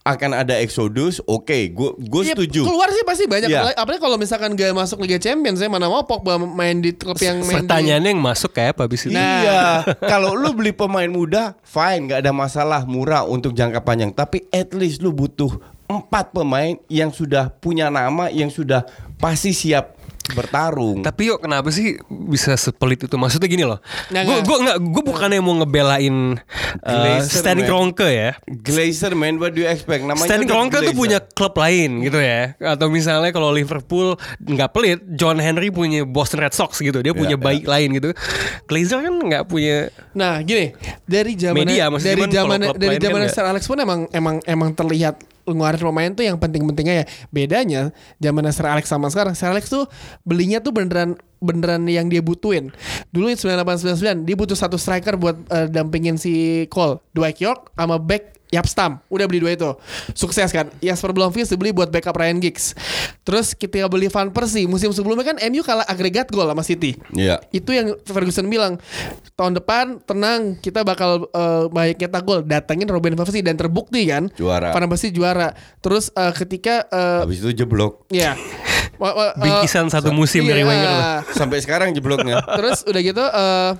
akan 0.02 0.34
ada 0.34 0.56
exodus, 0.56 1.20
oke, 1.22 1.52
gue 1.68 1.90
gue 1.94 2.22
Iya, 2.24 2.32
setuju. 2.34 2.64
Keluar 2.64 2.88
sih 2.88 3.04
pasti 3.04 3.24
banyak. 3.26 3.46
Iya. 3.46 3.60
Apalagi- 3.60 3.78
Apalagi 3.78 4.00
kalau 4.00 4.16
misalkan 4.16 4.50
gak 4.52 4.72
masuk 4.72 4.98
Liga 4.98 5.20
Champions, 5.20 5.60
saya 5.60 5.68
mana 5.68 5.86
mau 5.86 6.02
Pogba 6.02 6.40
main 6.40 6.80
di 6.80 6.90
klub 6.90 7.14
yang 7.16 7.38
main 7.38 7.52
di- 7.52 7.56
Pertanyaannya 7.62 8.10
yang 8.10 8.24
masuk 8.24 8.50
kayak 8.50 8.74
apa 8.74 8.88
abis 8.88 9.06
itu? 9.06 9.14
Nah. 9.14 9.22
Iya, 9.38 9.62
kalau 10.12 10.32
lu 10.32 10.50
beli 10.52 10.72
pemain 10.72 11.06
muda, 11.06 11.54
fine, 11.62 12.08
nggak 12.08 12.18
ada 12.18 12.32
masalah, 12.32 12.82
murah 12.82 13.22
untuk 13.22 13.52
jangka 13.52 13.78
panjang. 13.78 14.10
Tapi 14.10 14.48
at 14.48 14.72
least 14.72 14.98
lu 14.98 15.12
butuh 15.12 15.52
empat 15.86 16.32
pemain 16.32 16.80
yang 16.88 17.12
sudah 17.12 17.52
punya 17.52 17.86
nama, 17.86 18.26
yang 18.26 18.48
sudah 18.48 18.82
pasti 19.20 19.52
siap 19.52 20.01
bertarung. 20.30 21.02
Tapi 21.02 21.34
yuk 21.34 21.42
kenapa 21.42 21.74
sih 21.74 21.98
bisa 22.06 22.54
sepelit 22.54 23.02
itu? 23.02 23.16
Maksudnya 23.18 23.50
gini 23.50 23.66
loh. 23.66 23.82
Gue 24.08 24.38
gue 24.46 24.56
nggak 24.62 24.78
gue 24.78 25.02
bukannya 25.02 25.42
mau 25.42 25.58
ngebelain 25.58 26.38
uh, 26.86 27.18
Stanley. 27.26 27.66
Kroenke 27.66 28.06
ya. 28.06 28.30
Glazer 28.46 29.18
man, 29.18 29.42
what 29.42 29.50
do 29.52 29.66
you 29.66 29.68
expect? 29.68 30.06
Namanya 30.06 30.30
Stanley 30.30 30.46
udah 30.46 30.54
Kroenke 30.54 30.78
tuh 30.86 30.94
punya 30.94 31.18
klub 31.18 31.54
lain 31.58 32.06
gitu 32.06 32.22
ya. 32.22 32.54
Atau 32.62 32.86
misalnya 32.86 33.34
kalau 33.34 33.50
Liverpool 33.50 34.14
nggak 34.38 34.70
pelit, 34.70 35.02
John 35.18 35.42
Henry 35.42 35.74
punya 35.74 36.06
Boston 36.06 36.46
Red 36.46 36.54
Sox 36.54 36.78
gitu. 36.78 37.02
Dia 37.02 37.10
punya 37.10 37.34
Iya, 37.34 37.40
baik 37.40 37.64
lain 37.64 37.88
gitu. 37.96 38.08
Glazer 38.68 39.00
kan 39.00 39.14
nggak 39.16 39.44
punya 39.48 39.88
Nah, 40.12 40.44
gini, 40.44 40.76
dari 41.08 41.32
zaman 41.32 41.64
dari 41.64 42.28
zaman 42.28 42.60
dari 42.76 43.00
kan 43.00 43.08
zaman. 43.08 43.32
Sir 43.32 43.46
Alex 43.48 43.64
pun 43.64 43.80
emang 43.80 44.04
emang 44.12 44.36
emang 44.44 44.76
terlihat 44.76 45.24
ngeluarin 45.46 45.82
pemain 45.82 46.10
tuh 46.12 46.24
yang 46.26 46.36
penting-pentingnya 46.38 46.94
ya. 47.02 47.06
Bedanya 47.30 47.82
zaman 48.18 48.46
Sir 48.50 48.66
Alex 48.66 48.86
sama 48.90 49.08
sekarang, 49.08 49.34
Sir 49.34 49.50
Alex 49.50 49.70
tuh 49.70 49.86
belinya 50.26 50.58
tuh 50.62 50.74
beneran 50.74 51.18
beneran 51.42 51.82
yang 51.90 52.06
dia 52.06 52.22
butuhin. 52.22 52.70
Dulu 53.10 53.34
9899 53.34 54.26
dia 54.26 54.36
butuh 54.38 54.54
satu 54.54 54.78
striker 54.78 55.18
buat 55.18 55.36
eh, 55.50 55.66
dampingin 55.66 56.14
si 56.16 56.64
Cole, 56.70 57.02
Dwight 57.10 57.42
York 57.42 57.74
sama 57.74 57.98
back 57.98 58.41
Yapstam 58.52 59.00
udah 59.06 59.24
beli 59.24 59.40
dua 59.40 59.50
itu 59.50 59.70
sukses 60.12 60.48
kan 60.48 60.68
Jasper 60.78 61.10
Blomqvist 61.10 61.48
dibeli 61.48 61.72
buat 61.72 61.88
backup 61.88 62.12
Ryan 62.12 62.36
Giggs 62.36 62.76
terus 63.22 63.52
kita 63.52 63.88
beli 63.88 64.06
Van 64.06 64.28
Persie 64.28 64.64
musim 64.64 64.92
sebelumnya 64.92 65.24
kan 65.24 65.40
MU 65.42 65.60
kalah 65.60 65.82
agregat 65.84 66.28
gol 66.28 66.44
sama 66.44 66.60
City 66.60 66.94
Iya. 67.10 67.40
itu 67.48 67.70
yang 67.70 67.96
Ferguson 68.02 68.46
bilang 68.46 68.76
tahun 69.32 69.56
depan 69.56 69.84
tenang 70.02 70.40
kita 70.56 70.82
bakal 70.82 71.26
eh, 71.26 71.64
banyak 71.66 71.96
nyetak 71.98 72.22
gol 72.22 72.40
datangin 72.42 72.86
Robin 72.86 73.12
van 73.12 73.24
Persie 73.24 73.40
dan 73.40 73.56
terbukti 73.56 74.04
kan 74.04 74.28
Juara. 74.32 74.70
Van 74.70 74.84
Persie 74.86 75.08
juara 75.10 75.50
terus 75.78 76.12
eh, 76.12 76.32
ketika 76.34 76.84
eh, 76.86 77.20
Habis 77.24 77.40
itu 77.40 77.50
jeblok. 77.56 78.04
ya 78.08 78.36
wa- 78.94 79.16
eh, 79.16 79.32
bingkisan 79.38 79.88
satu 79.88 80.12
musim 80.12 80.44
iya, 80.44 80.50
dari 80.52 80.62
Wenger. 80.62 80.92
Sampai 81.40 81.58
sekarang 81.58 81.90
jebloknya. 81.90 82.44
terus 82.52 82.84
udah 82.84 83.00
gitu 83.00 83.24
eh 83.24 83.70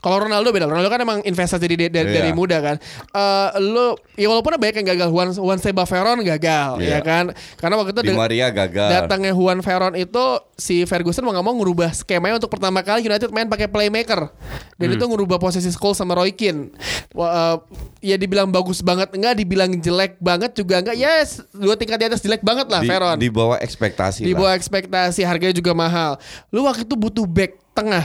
kalau 0.00 0.24
Ronaldo 0.24 0.48
beda, 0.48 0.64
Ronaldo 0.64 0.88
kan 0.88 1.00
emang 1.00 1.18
investasi 1.20 1.60
dari 1.62 1.76
dari, 1.86 2.08
dari 2.10 2.28
Iya. 2.28 2.36
muda 2.36 2.56
kan. 2.58 2.76
Eh 3.10 3.48
lu 3.60 3.92
ya 4.16 4.26
walaupun 4.26 4.56
banyak 4.56 4.80
yang 4.80 4.88
gagal, 4.92 5.08
Juan 5.08 5.28
Juan 5.30 5.58
Seba 5.58 5.84
Veron 5.84 6.20
gagal 6.20 6.80
ya 6.80 6.96
Iya. 6.96 6.98
kan. 7.00 7.24
Karena 7.56 7.74
waktu 7.76 7.92
itu 7.92 8.02
Di 8.02 8.16
Maria 8.16 8.48
gagal. 8.48 8.88
datangnya 8.90 9.32
Juan 9.32 9.60
Veron 9.60 9.94
itu 9.94 10.24
si 10.56 10.82
Ferguson 10.82 11.20
mau 11.20 11.32
nggak 11.32 11.44
mau 11.44 11.54
ngubah 11.54 11.92
skemanya 11.92 12.36
untuk 12.36 12.48
pertama 12.48 12.80
kali 12.80 13.04
United 13.04 13.28
main 13.28 13.46
pakai 13.46 13.68
playmaker 13.68 14.32
dan 14.76 14.88
itu 14.88 15.04
ngubah 15.04 15.36
posisi 15.36 15.68
Scholes 15.68 15.96
sama 15.96 16.16
Roy 16.16 16.32
Keane. 16.32 16.72
Wah, 17.12 17.28
eh, 17.28 17.56
ya 18.00 18.16
dibilang 18.16 18.48
bagus 18.48 18.80
banget 18.80 19.12
enggak, 19.12 19.36
dibilang 19.36 19.68
jelek 19.74 20.16
banget 20.16 20.54
juga 20.54 20.80
enggak. 20.80 20.96
Yes, 20.96 21.44
dua 21.50 21.76
tingkat 21.76 21.96
di 21.96 22.06
atas 22.06 22.20
jelek 22.20 22.40
banget 22.40 22.66
lah 22.66 22.80
di, 22.80 22.88
Veron. 22.88 23.16
di 23.16 23.28
bawah 23.28 23.58
ekspektasi 23.58 24.24
Di 24.24 24.32
bawah 24.32 24.54
ekspektasi 24.54 25.20
harganya 25.22 25.52
juga 25.52 25.72
mahal. 25.72 26.16
Lu 26.48 26.64
waktu 26.64 26.82
itu 26.82 26.96
butuh 26.96 27.24
back 27.24 27.60
tengah. 27.80 28.04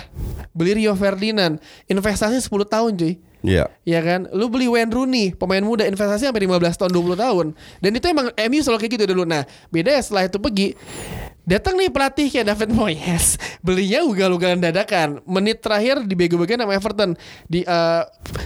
Beli 0.55 0.83
Rio 0.83 0.95
Ferdinand, 0.95 1.59
investasi 1.91 2.39
10 2.39 2.47
tahun 2.63 2.91
cuy. 2.95 3.13
Iya. 3.45 3.69
Ya 3.85 3.99
kan, 4.01 4.25
lu 4.33 4.49
beli 4.49 4.65
Wayne 4.65 4.89
Rooney, 4.89 5.35
pemain 5.37 5.61
muda 5.61 5.85
investasi 5.85 6.25
sampai 6.25 6.47
15 6.47 6.81
tahun 6.81 6.91
20 6.95 7.13
tahun. 7.19 7.45
Dan 7.83 7.91
itu 7.93 8.05
emang 8.09 8.33
MU 8.33 8.59
selalu 8.63 8.79
kayak 8.81 8.93
gitu 8.97 9.05
dulu. 9.13 9.23
Nah, 9.27 9.45
beda 9.69 9.93
ya 9.93 10.01
setelah 10.01 10.25
itu 10.25 10.41
pergi 10.41 10.73
Datang 11.45 11.77
nih 11.77 11.87
pelatih 11.87 12.25
kayak 12.27 12.49
David 12.49 12.73
Moyes 12.73 13.37
Belinya 13.65 14.01
ugal-ugalan 14.01 14.57
dadakan 14.57 15.21
Menit 15.23 15.61
terakhir 15.61 16.01
dibego-begoin 16.01 16.57
sama 16.57 16.73
Everton 16.73 17.13
Di 17.45 17.61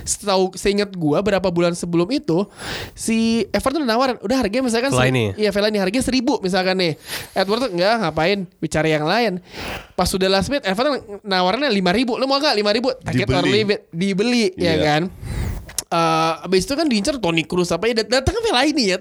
setahu 0.04 0.52
seingat 0.54 0.92
gua 0.94 1.24
berapa 1.24 1.48
bulan 1.48 1.72
sebelum 1.72 2.12
itu 2.12 2.44
Si 2.92 3.48
Everton 3.50 3.88
nawarin 3.88 4.20
Udah 4.20 4.44
harganya 4.44 4.68
misalkan 4.68 4.92
Fellaini. 4.92 5.32
Iya 5.34 5.50
Fellaini 5.50 5.80
harganya 5.80 6.04
seribu 6.04 6.44
misalkan 6.44 6.76
nih 6.76 7.00
Edward 7.32 7.72
enggak 7.72 8.04
ngapain 8.04 8.40
Bicara 8.60 8.86
yang 8.86 9.08
lain 9.08 9.40
Pas 9.96 10.06
sudah 10.06 10.28
last 10.28 10.52
minute 10.52 10.68
Everton 10.68 11.00
nawarinnya 11.24 11.72
lima 11.72 11.96
ribu 11.96 12.20
Lu 12.20 12.28
mau 12.28 12.36
gak 12.36 12.52
lima 12.52 12.76
ribu 12.76 12.92
Take 13.00 13.24
it 13.24 13.28
or 13.28 13.40
Dibeli. 13.40 13.52
leave 13.56 13.70
it. 13.72 13.82
Dibeli 13.90 14.46
ya 14.54 14.70
Iya. 14.70 14.84
kan 14.84 15.02
Eh 15.90 16.34
abis 16.46 16.70
itu 16.70 16.78
kan 16.78 16.86
diincar 16.86 17.18
Toni 17.18 17.42
Kroos 17.42 17.74
apa 17.74 17.90
ya 17.90 17.98
dat- 17.98 18.14
datang 18.14 18.38
kan 18.38 18.44
Fellaini 18.46 18.94
ya 18.94 18.98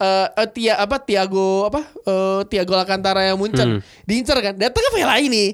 Eh 0.00 0.26
eh, 0.34 0.48
Tia 0.48 0.80
apa 0.80 0.96
Tiago 0.96 1.68
apa 1.68 1.84
eh, 1.84 2.40
Tiago 2.48 2.72
Alcantara 2.72 3.28
yang 3.28 3.36
muncul. 3.36 3.84
Diincar 4.08 4.40
kan 4.40 4.56
datang 4.56 4.80
kan 4.80 4.92
Fellaini 4.96 5.52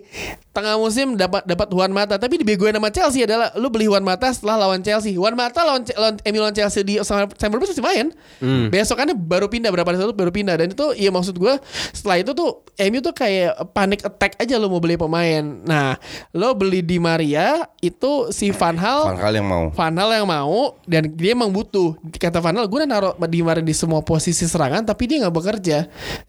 tengah 0.57 0.81
musim 0.81 1.21
dapat 1.21 1.45
dapat 1.45 1.69
Juan 1.69 1.92
Mata 1.92 2.16
tapi 2.16 2.40
dibegoin 2.40 2.73
sama 2.73 2.88
Chelsea 2.88 3.21
adalah 3.29 3.53
lu 3.61 3.69
beli 3.69 3.85
Juan 3.85 4.01
Mata 4.01 4.33
setelah 4.33 4.64
lawan 4.64 4.81
Chelsea. 4.81 5.12
Juan 5.12 5.37
Mata 5.37 5.61
lawan, 5.61 5.85
lawan 5.92 6.16
MU 6.25 6.40
lawan 6.40 6.57
Chelsea 6.57 6.81
di 6.81 6.97
Stamford 7.05 7.61
Bridge 7.61 7.77
masih 7.77 7.85
main. 7.85 8.07
Hmm. 8.40 8.73
Besokannya 8.73 9.12
baru 9.12 9.53
pindah 9.53 9.69
berapa 9.69 9.85
hari 9.85 10.16
baru 10.16 10.33
pindah 10.33 10.57
dan 10.57 10.73
itu 10.73 10.97
ya 10.97 11.12
maksud 11.12 11.37
gue 11.37 11.61
setelah 11.92 12.25
itu 12.25 12.33
tuh 12.33 12.64
MU 12.88 13.01
tuh 13.05 13.12
kayak 13.12 13.57
panic 13.77 14.01
attack 14.07 14.40
aja 14.40 14.57
lu 14.57 14.73
mau 14.73 14.81
beli 14.81 14.97
pemain. 14.97 15.42
Nah, 15.66 16.01
lo 16.33 16.57
beli 16.57 16.81
di 16.81 16.97
Maria 16.97 17.66
itu 17.83 18.31
si 18.31 18.49
Van 18.55 18.79
Hal 18.79 19.12
Van 19.12 19.19
Gaal 19.19 19.35
yang 19.37 19.49
mau. 19.49 19.64
Van 19.75 19.92
Hal 19.92 20.11
yang 20.23 20.29
mau 20.29 20.79
dan 20.87 21.12
dia 21.12 21.37
emang 21.37 21.51
butuh 21.53 21.99
kata 22.16 22.40
Van 22.40 22.57
Hal 22.57 22.71
gue 22.71 22.79
udah 22.81 22.88
naruh 22.88 23.12
di 23.29 23.42
Maria 23.42 23.61
di 23.61 23.75
semua 23.75 24.01
posisi 24.01 24.47
serangan 24.47 24.87
tapi 24.87 25.11
dia 25.11 25.27
nggak 25.27 25.35
bekerja 25.35 25.79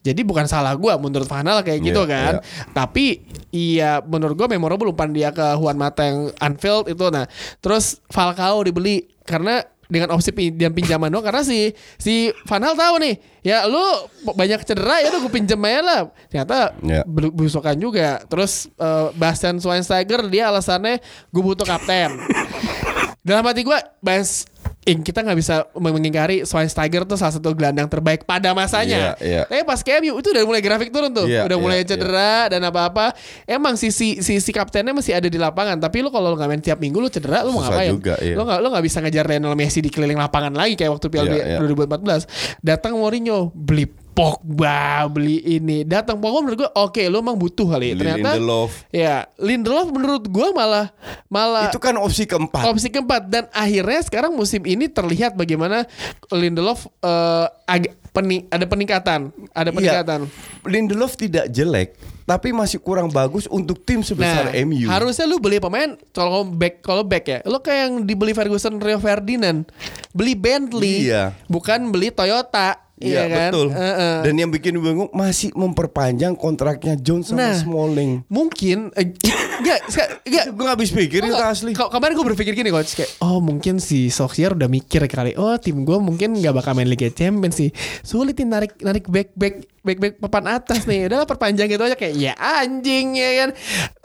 jadi 0.01 0.21
bukan 0.25 0.49
salah 0.49 0.73
gue 0.73 0.91
menurut 0.97 1.29
Van 1.29 1.45
Hal 1.45 1.61
kayak 1.61 1.79
gitu 1.85 2.01
Iya, 2.07 2.09
kan 2.09 2.33
tapi 2.73 3.21
iya 3.53 3.99
menurut 4.17 4.35
gue 4.35 4.47
memorable 4.49 4.89
umpan 4.89 5.09
dia 5.09 5.29
ke 5.29 5.45
Juan 5.55 5.77
Mata 5.77 6.01
yang 6.01 6.33
Anfield 6.37 6.89
itu. 6.89 7.05
Nah 7.07 7.29
terus 7.57 8.01
Falcao 8.07 8.59
dibeli 8.61 9.05
karena 9.23 9.61
dengan 9.87 10.11
opsi 10.11 10.35
pinjam 10.35 10.73
pinjaman 10.73 11.07
doang. 11.07 11.23
Karena 11.23 11.41
si 11.41 11.71
si 11.95 12.27
Van 12.43 12.59
Hal 12.59 12.75
tahu 12.75 12.99
nih 12.99 13.15
ya 13.39 13.63
lu 13.63 13.79
banyak 14.27 14.59
cedera 14.61 14.99
ya 14.99 15.07
udah 15.09 15.21
gue 15.21 15.31
pinjem 15.31 15.61
aja 15.63 15.79
lah. 15.79 16.01
Ternyata 16.27 16.57
Ya. 16.83 17.01
ber- 17.07 17.31
berusakan 17.31 17.77
juga. 17.77 18.19
Terus 18.25 18.67
eh, 18.73 19.07
Bastian 19.15 19.57
Schweinsteiger 19.57 20.27
dia 20.27 20.51
alasannya 20.51 20.99
gue 21.29 21.41
butuh 21.41 21.63
kapten. 21.63 22.11
Dalam 23.27 23.43
hati 23.43 23.63
gue 23.63 23.75
Bas 23.99 24.43
kita 24.87 25.19
nggak 25.19 25.35
bisa 25.35 25.67
mengingkari 25.75 26.47
Schweinsteiger 26.47 27.03
tuh 27.03 27.19
salah 27.19 27.35
satu 27.35 27.51
gelandang 27.51 27.91
terbaik 27.91 28.23
pada 28.23 28.55
masanya. 28.55 29.19
Iya, 29.19 29.23
iya. 29.23 29.41
Tapi 29.43 29.67
pas 29.67 29.83
ke 29.83 29.91
MU 29.99 30.15
itu 30.15 30.29
udah 30.31 30.43
mulai 30.47 30.61
grafik 30.63 30.89
turun 30.89 31.11
tuh, 31.11 31.27
Iya, 31.27 31.43
udah 31.43 31.57
mulai 31.59 31.83
iya, 31.83 31.89
cedera 31.91 32.47
dan 32.47 32.63
apa-apa. 32.63 33.11
Emang 33.43 33.75
si 33.75 33.91
si 33.91 34.23
si, 34.23 34.39
si 34.39 34.51
kaptennya 34.55 34.95
masih 34.95 35.19
ada 35.19 35.27
di 35.27 35.35
lapangan, 35.35 35.75
tapi 35.75 35.99
lu 35.99 36.07
kalau 36.07 36.31
lu 36.31 36.39
nggak 36.39 36.47
main 36.47 36.63
tiap 36.63 36.79
minggu 36.79 36.95
lu 36.97 37.11
cedera, 37.11 37.43
lu 37.43 37.51
mau 37.51 37.67
Susah 37.67 37.75
ngapain? 37.75 37.91
juga, 37.91 38.15
iya. 38.23 38.35
Lu 38.39 38.47
nggak 38.47 38.59
lu 38.63 38.67
nggak 38.71 38.85
bisa 38.87 38.97
ngejar 39.03 39.25
Lionel 39.27 39.55
Messi 39.59 39.79
di 39.83 39.91
keliling 39.91 40.15
lapangan 40.15 40.55
lagi 40.55 40.79
kayak 40.79 40.91
waktu 40.95 41.07
Piala 41.11 41.27
Iya, 41.35 41.43
iya. 41.55 41.59
2014. 41.59 42.63
Datang 42.63 42.95
Mourinho 42.95 43.51
beli 43.51 44.06
Pogba, 44.17 44.77
beli 45.07 45.37
ini. 45.45 45.85
Datang 45.85 46.17
Pogba 46.17 46.41
menurut 46.41 46.57
gue 46.59 46.71
oke, 46.73 47.01
lu 47.05 47.21
emang 47.21 47.37
butuh 47.37 47.69
kali. 47.69 47.93
Beli 47.93 48.01
Ternyata 48.01 48.33
Lindelof. 48.33 48.71
Ya, 48.89 49.29
Lindelof 49.37 49.87
menurut 49.87 50.25
gue 50.25 50.47
malah 50.51 50.89
malah 51.27 51.69
Itu 51.69 51.77
kan 51.77 51.93
opsi 51.95 52.25
keempat. 52.25 52.65
opsi 52.65 52.89
keempat 52.89 53.29
dan 53.29 53.45
akhirnya 53.51 54.01
sekarang 54.01 54.33
musim 54.33 54.65
ini 54.65 54.87
terlihat 54.87 55.33
bagaimana 55.33 55.85
Lindelof 56.27 56.89
eh, 56.97 57.45
agak 57.63 57.93
peni- 58.09 58.49
ada 58.49 58.65
peningkatan, 58.65 59.19
ada 59.51 59.69
Iya. 59.69 59.75
peningkatan. 60.01 60.19
Lindelof 60.65 61.13
tidak 61.13 61.45
jelek, 61.47 61.93
tapi 62.23 62.49
masih 62.49 62.81
kurang 62.81 63.07
bagus 63.07 63.45
untuk 63.45 63.79
tim 63.79 64.01
sebesar 64.01 64.49
Nah, 64.49 64.57
MU. 64.57 64.89
harusnya 64.89 65.23
lu 65.23 65.37
beli 65.37 65.61
pemain 65.61 65.93
kalau 66.09 66.41
back 66.43 66.81
kalau 66.81 67.05
back 67.05 67.23
ya. 67.23 67.39
Lu 67.45 67.61
kayak 67.61 67.79
yang 67.83 67.93
dibeli 68.01 68.33
Ferguson 68.33 68.75
Rio 68.77 68.97
Ferdinand. 68.97 69.69
Beli 70.09 70.33
Bentley, 70.33 71.05
Iya. 71.05 71.37
bukan 71.45 71.87
beli 71.87 72.09
Toyota. 72.09 72.86
Iya, 72.97 73.29
kan? 73.29 73.51
betul. 73.53 73.67
Heeh. 73.69 74.15
Dan 74.25 74.33
yang 74.35 74.49
bikin 74.49 74.73
bingung 74.81 75.09
masih 75.13 75.53
memperpanjang 75.53 76.33
kontraknya 76.33 76.97
John 76.97 77.21
sama 77.21 77.53
Nah. 77.53 77.53
Smalling. 77.53 78.25
mungkin 78.25 78.89
eh, 78.97 79.13
enggak 79.61 79.79
enggak 80.25 80.45
Gue 80.47 80.63
gak 80.65 80.73
habis 80.73 80.89
pikir 80.89 81.21
itu 81.21 81.35
asli. 81.37 81.77
Kok 81.77 81.93
kemarin 81.93 82.17
gue 82.17 82.25
berpikir 82.33 82.53
gini 82.57 82.73
coach 82.73 82.97
kayak 82.97 83.21
oh 83.21 83.37
mungkin 83.37 83.77
si 83.77 84.09
Solskjaer 84.09 84.57
udah 84.57 84.65
mikir 84.65 85.05
kali 85.05 85.37
oh 85.37 85.53
tim 85.61 85.85
gue 85.85 85.97
mungkin 86.01 86.33
nggak 86.37 86.53
bakal 86.57 86.73
main 86.73 86.89
Liga 86.89 87.09
Champions 87.09 87.57
sih 87.57 87.69
sulit 88.01 88.33
nih 88.37 88.47
narik 88.49 88.73
narik 88.81 89.05
back 89.05 89.33
back 89.37 89.61
back 89.81 89.97
back 90.01 90.13
papan 90.17 90.57
atas 90.57 90.83
nih 90.83 91.05
udahlah 91.05 91.29
perpanjang 91.29 91.69
gitu 91.69 91.83
aja 91.83 91.95
kayak 91.95 92.15
ya 92.17 92.33
anjing 92.35 93.13
ya 93.13 93.29
kan 93.45 93.49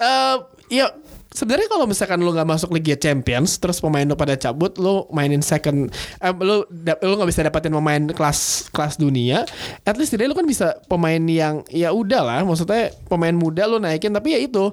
Eh 0.02 0.36
ya 0.72 0.86
sebenarnya 1.32 1.66
kalau 1.66 1.84
misalkan 1.84 2.20
lu 2.20 2.30
nggak 2.30 2.44
masuk 2.46 2.70
Liga 2.70 2.94
Champions 2.94 3.56
terus 3.56 3.76
pemain 3.76 4.04
lu 4.04 4.12
pada 4.12 4.32
cabut 4.34 4.76
lu 4.76 5.08
mainin 5.08 5.40
second 5.40 5.88
eh, 6.18 6.32
lu 6.36 6.62
lu 7.00 7.12
nggak 7.16 7.26
bisa 7.26 7.40
dapatin 7.42 7.72
pemain 7.72 8.02
kelas 8.06 8.68
kelas 8.68 8.96
dunia 8.96 9.48
at 9.82 9.96
least 9.96 10.12
setidaknya 10.12 10.30
lu 10.30 10.38
kan 10.38 10.44
bisa 10.44 10.66
pemain 10.86 11.18
yang 11.18 11.64
ya 11.66 11.90
udah 11.90 12.20
lah 12.20 12.40
maksudnya 12.42 12.92
pemain 13.06 13.32
muda 13.32 13.64
lu 13.64 13.76
naikin 13.76 14.12
tapi 14.12 14.32
ya 14.32 14.40
itu 14.40 14.70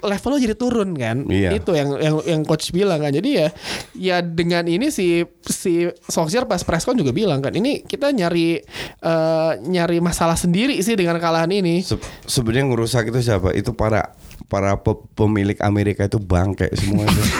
level 0.00 0.30
lu 0.30 0.38
jadi 0.38 0.54
turun 0.54 0.92
kan 0.92 1.24
Iya. 1.24 1.56
itu 1.56 1.72
yang 1.72 1.96
yang 1.96 2.14
yang 2.22 2.40
coach 2.42 2.68
bilang 2.70 3.00
kan 3.00 3.10
jadi 3.10 3.30
ya 3.30 3.48
ya 3.94 4.16
dengan 4.20 4.64
ini 4.64 4.88
si 4.88 5.24
si 5.40 5.88
Solskjaer 6.04 6.44
pas 6.44 6.60
press 6.60 6.84
con 6.84 6.94
juga 6.94 7.10
bilang 7.10 7.40
kan 7.40 7.50
ini 7.50 7.80
kita 7.80 8.12
nyari 8.12 8.60
eh, 9.00 9.52
nyari 9.58 9.98
masalah 9.98 10.36
sendiri 10.36 10.76
sih 10.78 10.94
dengan 10.94 11.16
kekalahan 11.16 11.48
ini 11.50 11.80
Se- 11.80 11.96
Sebenarnya 12.26 12.66
ngerusak 12.66 13.08
itu 13.08 13.20
siapa? 13.22 13.50
Itu 13.50 13.72
para 13.72 14.12
para 14.46 14.76
pe- 14.78 15.04
pemilik 15.14 15.58
Amerika 15.60 16.04
itu 16.04 16.18
bangke 16.18 16.68
semua 16.76 17.04
itu. 17.06 17.22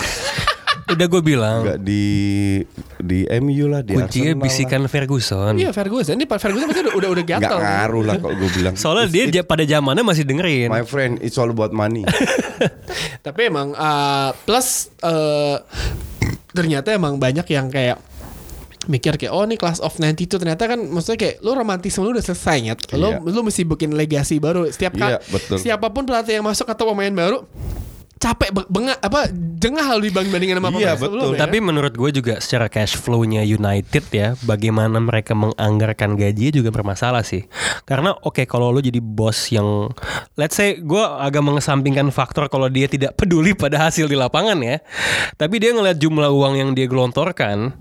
Udah 0.84 1.08
gue 1.08 1.22
bilang 1.24 1.64
Enggak 1.64 1.80
di 1.80 2.04
di 3.00 3.24
MU 3.40 3.72
lah 3.72 3.80
di 3.80 3.96
kuncinya 3.96 4.36
Arsenal 4.36 4.44
bisikan 4.44 4.82
Ferguson. 4.84 5.56
Iya 5.56 5.72
Ferguson 5.72 6.14
ini 6.20 6.28
Pak 6.28 6.36
Ferguson 6.36 6.68
pasti 6.68 6.84
udah 6.84 6.92
udah 6.92 7.24
lah. 7.24 7.24
Gatel. 7.24 7.56
ngaruh 7.56 8.04
lah 8.04 8.14
kalau 8.20 8.34
gue 8.36 8.50
bilang. 8.52 8.74
Soalnya 8.76 9.08
dia 9.08 9.24
dia 9.32 9.42
pada 9.42 9.64
zamannya 9.64 10.04
masih 10.04 10.28
dengerin. 10.28 10.68
My 10.68 10.84
friend, 10.84 11.24
it's 11.24 11.40
all 11.40 11.48
about 11.48 11.72
money. 11.72 12.04
Tapi 13.26 13.40
emang 13.48 13.72
uh, 13.72 14.36
plus 14.44 14.92
uh, 15.00 15.56
ternyata 16.52 16.92
emang 16.92 17.16
banyak 17.16 17.48
yang 17.48 17.72
kayak 17.72 17.96
mikir 18.86 19.14
kayak 19.14 19.30
oh 19.30 19.42
ini 19.42 19.54
class 19.54 19.78
of 19.78 19.92
92 19.92 20.26
ternyata 20.34 20.64
kan 20.64 20.78
maksudnya 20.78 21.18
kayak 21.18 21.36
lu 21.40 21.52
romantisme 21.52 22.00
lu 22.00 22.12
udah 22.12 22.24
selesai 22.24 22.56
nyet. 22.60 22.78
Lu 22.92 23.06
Iya. 23.06 23.18
lu 23.20 23.40
mesti 23.40 23.62
bikin 23.62 23.92
legasi 23.92 24.36
baru 24.36 24.66
setiap 24.66 24.94
kali 24.94 25.14
Iya, 25.14 25.18
betul. 25.24 25.56
siapa 25.56 25.88
pun 25.88 26.04
pelatih 26.04 26.34
yang 26.34 26.44
masuk 26.44 26.66
atau 26.66 26.86
pemain 26.86 27.10
baru 27.10 27.44
capek 28.14 28.56
be- 28.56 28.68
bengak 28.68 28.96
apa 28.98 29.28
jengah 29.60 29.84
lu 29.94 30.08
dibanding 30.08 30.32
bandingin 30.32 30.56
sama 30.56 30.68
Iya, 30.70 30.72
pemain 30.72 30.96
betul. 30.96 31.04
sebelumnya. 31.04 31.40
Tapi 31.44 31.56
menurut 31.60 31.92
gue 31.92 32.10
juga 32.14 32.34
secara 32.38 32.66
cash 32.66 32.96
flow-nya 32.96 33.44
United 33.44 34.04
ya, 34.08 34.32
bagaimana 34.40 34.96
mereka 34.96 35.36
menganggarkan 35.36 36.16
gaji 36.16 36.48
juga 36.50 36.72
bermasalah 36.72 37.20
sih. 37.20 37.44
Karena 37.84 38.16
oke 38.16 38.44
kalau 38.44 38.72
lo 38.72 38.80
jadi 38.80 38.96
bos 38.96 39.36
yang, 39.50 39.92
let's 40.34 40.56
say 40.56 40.80
gue 40.80 41.00
agak 41.00 41.44
mengesampingkan 41.44 42.08
faktor 42.08 42.48
kalau 42.48 42.66
dia 42.66 42.88
tidak 42.88 43.12
peduli 43.18 43.52
pada 43.52 43.76
hasil 43.82 44.08
di 44.08 44.16
lapangan 44.16 44.56
ya, 44.56 44.80
tapi 45.36 45.60
dia 45.60 45.76
ngeliat 45.76 46.00
jumlah 46.00 46.30
uang 46.30 46.54
yang 46.56 46.70
dia 46.72 46.88
gelontorkan, 46.88 47.76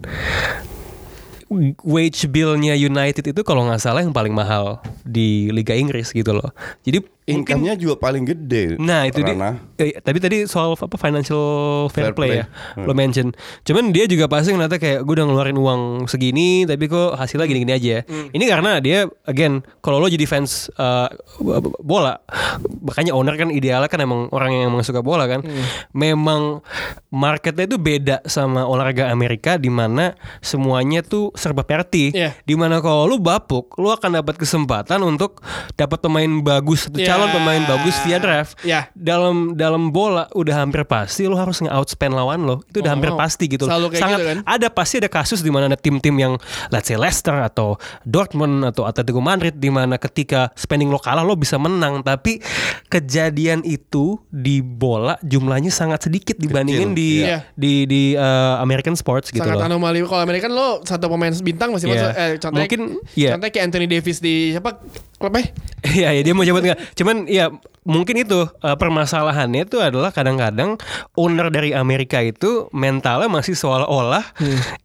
wage 1.84 2.28
bill-nya 2.30 2.76
United 2.76 3.24
itu 3.30 3.42
kalau 3.46 3.68
nggak 3.68 3.82
salah 3.82 4.02
yang 4.02 4.16
paling 4.16 4.34
mahal 4.34 4.82
di 5.06 5.50
Liga 5.54 5.74
Inggris 5.78 6.12
gitu 6.12 6.34
loh. 6.34 6.52
Jadi 6.84 7.04
Income-nya 7.24 7.80
juga 7.80 7.96
paling 7.96 8.28
gede. 8.28 8.76
Nah 8.76 9.08
itu 9.08 9.24
dia. 9.24 9.56
Eh, 9.80 9.96
tapi 9.98 10.20
tadi 10.20 10.44
soal 10.44 10.76
apa 10.76 10.96
financial 10.96 11.40
fair, 11.88 12.12
Fair 12.12 12.16
play, 12.16 12.30
play. 12.30 12.40
ya, 12.44 12.46
lo 12.80 12.92
mention. 12.92 13.32
Cuman 13.64 13.92
dia 13.92 14.04
juga 14.06 14.28
pasti 14.28 14.52
ngeliatnya 14.52 14.76
kayak 14.76 15.00
gue 15.02 15.14
udah 15.16 15.28
ngeluarin 15.28 15.56
uang 15.56 15.82
segini, 16.06 16.68
tapi 16.68 16.88
kok 16.88 17.16
hasilnya 17.16 17.48
gini-gini 17.48 17.74
aja. 17.74 17.96
Ini 18.06 18.44
karena 18.44 18.80
dia, 18.80 19.08
again, 19.24 19.64
kalau 19.80 20.00
lo 20.00 20.08
jadi 20.08 20.24
fans 20.24 20.68
uh, 20.76 21.08
bola, 21.80 22.20
makanya 22.84 23.16
owner 23.16 23.36
kan 23.36 23.48
idealnya 23.48 23.88
kan 23.88 24.00
emang 24.00 24.28
orang 24.36 24.52
yang 24.52 24.64
emang 24.68 24.84
suka 24.84 25.00
bola 25.00 25.24
kan. 25.24 25.44
Memang 25.92 26.60
marketnya 27.08 27.68
itu 27.68 27.78
beda 27.78 28.20
sama 28.26 28.66
olahraga 28.66 29.08
Amerika, 29.08 29.56
di 29.56 29.72
mana 29.72 30.16
semuanya 30.40 31.00
tuh 31.04 31.32
serba 31.34 31.64
party. 31.64 32.12
Iya. 32.12 32.36
Di 32.44 32.56
mana 32.56 32.84
kalau 32.84 33.08
lu 33.08 33.18
bapuk, 33.18 33.80
lu 33.80 33.90
akan 33.90 34.20
dapat 34.20 34.36
kesempatan 34.36 35.00
untuk 35.02 35.40
dapat 35.76 36.00
pemain 36.00 36.30
bagus 36.44 36.92
atau 36.92 37.00
Iya. 37.00 37.10
Calon 37.14 37.30
pemain 37.32 37.62
bagus 37.68 37.96
via 38.02 38.18
draft. 38.18 38.58
Iya. 38.62 38.90
Dalam 38.92 39.54
dalam 39.54 39.90
bola 39.90 40.26
udah 40.32 40.56
hampir 40.58 40.82
pasti 40.84 41.24
lu 41.24 41.34
harus 41.34 41.62
nge-outspend 41.62 42.10
lawan 42.12 42.42
lo. 42.42 42.66
Itu 42.66 42.82
udah 42.82 42.90
Oh, 42.90 42.96
hampir 42.96 43.12
pasti 43.14 43.46
gitu. 43.46 43.66
selalu 43.66 43.88
kayak 43.90 44.02
Sangat 44.02 44.18
gitu 44.18 44.28
kan? 44.28 44.38
ada 44.44 44.68
pasti 44.68 44.96
ada 44.98 45.08
kasus 45.08 45.40
di 45.40 45.50
mana 45.50 45.66
ada 45.66 45.78
tim-tim 45.78 46.14
yang 46.14 46.34
let's 46.70 46.86
say 46.86 46.98
Leicester 46.98 47.34
atau 47.36 47.78
Dortmund 48.04 48.66
atau 48.66 48.84
Atletico 48.84 49.18
Madrid 49.18 49.54
di 49.54 49.70
mana 49.70 49.98
ketika 49.98 50.50
spending 50.54 50.90
lo 50.90 50.98
kalah 50.98 51.22
lo 51.22 51.34
bisa 51.34 51.56
menang, 51.56 52.02
tapi 52.02 52.42
kejadian 52.88 53.62
itu 53.64 54.18
di 54.28 54.60
bola 54.60 55.16
jumlahnya 55.22 55.70
sangat 55.70 56.06
sedikit 56.06 56.36
dibandingin 56.36 56.92
di 56.92 57.22
iya. 57.22 57.46
di 57.54 57.86
di 57.86 58.04
uh, 58.14 58.60
American 58.60 58.94
sports 58.94 59.30
gitu 59.30 59.42
sangat 59.42 59.62
loh. 59.62 59.68
anomali 59.70 60.02
kalau 60.04 60.22
Amerika 60.22 60.46
kan 60.46 60.54
lo 60.54 60.82
satu 60.84 61.08
pemain 61.08 61.32
bintang 61.36 61.70
masih 61.70 61.86
Iya. 61.86 61.94
masuk 61.94 62.12
eh, 62.16 62.32
contohnya 62.38 62.64
Mungkin, 62.66 62.82
iya. 63.14 63.30
contohnya 63.32 63.52
kayak 63.52 63.66
Anthony 63.68 63.88
Davis 63.88 64.18
di 64.18 64.52
siapa 64.52 64.82
klubnya 65.16 65.46
Iya, 65.94 66.10
iya 66.12 66.22
dia 66.22 66.34
mau 66.34 66.42
jawab 66.42 66.64
nggak? 66.64 66.96
Cuman 67.04 67.28
ya 67.28 67.52
mungkin 67.84 68.16
itu 68.18 68.40
uh, 68.40 68.78
permasalahannya 68.80 69.68
itu 69.68 69.76
adalah 69.78 70.10
kadang-kadang 70.10 70.80
owner 71.14 71.52
dari 71.52 71.76
Amerika 71.76 72.18
itu 72.18 72.72
mentalnya 72.72 73.28
masih 73.28 73.54
seolah-olah 73.54 74.24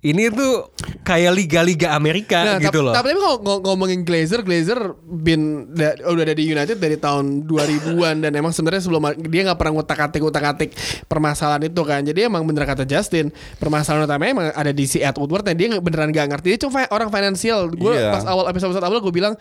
ini 0.00 0.26
tuh 0.28 0.74
kayak 1.04 1.30
liga-liga 1.30 1.94
Amerika 1.94 2.58
gitu 2.58 2.74
tap- 2.74 2.84
loh. 2.84 2.92
Tapi, 2.92 3.08
tapi 3.08 3.16
kalau 3.16 3.38
ng- 3.38 3.62
ngomongin 3.62 4.00
Glazer, 4.02 4.42
Glazer 4.42 4.78
bin 4.98 5.40
da- 5.70 5.94
udah 6.02 6.22
ada 6.24 6.34
di 6.34 6.44
United 6.44 6.74
dari 6.76 6.98
tahun 6.98 7.46
2000-an 7.46 8.18
dan 8.20 8.34
emang 8.34 8.50
sebenarnya 8.50 8.82
sebelum 8.82 8.98
dia 9.24 9.46
nggak 9.46 9.56
pernah 9.56 9.78
ngutak-atik 9.78 10.18
ngutak-atik 10.18 10.70
permasalahan 11.06 11.62
itu 11.64 11.82
kan. 11.82 12.02
Jadi 12.02 12.26
emang 12.26 12.42
bener 12.42 12.66
kata 12.66 12.82
Justin, 12.82 13.30
permasalahan 13.56 14.04
utamanya 14.04 14.30
emang 14.32 14.48
ada 14.50 14.72
di 14.72 14.84
si 14.84 14.98
Ed 14.98 15.14
Woodward 15.14 15.44
dan 15.44 15.54
dia 15.54 15.70
beneran 15.72 16.10
gak 16.10 16.28
ngerti. 16.28 16.46
Dia 16.50 16.66
cuma 16.66 16.82
orang 16.88 17.08
finansial. 17.08 17.70
Gue 17.70 17.94
Iya. 17.94 18.10
pas 18.12 18.26
awal 18.26 18.50
episode 18.50 18.74
awal 18.76 18.98
gue 18.98 19.12
bilang 19.12 19.38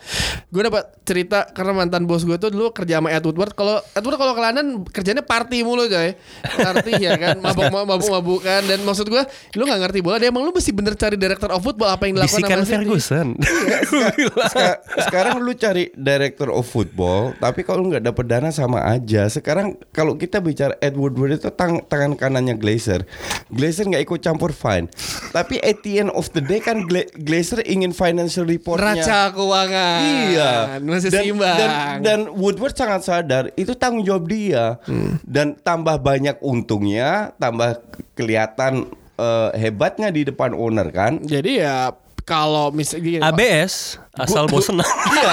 gue 0.48 0.62
dapat 0.62 0.94
cerita 1.02 1.42
karena 1.48 1.74
mantan 1.76 2.06
bos 2.06 2.22
gue 2.22 2.36
tuh 2.36 2.48
dulu 2.48 2.67
kerja 2.70 2.98
sama 2.98 3.10
Ed 3.10 3.22
Woodward. 3.22 3.52
Kalau 3.52 3.78
Ed 3.80 4.00
Woodward 4.00 4.20
kalau 4.20 4.32
ke 4.32 4.42
London 4.42 4.66
kerjanya 4.86 5.22
party 5.22 5.60
mulu 5.60 5.86
coy. 5.86 6.14
Party 6.44 6.92
ya 6.98 7.14
kan, 7.14 7.36
mabuk 7.44 7.68
mabuk 7.68 8.10
mabukan 8.10 8.62
dan 8.62 8.80
maksud 8.82 9.06
gua 9.06 9.24
lu 9.52 9.62
nggak 9.62 9.80
ngerti 9.84 9.98
bola, 10.00 10.16
dia 10.16 10.28
emang 10.28 10.42
lu 10.42 10.50
mesti 10.50 10.70
bener 10.70 10.94
cari 10.94 11.14
director 11.14 11.50
of 11.50 11.60
football 11.60 11.88
apa 11.88 12.06
yang 12.06 12.16
dilakukan 12.16 12.38
Bisikan 12.40 12.58
sama. 12.60 12.72
Ferguson. 12.72 13.26
Seka- 14.52 14.78
sekarang 15.00 15.40
lu 15.40 15.52
cari 15.52 15.90
director 15.94 16.48
of 16.48 16.64
football, 16.64 17.32
tapi 17.36 17.62
kalau 17.62 17.86
nggak 17.86 18.04
dapet 18.04 18.24
dana 18.26 18.50
sama 18.50 18.84
aja. 18.84 19.26
Sekarang 19.28 19.76
kalau 19.90 20.14
kita 20.14 20.38
bicara 20.38 20.76
Ed 20.78 20.94
Woodward 20.94 21.36
itu 21.36 21.50
tang- 21.50 21.82
tangan 21.82 22.14
kanannya 22.14 22.54
Glazer, 22.54 23.04
Glazer 23.48 23.86
nggak 23.86 24.04
ikut 24.04 24.20
campur 24.20 24.50
fine. 24.50 24.88
Tapi 25.30 25.60
at 25.60 25.80
the 25.80 26.00
end 26.00 26.10
of 26.10 26.28
the 26.32 26.40
day 26.40 26.58
kan 26.58 26.84
Gla- 26.84 27.08
Glazer 27.14 27.60
ingin 27.62 27.90
financial 27.90 28.44
reportnya. 28.44 28.98
Neraca 28.98 29.20
keuangan. 29.32 30.00
Iya, 30.02 30.50
Masih 30.80 31.10
dan, 31.10 31.22
seimbang. 31.24 31.56
dan, 31.56 31.70
dan 32.00 32.20
Woodward 32.58 32.74
sangat 32.74 33.06
sadar 33.06 33.44
itu 33.54 33.70
tanggung 33.78 34.02
jawab 34.02 34.26
dia. 34.26 34.82
Hmm. 34.82 35.22
Dan 35.22 35.54
tambah 35.54 35.94
banyak 35.94 36.42
untungnya, 36.42 37.30
tambah 37.38 37.78
kelihatan 38.18 38.90
eh, 39.14 39.50
hebatnya 39.54 40.10
di 40.10 40.26
depan 40.26 40.58
owner 40.58 40.90
kan. 40.90 41.22
Jadi 41.22 41.62
ya 41.62 41.94
kalau 42.26 42.74
misalnya 42.74 43.30
ABS 43.30 44.02
asal 44.18 44.50
bosen. 44.50 44.82
Iya. 45.14 45.32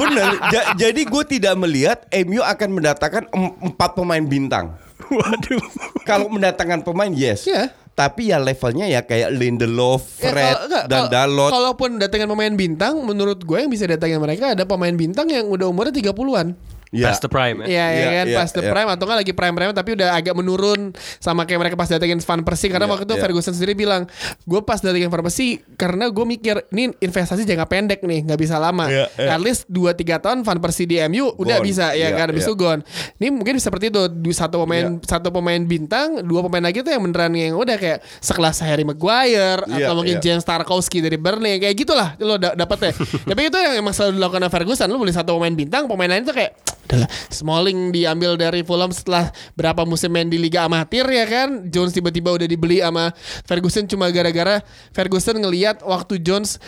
Bener. 0.00 0.28
Ja- 0.50 0.68
jadi 0.74 1.00
gue 1.04 1.24
tidak 1.28 1.54
melihat 1.54 2.08
MU 2.24 2.40
akan 2.40 2.68
mendatangkan 2.72 3.24
em- 3.30 3.56
empat 3.70 3.92
pemain 3.92 4.24
bintang. 4.24 4.74
Waduh. 5.04 5.60
Kalau 6.08 6.32
mendatangkan 6.32 6.80
pemain 6.80 7.12
yes. 7.12 7.44
Iya. 7.44 7.70
Tapi 7.94 8.34
ya 8.34 8.42
levelnya 8.42 8.90
ya 8.90 9.06
kayak 9.06 9.30
Lindelof, 9.30 10.18
Ya, 10.18 10.34
Fred, 10.34 10.42
kalau- 10.50 10.66
enggak, 10.66 10.84
dan 10.90 10.98
kalau- 10.98 11.10
Dalot. 11.14 11.50
Kalaupun 11.54 11.90
datangin 12.02 12.26
pemain 12.26 12.50
bintang, 12.50 12.94
menurut 13.06 13.38
gue 13.38 13.54
yang 13.54 13.70
bisa 13.70 13.86
datangin 13.86 14.18
mereka 14.18 14.50
ada 14.50 14.66
pemain 14.66 14.90
bintang 14.90 15.30
yang 15.30 15.46
udah 15.46 15.70
umurnya 15.70 15.94
30-an. 15.94 16.58
Ya. 16.94 17.10
Past 17.10 17.20
the 17.20 17.28
prime 17.28 17.58
ya. 17.60 17.66
Iya 17.66 17.74
ya 17.74 17.90
Iya, 17.90 18.06
kan 18.14 18.26
iya, 18.30 18.36
pas 18.38 18.50
the 18.50 18.62
iya. 18.62 18.70
prime 18.70 18.86
atau 18.86 19.04
enggak 19.04 19.18
lagi 19.18 19.32
prime 19.34 19.54
prime 19.54 19.72
tapi 19.74 19.90
udah 19.98 20.08
agak 20.14 20.30
menurun 20.32 20.80
sama 21.18 21.42
kayak 21.42 21.58
mereka 21.58 21.74
pas 21.74 21.90
datengin 21.90 22.22
Van 22.22 22.40
Persie 22.40 22.70
karena 22.70 22.86
Iya, 22.86 22.92
waktu 22.94 23.04
itu 23.04 23.14
iya. 23.18 23.22
Ferguson 23.26 23.50
sendiri 23.50 23.74
bilang 23.74 24.06
gue 24.40 24.60
pas 24.62 24.78
datengin 24.78 25.10
Van 25.10 25.18
Persie 25.20 25.58
karena 25.74 26.06
gue 26.06 26.22
mikir 26.22 26.62
ini 26.70 26.94
investasi 26.94 27.42
jangka 27.42 27.66
pendek 27.66 28.00
nih 28.00 28.22
nggak 28.22 28.38
bisa 28.38 28.62
lama 28.62 28.86
Iya, 28.86 29.10
iya. 29.18 29.34
at 29.34 29.42
least 29.42 29.66
2-3 29.66 30.22
tahun 30.22 30.38
Van 30.46 30.58
Persie 30.62 30.86
di 30.86 31.02
MU 31.04 31.34
udah 31.34 31.58
Gone. 31.58 31.66
bisa 31.66 31.86
ya 31.92 32.04
Iya, 32.04 32.08
kan 32.14 32.26
habis 32.30 32.46
itu 32.46 32.54
gone 32.54 32.80
ini 33.18 33.28
mungkin 33.28 33.58
seperti 33.58 33.90
itu 33.90 34.00
satu 34.30 34.62
pemain 34.62 34.86
Iya. 34.94 35.02
satu 35.02 35.28
pemain 35.28 35.58
bintang 35.60 36.22
dua 36.22 36.46
pemain 36.46 36.62
lagi 36.62 36.78
tuh 36.78 36.94
yang 36.94 37.02
beneran 37.02 37.34
yang 37.34 37.58
udah 37.58 37.74
kayak 37.74 37.98
sekelas 38.20 38.62
Harry 38.62 38.86
Maguire 38.86 39.66
Iya, 39.66 39.90
atau 39.90 39.98
mungkin 39.98 40.16
iya. 40.18 40.22
James 40.22 40.44
Tarkowski 40.44 41.02
dari 41.02 41.18
Burnley 41.18 41.58
kayak 41.58 41.74
gitulah 41.74 42.14
lo 42.20 42.38
da 42.38 42.54
dapetnya 42.54 42.94
tapi 43.30 43.50
itu 43.50 43.58
yang 43.58 43.82
emang 43.82 43.90
selalu 43.90 44.22
dilakukan 44.22 44.46
sama 44.46 44.52
Ferguson 44.52 44.86
lo 44.86 44.96
beli 44.96 45.10
satu 45.10 45.34
pemain 45.34 45.50
bintang 45.50 45.82
pemain 45.84 46.06
lain 46.06 46.22
tuh 46.22 46.30
kayak 46.30 46.54
adalah 46.84 47.08
Smalling 47.32 47.90
diambil 47.90 48.36
dari 48.36 48.60
Fulham 48.62 48.92
setelah 48.92 49.32
berapa 49.56 49.82
musim 49.88 50.12
main 50.12 50.28
di 50.28 50.36
Liga 50.36 50.68
Amatir 50.68 51.04
ya 51.08 51.24
kan? 51.24 51.68
Jones 51.68 51.96
tiba-tiba 51.96 52.30
udah 52.32 52.46
dibeli 52.46 52.84
sama 52.84 53.10
Ferguson. 53.48 53.84
Cuma 53.88 54.08
gara-gara 54.12 54.60
Ferguson 54.92 55.40
ngelihat 55.40 55.80
waktu 55.82 56.20
Jones 56.20 56.60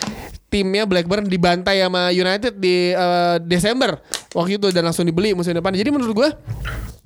timnya 0.47 0.87
Blackburn 0.87 1.27
dibantai 1.27 1.83
sama 1.83 2.09
United 2.09 2.57
di 2.57 2.91
eh, 2.91 3.37
Desember. 3.45 4.01
Waktu 4.33 4.59
itu 4.59 4.67
dan 4.73 4.89
langsung 4.89 5.05
dibeli 5.05 5.33
musim 5.37 5.55
depan. 5.55 5.73
Jadi 5.73 5.89
menurut 5.93 6.13
gua 6.13 6.29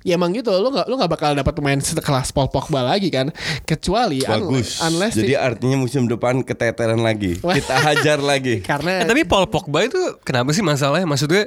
ya 0.02 0.14
emang 0.14 0.30
gitu 0.30 0.50
lo 0.50 0.68
nggak 0.68 0.84
lo 0.84 0.94
nggak 0.94 1.10
bakal 1.10 1.30
dapat 1.32 1.52
pemain 1.52 1.78
sekelas 1.78 2.30
Paul 2.30 2.48
Pogba 2.48 2.82
lagi 2.82 3.08
kan 3.08 3.30
kecuali 3.62 4.20
un- 4.20 4.28
Bagus. 4.28 4.78
unless 4.80 5.14
Jadi 5.14 5.34
artinya 5.34 5.76
musim 5.76 6.04
depan 6.04 6.40
keteteran 6.40 6.98
lagi. 6.98 7.38
Kita 7.38 7.74
hajar 7.80 8.18
lagi. 8.32 8.60
karena 8.60 9.00
Eh, 9.00 9.06
tapi 9.06 9.22
Paul 9.22 9.46
Pogba 9.46 9.82
itu 9.82 9.98
kenapa 10.20 10.50
sih 10.50 10.60
masalahnya? 10.60 11.04
Maksudnya 11.04 11.46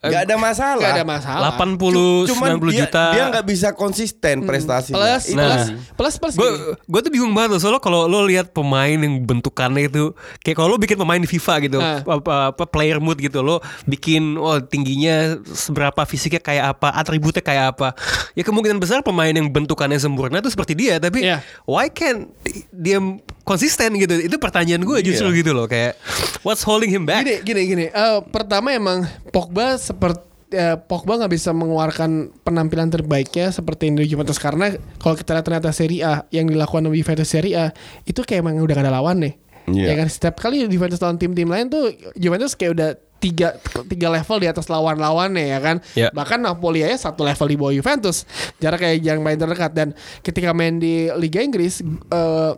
eh, 0.00 0.10
Gak 0.10 0.22
ada 0.24 0.36
masalah. 0.36 0.78
nggak 0.78 0.94
ada 0.94 1.06
masalah 1.06 1.48
80 1.54 2.28
Cuman 2.28 2.48
90 2.56 2.68
dia, 2.68 2.78
juta. 2.80 3.04
Dia 3.10 3.24
nggak 3.30 3.46
bisa 3.46 3.68
konsisten 3.72 4.36
prestasinya. 4.42 4.98
plus 4.98 5.24
Itu- 5.26 5.38
plus 5.38 5.64
plus 5.94 6.14
plus 6.16 6.34
Gue 6.34 6.50
gue 6.84 7.00
tuh 7.00 7.10
bingung 7.10 7.32
banget 7.32 7.50
loh 7.50 7.60
soalnya 7.60 7.80
kalau 7.80 8.04
lo 8.04 8.22
lihat 8.22 8.50
pemain 8.50 8.92
yang 8.92 9.22
bentukannya 9.22 9.88
itu 9.88 10.12
kayak 10.38 10.54
kalau 10.54 10.68
lo 10.68 10.76
bikin 10.76 10.96
pemain 10.96 11.16
di 11.16 11.26
FIFA 11.26 11.54
gitu 11.62 11.78
Ah. 11.78 12.00
apa, 12.02 12.34
apa 12.50 12.64
player 12.66 12.98
mood 12.98 13.16
gitu 13.16 13.40
lo 13.40 13.58
bikin 13.84 14.36
oh 14.36 14.60
tingginya 14.60 15.14
seberapa 15.46 16.04
fisiknya 16.04 16.38
kayak 16.38 16.64
apa 16.70 16.88
atributnya 16.92 17.40
kayak 17.40 17.53
apa 17.56 17.94
ya 18.32 18.42
kemungkinan 18.42 18.76
besar 18.76 19.00
pemain 19.00 19.30
yang 19.30 19.46
bentukannya 19.46 19.96
sempurna 19.96 20.38
itu 20.38 20.48
seperti 20.48 20.74
dia 20.74 20.98
tapi 20.98 21.22
Iya. 21.22 21.38
why 21.64 21.86
can't 21.86 22.30
dia 22.70 22.98
konsisten 23.42 23.94
gitu 23.94 24.18
itu 24.18 24.36
pertanyaan 24.36 24.82
gue 24.82 24.98
justru 25.02 25.28
Iya. 25.28 25.38
gitu 25.40 25.50
loh 25.52 25.66
kayak 25.66 25.94
what's 26.42 26.62
holding 26.62 26.88
him 26.88 27.04
back 27.04 27.22
Gini, 27.22 27.40
gini, 27.42 27.62
gini. 27.66 27.86
Eh, 27.86 28.18
pertama 28.28 28.70
emang 28.70 29.04
Pogba 29.28 29.74
seperti 29.74 30.32
eh, 30.50 30.78
Pogba 30.78 31.18
nggak 31.18 31.32
bisa 31.32 31.50
mengeluarkan 31.50 32.10
penampilan 32.40 32.86
terbaiknya 32.86 33.50
seperti 33.50 33.90
di 33.90 34.06
Juventus 34.06 34.38
karena 34.38 34.70
kalau 34.96 35.14
kita 35.14 35.34
lihat 35.34 35.44
ternyata 35.44 35.70
Serie 35.70 36.00
A 36.00 36.26
yang 36.30 36.46
dilakukan 36.46 36.86
di 36.86 36.94
Juventus 36.96 37.26
Serie 37.26 37.54
A 37.54 37.64
itu 38.04 38.22
kayak 38.22 38.42
emang 38.42 38.58
udah 38.58 38.70
gak 38.72 38.86
ada 38.86 38.94
lawan 38.94 39.18
nih. 39.18 39.34
Ya 39.66 39.90
Iya. 39.90 40.04
kan 40.04 40.08
setiap 40.08 40.36
kali 40.38 40.62
Juventus 40.64 41.00
lawan 41.00 41.16
tim-tim 41.16 41.48
lain 41.48 41.66
tuh 41.66 41.88
Juventus 42.14 42.52
kayak 42.52 42.72
udah 42.72 42.88
tiga 43.24 43.56
tiga 43.88 44.12
level 44.12 44.36
di 44.36 44.48
atas 44.52 44.68
lawan-lawannya 44.68 45.44
ya 45.48 45.58
kan. 45.64 45.76
Ya. 45.96 46.12
Bahkan 46.12 46.44
Napoli 46.44 46.84
aja 46.84 47.08
satu 47.08 47.24
level 47.24 47.48
di 47.48 47.56
bawah 47.56 47.72
Juventus. 47.72 48.28
Jarak 48.60 48.84
kayak 48.84 49.00
yang 49.00 49.24
main 49.24 49.40
terdekat 49.40 49.72
dan 49.72 49.96
ketika 50.20 50.52
main 50.52 50.76
di 50.76 51.08
Liga 51.16 51.40
Inggris 51.40 51.80
eh, 52.12 52.52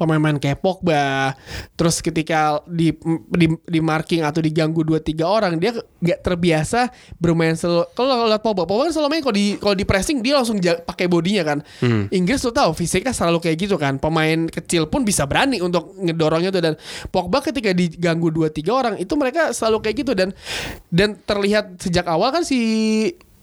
pemain-pemain 0.00 0.40
kayak 0.40 0.64
Pogba 0.64 1.36
terus 1.76 2.00
ketika 2.00 2.64
di 2.64 2.96
di, 3.36 3.46
di 3.68 3.80
marking 3.84 4.24
atau 4.24 4.40
diganggu 4.40 4.80
dua 4.80 5.04
tiga 5.04 5.28
orang 5.28 5.60
dia 5.60 5.76
nggak 5.76 6.24
terbiasa 6.24 6.88
bermain 7.20 7.52
selalu 7.52 7.84
kalau 7.92 8.24
lihat 8.24 8.40
Pogba 8.40 8.64
Pogba 8.64 8.88
kan 8.88 8.96
selalu 8.96 9.08
main 9.12 9.22
kalau 9.22 9.36
di 9.36 9.46
kalau 9.60 9.74
di 9.76 9.84
pressing 9.84 10.24
dia 10.24 10.40
langsung 10.40 10.56
pakai 10.62 11.10
bodinya 11.10 11.42
kan. 11.44 11.58
Inggris 12.08 12.40
tuh 12.40 12.54
tahu 12.54 12.72
fisiknya 12.72 13.10
selalu 13.10 13.42
kayak 13.42 13.56
gitu 13.68 13.76
kan. 13.76 13.98
Pemain 13.98 14.46
kecil 14.48 14.86
pun 14.86 15.02
bisa 15.04 15.26
berani 15.26 15.58
untuk 15.60 15.92
ngedorongnya 15.98 16.54
tuh. 16.54 16.62
Dan 16.62 16.74
Pogba 17.10 17.42
ketika 17.42 17.74
diganggu 17.74 18.30
dua 18.30 18.48
tiga 18.48 18.78
orang 18.78 18.94
itu 18.96 19.12
mereka 19.18 19.50
selalu 19.50 19.84
kayak 19.84 19.96
gitu. 20.06 20.12
Dan 20.14 20.30
dan 20.88 21.18
terlihat 21.26 21.76
sejak 21.82 22.06
awal 22.06 22.32
kan 22.32 22.46
si 22.46 22.58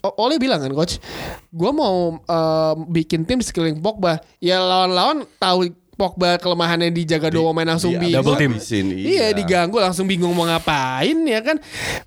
O- 0.06 0.30
Oleh 0.30 0.38
bilang 0.38 0.62
kan 0.62 0.70
coach, 0.78 1.02
gue 1.50 1.72
mau 1.74 2.22
eh, 2.22 2.74
bikin 2.88 3.26
tim 3.26 3.41
sekeliling 3.41 3.82
Pogba. 3.82 4.22
Ya 4.39 4.62
lawan-lawan 4.62 5.26
tahu 5.41 5.74
Pogba 5.97 6.38
kelemahannya 6.38 6.93
dijaga 6.93 7.27
dua 7.27 7.49
pemain 7.49 7.73
langsung 7.73 7.91
Iya, 7.91 7.99
bingung. 7.99 8.17
double 8.21 8.38
team. 8.38 8.53
Iya 8.93 9.33
diganggu 9.33 9.81
langsung 9.81 10.05
bingung 10.05 10.29
mau 10.31 10.45
ngapain 10.45 11.17
ya 11.25 11.41
kan. 11.41 11.57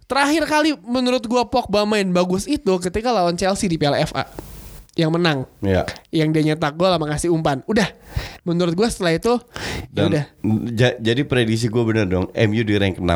Terakhir 0.07 0.47
kali 0.47 0.79
menurut 0.81 1.21
gue 1.21 1.43
Pogba 1.51 1.83
main 1.83 2.07
bagus 2.09 2.47
itu 2.47 2.71
ketika 2.79 3.11
lawan 3.11 3.35
Chelsea 3.35 3.67
di 3.67 3.75
Piala 3.75 3.99
FA 4.07 4.31
yang 4.93 5.11
menang. 5.11 5.47
Ya. 5.59 5.87
Yang 6.11 6.29
dia 6.33 6.43
nyetak 6.49 6.75
gol 6.75 6.89
sama 6.89 7.07
ngasih 7.07 7.29
umpan. 7.29 7.63
Udah. 7.65 7.87
Menurut 8.43 8.73
gue 8.73 8.87
setelah 8.87 9.13
itu 9.13 9.37
ya 9.37 9.87
Dan 9.93 10.05
udah. 10.11 10.25
ja- 10.73 10.97
jadi 10.99 11.23
prediksi 11.23 11.67
gue 11.67 11.83
bener 11.83 12.05
dong. 12.05 12.27
MU 12.31 12.61
di 12.61 12.75
rank 12.75 12.97
6. 12.97 13.07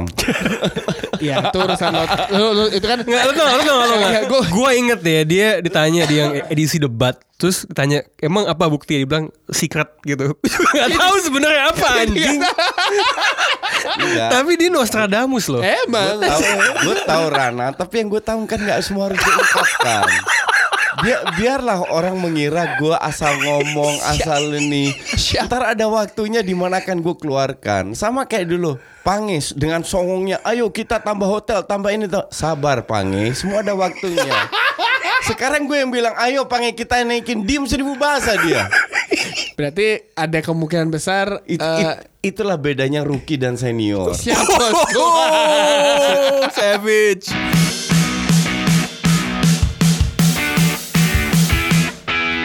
Iya, 1.15 1.41
itu 1.41 1.57
urusan 1.57 1.95
lo. 1.95 2.05
Lu- 2.29 2.53
lu- 2.55 2.73
itu 2.75 2.85
kan 2.85 2.99
Nggak, 3.01 3.23
lu 3.23 3.33
tau, 3.33 3.47
lu 3.49 3.63
tau, 3.63 3.81
lu 3.81 3.97
Iya, 3.97 4.21
gua- 4.27 4.45
Gue 4.45 4.71
inget 4.77 5.01
ya 5.01 5.23
dia 5.25 5.49
ditanya 5.59 6.03
di 6.05 6.15
yang 6.17 6.33
edisi 6.51 6.77
debat 6.77 7.17
Terus 7.35 7.65
ditanya 7.65 8.03
emang 8.19 8.45
apa 8.45 8.67
bukti 8.67 8.99
Dia 8.99 9.07
bilang 9.07 9.31
secret 9.47 9.95
gitu 10.03 10.35
Gak 10.75 10.91
tahu 10.91 11.17
sebenarnya 11.23 11.71
apa 11.71 11.87
anjing 11.97 12.43
Enggak. 13.95 14.29
Tapi 14.33 14.51
dia 14.57 14.69
Nostradamus 14.69 15.47
loh 15.47 15.63
emang 15.63 16.19
tahu 16.19 16.41
gue 16.83 16.95
tahu 17.01 17.25
Rana 17.27 17.67
tapi 17.73 17.95
yang 17.97 18.09
gue 18.11 18.21
tahu 18.21 18.39
kan 18.45 18.59
nggak 18.59 18.81
semua 18.81 19.09
harus 19.09 19.17
diungkapkan 19.17 20.05
Biar, 20.95 21.21
biarlah 21.35 21.91
orang 21.91 22.15
mengira 22.17 22.79
gue 22.79 22.95
asal 22.95 23.35
ngomong 23.37 23.99
asal 24.07 24.53
ini. 24.53 24.95
Ntar 25.43 25.75
ada 25.75 25.87
waktunya 25.87 26.41
di 26.41 26.55
mana 26.55 26.79
akan 26.79 27.01
gue 27.01 27.15
keluarkan. 27.17 27.93
Sama 27.93 28.25
kayak 28.25 28.47
dulu 28.49 28.77
Pangis 29.01 29.53
dengan 29.53 29.85
songongnya 29.85 30.41
ayo 30.43 30.73
kita 30.73 30.97
tambah 30.97 31.27
hotel 31.27 31.61
tambah 31.63 31.91
ini 31.91 32.07
tuh. 32.07 32.25
Sabar 32.31 32.85
Pangis. 32.85 33.43
Semua 33.43 33.61
ada 33.61 33.75
waktunya. 33.75 34.25
Sekarang 35.23 35.65
gue 35.65 35.77
yang 35.77 35.91
bilang 35.91 36.15
ayo 36.17 36.47
Pangis 36.47 36.73
kita 36.73 37.03
naikin 37.03 37.43
diem 37.43 37.65
seribu 37.65 37.95
bahasa 37.95 38.33
dia. 38.41 38.71
Berarti 39.55 40.11
ada 40.13 40.39
kemungkinan 40.41 40.89
besar 40.89 41.45
It- 41.45 41.61
eh, 41.61 41.81
it- 41.85 42.01
itulah 42.33 42.57
bedanya 42.57 43.05
rookie 43.05 43.37
dan 43.37 43.55
senior. 43.55 44.15
Siap 44.15 44.41
bosku. 44.41 45.05
Oh, 46.35 46.49
savage 46.51 47.29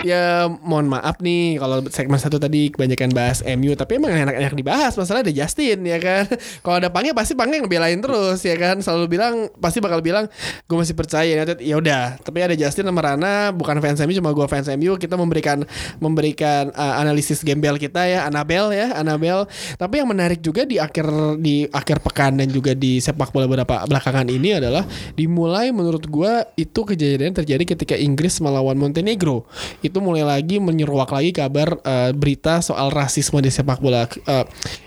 ya 0.10 0.50
mohon 0.66 0.90
maaf 0.90 1.22
nih 1.22 1.62
kalau 1.62 1.86
segmen 1.94 2.18
satu 2.18 2.42
tadi 2.42 2.74
kebanyakan 2.74 3.14
bahas 3.14 3.46
MU, 3.46 3.78
tapi 3.78 4.02
emang 4.02 4.12
enak-enak 4.16 4.54
dibahas. 4.58 4.94
Masalah 4.98 5.22
ada 5.22 5.30
Justin 5.30 5.86
ya 5.86 6.02
kan. 6.02 6.26
Kalau 6.66 6.76
ada 6.82 6.90
Pangnya 6.90 7.14
pasti 7.14 7.38
Pangnya 7.38 7.62
ngebelain 7.62 8.02
terus 8.02 8.42
ya 8.42 8.58
kan. 8.58 8.82
Selalu 8.82 9.06
bilang 9.20 9.34
pasti 9.62 9.78
bakal 9.84 10.02
bilang 10.02 10.26
gue 10.66 10.78
masih 10.78 10.98
percaya 10.98 11.30
United. 11.30 11.62
Ya 11.62 11.76
udah, 11.78 12.18
tapi 12.22 12.42
ada 12.42 12.56
Justin 12.58 12.90
sama 12.90 13.06
Rana 13.06 13.54
bukan 13.54 13.78
fans 13.84 14.02
MU 14.02 14.14
cuma 14.18 14.34
gue 14.34 14.48
fans 14.50 14.68
MU. 14.74 14.98
Kita 14.98 15.16
memberikan 15.16 15.62
memberikan 16.02 16.74
uh, 16.74 16.96
analisis 16.98 17.46
gembel 17.46 17.78
kita 17.78 18.08
ya, 18.10 18.26
Anabel 18.26 18.74
ya, 18.74 18.98
Anabel. 18.98 19.46
Tapi 19.78 20.02
yang 20.02 20.10
menarik 20.10 20.42
juga 20.42 20.66
di 20.66 20.82
akhir 20.82 21.06
di 21.38 21.70
akhir 21.70 22.02
pekan 22.02 22.40
dan 22.42 22.50
juga 22.50 22.74
di 22.74 22.98
sepak 22.98 23.30
bola 23.30 23.46
beberapa 23.46 23.86
belakangan 23.86 24.28
ini 24.32 24.58
adalah 24.58 24.88
dimulai 25.14 25.70
menurut 25.70 26.08
gua 26.10 26.48
itu 26.56 26.82
kejadian 26.82 27.36
terjadi 27.36 27.76
ketika 27.76 27.96
Inggris 28.00 28.42
melawan 28.42 28.80
Montenegro. 28.80 29.46
Itu 29.84 29.99
mulai 30.02 30.24
lagi 30.26 30.58
menyeruak 30.58 31.12
lagi 31.12 31.32
kabar 31.32 31.80
eh, 31.84 32.12
berita 32.16 32.60
soal 32.60 32.90
rasisme 32.90 33.40
di 33.44 33.52
sepak 33.52 33.80
bola. 33.80 34.08
Eh, 34.08 34.46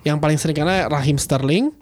yang 0.09 0.19
paling 0.19 0.37
sering 0.37 0.57
karena 0.57 0.89
Rahim 0.89 1.17
Sterling 1.17 1.73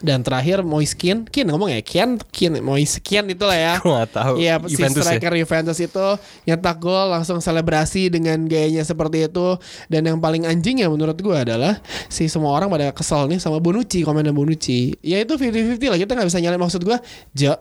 dan 0.00 0.24
terakhir 0.24 0.64
Moiskin, 0.64 1.28
Kin 1.28 1.48
ngomong 1.48 1.68
ya, 1.68 1.80
Kian, 1.84 2.16
Kin, 2.32 2.56
Moiskin 2.64 3.28
itulah 3.28 3.56
ya. 3.56 3.74
Gua 3.84 4.08
tahu. 4.08 4.40
Iya, 4.40 4.60
si 4.64 4.80
ya? 4.80 4.88
striker 4.88 5.32
Juventus 5.36 5.78
itu 5.80 6.06
nyetak 6.48 6.80
gol 6.80 7.12
langsung 7.12 7.40
selebrasi 7.40 8.08
dengan 8.08 8.48
gayanya 8.48 8.84
seperti 8.84 9.28
itu. 9.28 9.60
Dan 9.88 10.08
yang 10.08 10.18
paling 10.20 10.48
anjing 10.48 10.80
ya 10.80 10.88
menurut 10.88 11.16
gua 11.20 11.44
adalah 11.44 11.80
si 12.08 12.28
semua 12.28 12.56
orang 12.56 12.72
pada 12.72 12.92
kesel 12.96 13.28
nih 13.28 13.40
sama 13.40 13.60
Bonucci, 13.60 14.04
komennya 14.04 14.32
Bonucci. 14.32 14.96
Ya 15.04 15.20
itu 15.20 15.36
50-50 15.36 15.92
lah, 15.92 15.98
kita 16.00 16.12
nggak 16.16 16.28
bisa 16.32 16.40
nyalain 16.40 16.60
maksud 16.60 16.80
gua. 16.84 16.98
Ja, 17.36 17.60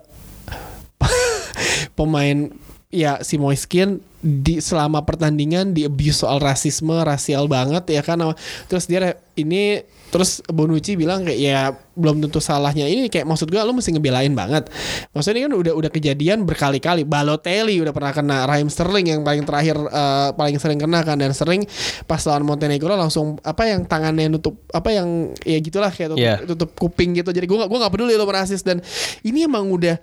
pemain 1.97 2.51
ya 2.93 3.17
si 3.25 3.41
Moiskin 3.41 3.97
di 4.21 4.61
selama 4.61 5.01
pertandingan 5.01 5.73
di 5.73 5.83
abuse 5.83 6.21
soal 6.21 6.37
rasisme 6.37 6.93
rasial 7.01 7.49
banget 7.49 7.89
ya 7.89 8.05
kan? 8.05 8.21
Terus 8.69 8.85
dia 8.85 9.17
ini 9.33 9.81
terus 10.13 10.45
Bonucci 10.45 10.93
bilang 10.93 11.25
kayak 11.25 11.39
ya 11.41 11.73
belum 11.97 12.21
tentu 12.21 12.37
salahnya. 12.37 12.85
Ini 12.85 13.09
kayak 13.09 13.25
maksud 13.25 13.49
gua 13.49 13.65
lu 13.65 13.73
mesti 13.73 13.93
ngebelain 13.93 14.29
banget. 14.33 14.69
Maksudnya 15.13 15.41
ini 15.41 15.43
kan 15.49 15.53
udah 15.57 15.73
udah 15.73 15.89
kejadian 15.89 16.45
berkali-kali. 16.45 17.01
Balotelli 17.05 17.81
udah 17.81 17.89
pernah 17.89 18.13
kena 18.13 18.37
Raheem 18.45 18.69
Sterling 18.69 19.09
yang 19.09 19.21
paling 19.25 19.41
terakhir 19.41 19.77
eh, 19.77 20.29
paling 20.37 20.61
sering 20.61 20.77
kena 20.77 21.01
kan. 21.01 21.17
Dan 21.17 21.33
sering 21.33 21.65
pas 22.05 22.21
lawan 22.29 22.45
Montenegro 22.45 22.93
langsung 22.93 23.41
apa 23.41 23.65
yang 23.65 23.89
tangannya 23.89 24.29
nutup 24.29 24.61
apa 24.69 24.93
yang 24.93 25.33
ya 25.41 25.57
gitulah 25.57 25.89
kayak 25.89 26.13
tutup, 26.13 26.21
Yeah. 26.23 26.37
tutup 26.45 26.69
kuping 26.77 27.17
gitu. 27.17 27.33
Jadi 27.33 27.49
gua 27.49 27.65
gak, 27.65 27.69
gua 27.73 27.79
nggak 27.85 27.93
peduli 27.97 28.13
lo 28.13 28.25
rasis 28.29 28.61
dan 28.61 28.79
ini 29.25 29.49
emang 29.49 29.65
udah 29.69 29.97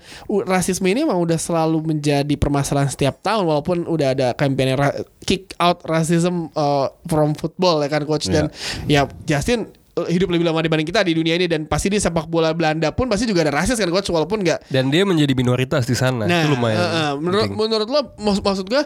rasisme 0.47 0.91
ini 0.91 1.07
emang 1.07 1.23
udah 1.23 1.39
selalu 1.39 1.87
menjadi 1.87 2.35
permasalahan 2.35 2.91
setiap 2.91 3.23
tahun. 3.23 3.47
Walaupun 3.47 3.87
udah 3.87 4.09
ada 4.15 4.29
kampanye 4.35 4.75
kick 5.25 5.55
out 5.63 5.83
racism 5.87 6.51
uh, 6.59 6.91
from 7.07 7.35
football 7.35 7.83
ya 7.83 7.89
kan 7.91 8.03
coach. 8.07 8.27
Dan 8.31 8.51
ya 8.87 9.07
Justin 9.27 9.67
uh, 9.67 9.80
hidup 10.09 10.31
lebih 10.31 10.47
lama 10.47 10.63
dibanding 10.63 10.89
kita 10.89 11.03
di 11.03 11.13
dunia 11.13 11.35
ini 11.37 11.51
dan 11.51 11.67
pasti 11.67 11.91
di 11.91 11.99
sepak 11.99 12.31
bola 12.31 12.55
Belanda 12.55 12.95
pun 12.95 13.11
pasti 13.11 13.27
juga 13.27 13.45
ada 13.45 13.53
rasis 13.61 13.77
kan 13.77 13.91
coach 13.91 14.09
walaupun 14.09 14.41
nggak 14.41 14.71
Dan 14.71 14.89
dia 14.89 15.03
menjadi 15.05 15.33
minoritas 15.35 15.85
di 15.85 15.99
sana. 15.99 16.25
Nah, 16.25 16.47
itu 16.47 16.55
lumayan. 16.55 16.79
eh, 16.79 16.87
eh, 16.87 17.11
menurut 17.19 17.45
penting. 17.51 17.59
menurut 17.59 17.89
lo 17.91 18.01
maksud 18.17 18.43
maksud 18.45 18.67
gua 18.71 18.83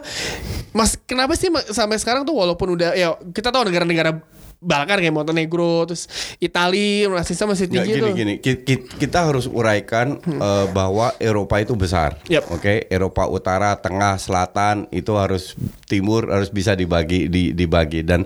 Mas 0.75 0.99
kenapa 1.07 1.39
sih 1.39 1.47
sampai 1.71 1.95
sekarang 1.95 2.27
tuh 2.27 2.35
walaupun 2.35 2.75
udah 2.75 2.91
ya 2.97 3.15
kita 3.31 3.47
tahu 3.47 3.71
negara-negara 3.71 4.19
Balkan 4.65 4.97
kayak 4.97 5.13
Montenegro 5.13 5.85
terus 5.85 6.09
Italia 6.37 7.05
rasisnya 7.07 7.45
masih 7.45 7.65
Nggak, 7.65 7.73
tinggi 7.77 7.91
gini 7.91 8.01
tuh. 8.01 8.13
gini. 8.13 8.33
Ki- 8.41 8.61
ki- 8.61 8.85
kita 8.97 9.29
harus 9.29 9.45
uraikan 9.45 10.17
eh, 10.19 10.65
bahwa 10.69 11.13
Eropa 11.17 11.61
itu 11.61 11.77
besar. 11.77 12.17
Yap. 12.25 12.49
oke? 12.49 12.89
Eropa 12.89 13.29
Utara 13.29 13.77
Tengah 13.77 14.17
Selatan 14.17 14.89
itu 14.89 15.13
harus 15.13 15.53
Timur 15.85 16.27
harus 16.27 16.49
bisa 16.49 16.73
dibagi 16.73 17.29
di, 17.29 17.53
dibagi. 17.53 18.01
Dan 18.01 18.25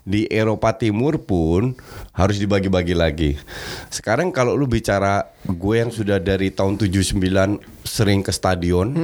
di 0.00 0.24
Eropa 0.24 0.70
Timur 0.72 1.18
pun 1.18 1.74
harus 2.12 2.38
dibagi-bagi 2.38 2.94
lagi. 2.94 3.34
Sekarang 3.88 4.30
kalau 4.30 4.54
lu 4.54 4.64
bicara 4.64 5.26
gue 5.42 5.74
yang 5.76 5.90
sudah 5.90 6.16
dari 6.16 6.48
tahun 6.48 6.78
79 6.78 7.18
sering 7.82 8.22
ke 8.22 8.30
stadion 8.30 8.94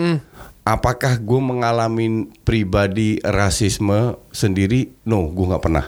apakah 0.63 1.17
gue 1.17 1.41
mengalami 1.41 2.07
pribadi 2.45 3.19
rasisme 3.21 4.15
sendiri? 4.31 4.95
No 5.03 5.27
gue 5.27 5.45
nggak 5.45 5.65
pernah 5.65 5.87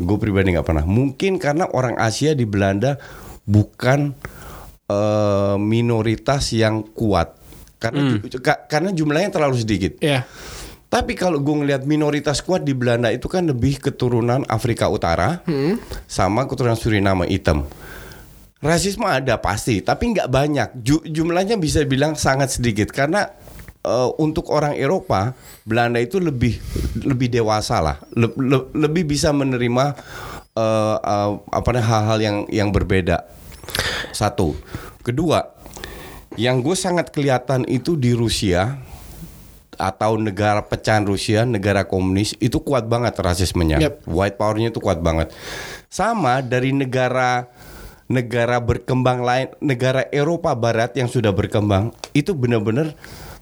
gue 0.00 0.16
pribadi 0.16 0.50
nggak 0.50 0.64
pernah 0.64 0.82
mungkin 0.82 1.36
karena 1.36 1.68
orang 1.68 1.94
Asia 1.94 2.32
di 2.32 2.42
Belanda 2.42 2.96
bukan 3.44 4.16
eh, 4.86 5.56
minoritas 5.56 6.50
yang 6.50 6.82
kuat 6.90 7.36
karena 7.76 8.00
ju- 8.18 8.40
ka- 8.40 8.64
karena 8.66 8.90
jumlahnya 8.90 9.30
terlalu 9.30 9.56
sedikit 9.56 9.96
Ya. 9.98 10.24
tapi 10.86 11.12
kalau 11.12 11.38
gue 11.38 11.54
ngelihat 11.54 11.84
minoritas 11.84 12.40
kuat 12.40 12.60
di 12.60 12.72
Belanda 12.72 13.08
itu 13.08 13.24
kan 13.24 13.44
lebih 13.44 13.78
keturunan 13.78 14.42
Afrika 14.46 14.84
Utara 14.86 15.40
sama 16.04 16.44
keturunan 16.44 16.74
Suriname 16.74 17.24
hitam. 17.26 17.64
Rasisme 18.60 19.08
ada 19.08 19.40
pasti, 19.40 19.80
tapi 19.80 20.12
nggak 20.12 20.28
banyak. 20.28 20.68
Ju- 20.76 21.00
jumlahnya 21.02 21.56
bisa 21.56 21.80
bilang 21.82 22.12
sangat 22.12 22.52
sedikit 22.52 22.92
karena 22.92 23.24
eh, 23.84 24.10
untuk 24.20 24.48
orang 24.52 24.76
Eropa 24.76 25.32
Belanda 25.64 26.00
itu 26.00 26.20
lebih 26.20 26.56
lebih 27.00 27.28
dewasa 27.32 27.80
lah, 27.80 27.96
Le- 28.12 28.36
le- 28.36 28.68
lebih 28.76 29.08
bisa 29.08 29.32
menerima 29.32 29.96
eh, 30.56 30.96
eh, 31.00 31.30
apa 31.52 31.68
namanya 31.72 31.86
hal-hal 31.88 32.18
yang 32.20 32.36
yang 32.50 32.68
berbeda. 32.72 33.24
Satu, 34.10 34.58
kedua, 35.06 35.54
yang 36.34 36.60
gue 36.64 36.74
sangat 36.74 37.14
kelihatan 37.14 37.62
itu 37.70 37.94
di 37.94 38.10
Rusia 38.16 38.82
atau 39.80 40.20
negara 40.20 40.60
pecahan 40.60 41.08
Rusia, 41.08 41.48
negara 41.48 41.88
komunis 41.88 42.36
itu 42.36 42.60
kuat 42.60 42.84
banget 42.84 43.16
rasismenya. 43.16 43.80
Yep. 43.80 44.04
White 44.04 44.36
powernya 44.36 44.68
itu 44.68 44.80
kuat 44.82 45.00
banget. 45.00 45.32
Sama 45.88 46.44
dari 46.44 46.76
negara 46.76 47.48
negara 48.10 48.58
berkembang 48.58 49.22
lain, 49.22 49.54
negara 49.62 50.04
Eropa 50.10 50.52
Barat 50.58 50.98
yang 50.98 51.06
sudah 51.06 51.30
berkembang 51.30 51.94
itu 52.12 52.34
benar-benar 52.34 52.92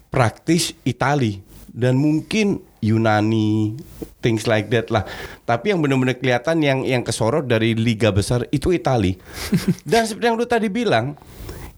praktis 0.09 0.73
Itali 0.85 1.41
dan 1.69 1.97
mungkin 1.97 2.65
Yunani, 2.79 3.75
things 4.23 4.47
like 4.47 4.71
that 4.71 4.87
lah. 4.87 5.03
Tapi 5.43 5.75
yang 5.75 5.83
benar-benar 5.83 6.15
kelihatan 6.15 6.63
yang 6.63 6.79
yang 6.87 7.03
kesorot 7.03 7.43
dari 7.45 7.75
liga 7.75 8.09
besar 8.09 8.47
itu 8.55 8.71
Itali. 8.71 9.19
dan 9.89 10.07
seperti 10.07 10.25
yang 10.31 10.39
lu 10.39 10.47
tadi 10.47 10.71
bilang, 10.71 11.15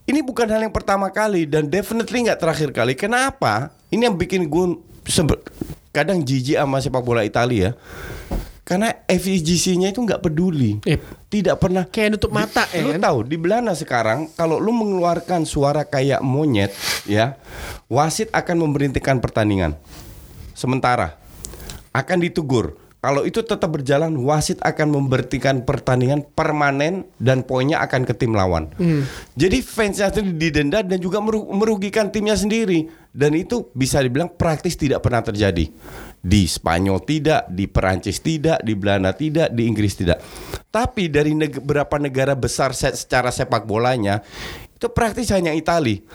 ini 0.05 0.21
bukan 0.21 0.45
hal 0.49 0.61
yang 0.61 0.73
pertama 0.73 1.09
kali 1.09 1.49
dan 1.49 1.67
definitely 1.67 2.25
nggak 2.25 2.37
terakhir 2.37 2.69
kali. 2.69 2.93
Kenapa? 2.93 3.73
Ini 3.89 4.09
yang 4.09 4.15
bikin 4.17 4.45
gue 4.45 4.77
kadang 5.91 6.21
jijik 6.21 6.55
sama 6.55 6.79
sepak 6.79 7.03
bola 7.03 7.25
Italia. 7.25 7.75
Karena 8.71 8.87
FIGC-nya 9.03 9.91
itu 9.91 9.99
nggak 9.99 10.23
peduli. 10.23 10.79
Yep. 10.87 11.27
Tidak 11.27 11.55
pernah 11.59 11.83
Kayak 11.83 12.15
nutup 12.15 12.31
mata 12.31 12.63
ya 12.71 12.79
lu 12.79 12.95
kan? 12.95 13.03
tahu 13.03 13.17
di 13.27 13.35
Belanda 13.35 13.75
sekarang 13.75 14.31
kalau 14.35 14.63
lu 14.63 14.71
mengeluarkan 14.71 15.43
suara 15.43 15.83
kayak 15.83 16.23
monyet 16.23 16.71
ya 17.03 17.35
wasit 17.91 18.31
akan 18.31 18.67
memberhentikan 18.67 19.19
pertandingan 19.19 19.75
sementara 20.55 21.15
akan 21.95 22.17
ditegur 22.19 22.75
kalau 23.01 23.25
itu 23.25 23.41
tetap 23.41 23.65
berjalan 23.67 24.13
wasit 24.15 24.61
akan 24.61 24.93
memberhentikan 24.93 25.65
pertandingan 25.65 26.21
permanen 26.21 27.09
dan 27.17 27.41
poinnya 27.41 27.81
akan 27.81 28.05
ke 28.05 28.13
tim 28.13 28.31
lawan 28.31 28.69
jadi 29.33 29.57
fansnya 29.59 30.13
sendiri 30.13 30.37
didenda 30.39 30.79
dan 30.79 30.97
juga 30.97 31.17
meru- 31.17 31.49
merugikan 31.49 32.07
timnya 32.07 32.33
sendiri 32.33 32.85
dan 33.09 33.33
itu 33.33 33.67
bisa 33.73 33.99
dibilang 33.99 34.29
praktis 34.29 34.77
tidak 34.77 35.01
pernah 35.01 35.19
terjadi 35.19 35.67
di 36.21 36.45
Spanyol 36.45 37.01
tidak, 37.01 37.49
di 37.49 37.65
Perancis 37.65 38.21
tidak, 38.21 38.61
di 38.61 38.77
Belanda 38.77 39.09
tidak, 39.09 39.49
di 39.49 39.65
Inggris 39.65 39.97
tidak. 39.97 40.21
Tapi 40.69 41.09
dari 41.09 41.33
neg- 41.33 41.57
beberapa 41.57 41.97
negara 41.97 42.37
besar 42.37 42.77
se- 42.77 42.93
secara 42.93 43.33
sepak 43.33 43.65
bolanya 43.65 44.21
itu 44.69 44.85
praktis 44.87 45.33
hanya 45.33 45.49
Itali. 45.49 46.05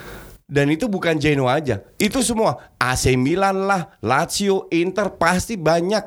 Dan 0.47 0.71
itu 0.71 0.87
bukan 0.87 1.19
Genoa 1.19 1.59
aja. 1.59 1.83
Itu 1.99 2.23
semua 2.23 2.71
AC 2.79 3.19
Milan 3.19 3.67
lah, 3.67 3.99
Lazio, 3.99 4.71
Inter 4.71 5.11
pasti 5.19 5.59
banyak 5.59 6.07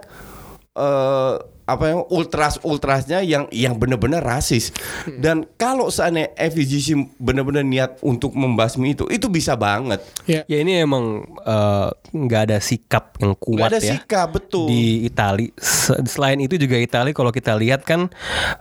eh 0.80 1.40
apa 1.70 1.86
yang 1.88 2.02
ultras 2.10 2.58
ultrasnya 2.62 3.22
yang 3.22 3.46
yang 3.50 3.78
benar-benar 3.78 4.20
rasis 4.20 4.74
dan 5.20 5.46
kalau 5.56 5.88
seandainya 5.88 6.34
FIGC 6.36 7.18
benar-benar 7.18 7.62
niat 7.62 8.02
untuk 8.02 8.34
membasmi 8.34 8.94
itu 8.94 9.06
itu 9.08 9.30
bisa 9.30 9.54
banget 9.54 10.02
Ya. 10.26 10.46
Ya 10.46 10.62
ini 10.62 10.78
emang 10.80 11.26
eh, 11.42 11.90
nggak 12.10 12.42
ada 12.50 12.58
sikap 12.60 13.18
yang 13.18 13.34
Nggak 13.34 13.42
kuat 13.42 13.70
ada 13.70 13.80
ya 13.80 13.94
sikap 13.98 14.28
betul 14.30 14.66
di 14.66 15.06
Itali. 15.06 15.50
Se- 15.58 15.98
Selain 16.06 16.38
itu 16.38 16.56
juga 16.56 16.78
Itali 16.78 17.14
kalau 17.14 17.30
kita 17.30 17.58
lihat 17.58 17.82
kan 17.82 18.10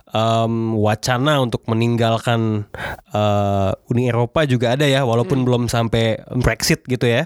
em, 0.09 0.53
wacana 0.75 1.39
untuk 1.39 1.65
meninggalkan 1.65 2.65
eh, 3.09 3.71
Uni 3.89 4.09
Eropa 4.09 4.45
juga 4.45 4.73
ada 4.73 4.85
ya, 4.85 5.05
walaupun 5.05 5.45
belum 5.45 5.65
sampai 5.67 6.21
Brexit 6.41 6.85
gitu 6.85 7.05
ya. 7.05 7.25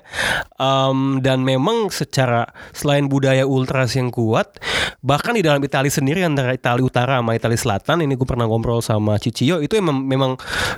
Em, 0.59 1.19
dan 1.19 1.43
memang 1.43 1.87
secara 1.89 2.47
selain 2.71 3.07
budaya 3.07 3.43
ultras 3.43 3.95
yang 3.95 4.11
kuat, 4.11 4.59
Bahkan 5.03 5.35
di 5.35 5.43
dalam 5.43 5.59
Italia 5.73 5.89
sendiri 5.89 6.21
antara 6.21 6.53
Italia 6.53 6.85
Utara 6.85 7.17
sama 7.17 7.33
Italia 7.33 7.57
Selatan 7.57 8.05
ini 8.05 8.13
gue 8.13 8.27
pernah 8.29 8.45
ngobrol 8.45 8.85
sama 8.85 9.17
Ciccio 9.17 9.57
itu 9.57 9.73
memang 9.81 10.05
memang 10.05 10.31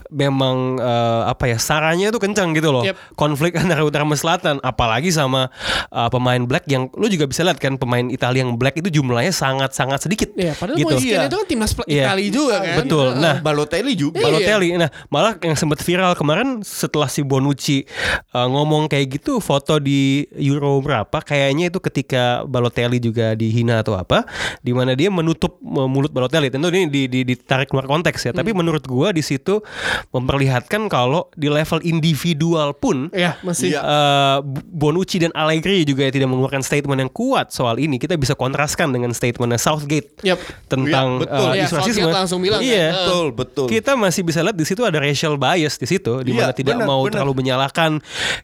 memang 0.08 0.80
eh, 0.80 1.22
apa 1.28 1.52
ya 1.52 1.58
sarannya 1.60 2.16
itu 2.16 2.20
kencang 2.22 2.56
gitu 2.56 2.72
loh. 2.72 2.88
Yep. 2.88 3.20
Konflik 3.20 3.60
antara 3.60 3.84
Utara 3.84 4.08
sama 4.08 4.16
Selatan 4.16 4.56
apalagi 4.64 5.12
sama 5.12 5.52
eh, 5.92 6.10
pemain 6.10 6.40
Black 6.48 6.64
yang 6.72 6.88
lu 6.96 7.12
juga 7.12 7.28
bisa 7.28 7.44
lihat 7.44 7.60
kan 7.60 7.76
pemain 7.76 8.08
Italia 8.08 8.48
yang 8.48 8.56
Black 8.56 8.80
itu 8.80 8.88
jumlahnya 8.88 9.36
sangat-sangat 9.36 10.06
sedikit. 10.06 10.30
Iya, 10.38 10.54
padahal 10.56 10.78
gitu. 10.80 10.96
Moiskin 10.96 11.20
itu 11.26 11.36
kan 11.36 11.48
timnas 11.50 11.72
Iya. 11.90 12.04
Italia 12.08 12.30
juga 12.30 12.56
kan. 12.62 12.76
Betul. 12.86 13.08
Nah, 13.20 13.36
Balotelli 13.42 13.94
juga. 13.98 14.22
Balotelli. 14.22 14.78
Nah, 14.78 14.90
malah 15.10 15.34
yang 15.42 15.58
sempat 15.58 15.82
viral 15.82 16.14
kemarin 16.16 16.62
setelah 16.62 17.10
si 17.10 17.26
Bonucci 17.26 17.84
uh, 18.32 18.48
ngomong 18.48 18.88
kayak 18.88 19.20
gitu 19.20 19.44
foto 19.44 19.82
di 19.82 20.24
Euro 20.40 20.80
berapa 20.80 21.18
kayaknya 21.26 21.74
itu 21.74 21.82
ketika 21.82 22.46
Balotelli 22.46 23.02
juga 23.02 23.34
dihina 23.34 23.82
atau 23.82 23.98
apa 23.98 24.24
di 24.62 24.72
mana 24.72 24.85
dia 24.94 25.10
menutup 25.10 25.58
mulut 25.64 26.14
Balotelli. 26.14 26.54
Tentu 26.54 26.70
ini 26.70 26.86
di, 26.86 27.08
di- 27.08 27.26
ditarik 27.26 27.66
keluar 27.66 27.88
konteks 27.88 28.22
ya, 28.22 28.32
tapi 28.32 28.52
menurut 28.52 28.84
gua 28.84 29.10
di 29.10 29.24
situ 29.24 29.64
memperlihatkan 30.12 30.86
kalau 30.86 31.32
di 31.34 31.48
level 31.48 31.82
individual 31.82 32.74
pun 32.74 33.10
Iya, 33.10 33.40
masih. 33.42 33.74
Iya. 33.74 33.82
uh, 33.82 34.38
Bonucci 34.68 35.18
dan 35.18 35.32
Allegri 35.32 35.82
juga 35.82 36.06
tidak 36.08 36.28
mengeluarkan 36.28 36.62
statement 36.62 37.00
yang 37.00 37.12
kuat 37.12 37.50
soal 37.50 37.80
ini. 37.80 37.96
Kita 37.96 38.14
bisa 38.14 38.36
kontraskan 38.36 38.92
dengan 38.92 39.10
statementnya 39.10 39.58
Southgate 39.58 40.20
Yep. 40.22 40.40
tentang 40.68 41.08
Iya, 41.16 41.22
betul. 41.24 41.40
uh, 41.42 41.54
Iya, 41.56 41.64
isu 41.64 41.74
rasisme. 41.76 41.94
Southgate 42.04 42.18
langsung 42.18 42.40
bilang 42.42 42.60
kan, 42.60 42.68
iya. 42.68 42.86
eh, 42.86 42.92
Betul, 42.92 43.26
betul. 43.32 43.68
Kita 43.68 43.92
masih 43.96 44.22
bisa 44.22 44.40
lihat 44.42 44.54
di 44.54 44.66
situ 44.66 44.84
ada 44.84 45.00
racial 45.00 45.40
bias 45.40 45.80
di 45.80 45.88
situ, 45.88 46.12
di 46.20 46.32
mana 46.32 46.52
Iya, 46.52 46.58
tidak 46.58 46.76
benar, 46.78 46.88
mau 46.88 47.00
benar. 47.02 47.14
terlalu 47.16 47.34
menyalahkan. 47.40 47.92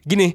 Gini, 0.02 0.32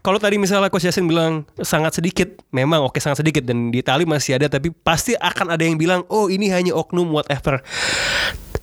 kalau 0.00 0.18
tadi 0.18 0.36
misalnya 0.36 0.68
Coach 0.68 0.84
Yasin 0.84 1.06
bilang 1.06 1.46
sangat 1.56 1.94
sedikit, 1.94 2.28
memang 2.50 2.82
oke 2.82 2.98
sangat 2.98 3.22
sedikit 3.22 3.40
dan 3.40 3.70
di 3.70 3.80
Itali 3.80 4.02
masih 4.04 4.36
ada, 4.36 4.46
tapi 4.46 4.74
pasti 4.74 5.14
akan 5.32 5.56
ada 5.56 5.64
yang 5.64 5.80
bilang, 5.80 6.04
oh 6.12 6.28
ini 6.28 6.52
hanya 6.52 6.76
oknum 6.76 7.08
whatever. 7.10 7.64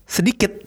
Sedikit. 0.05 0.65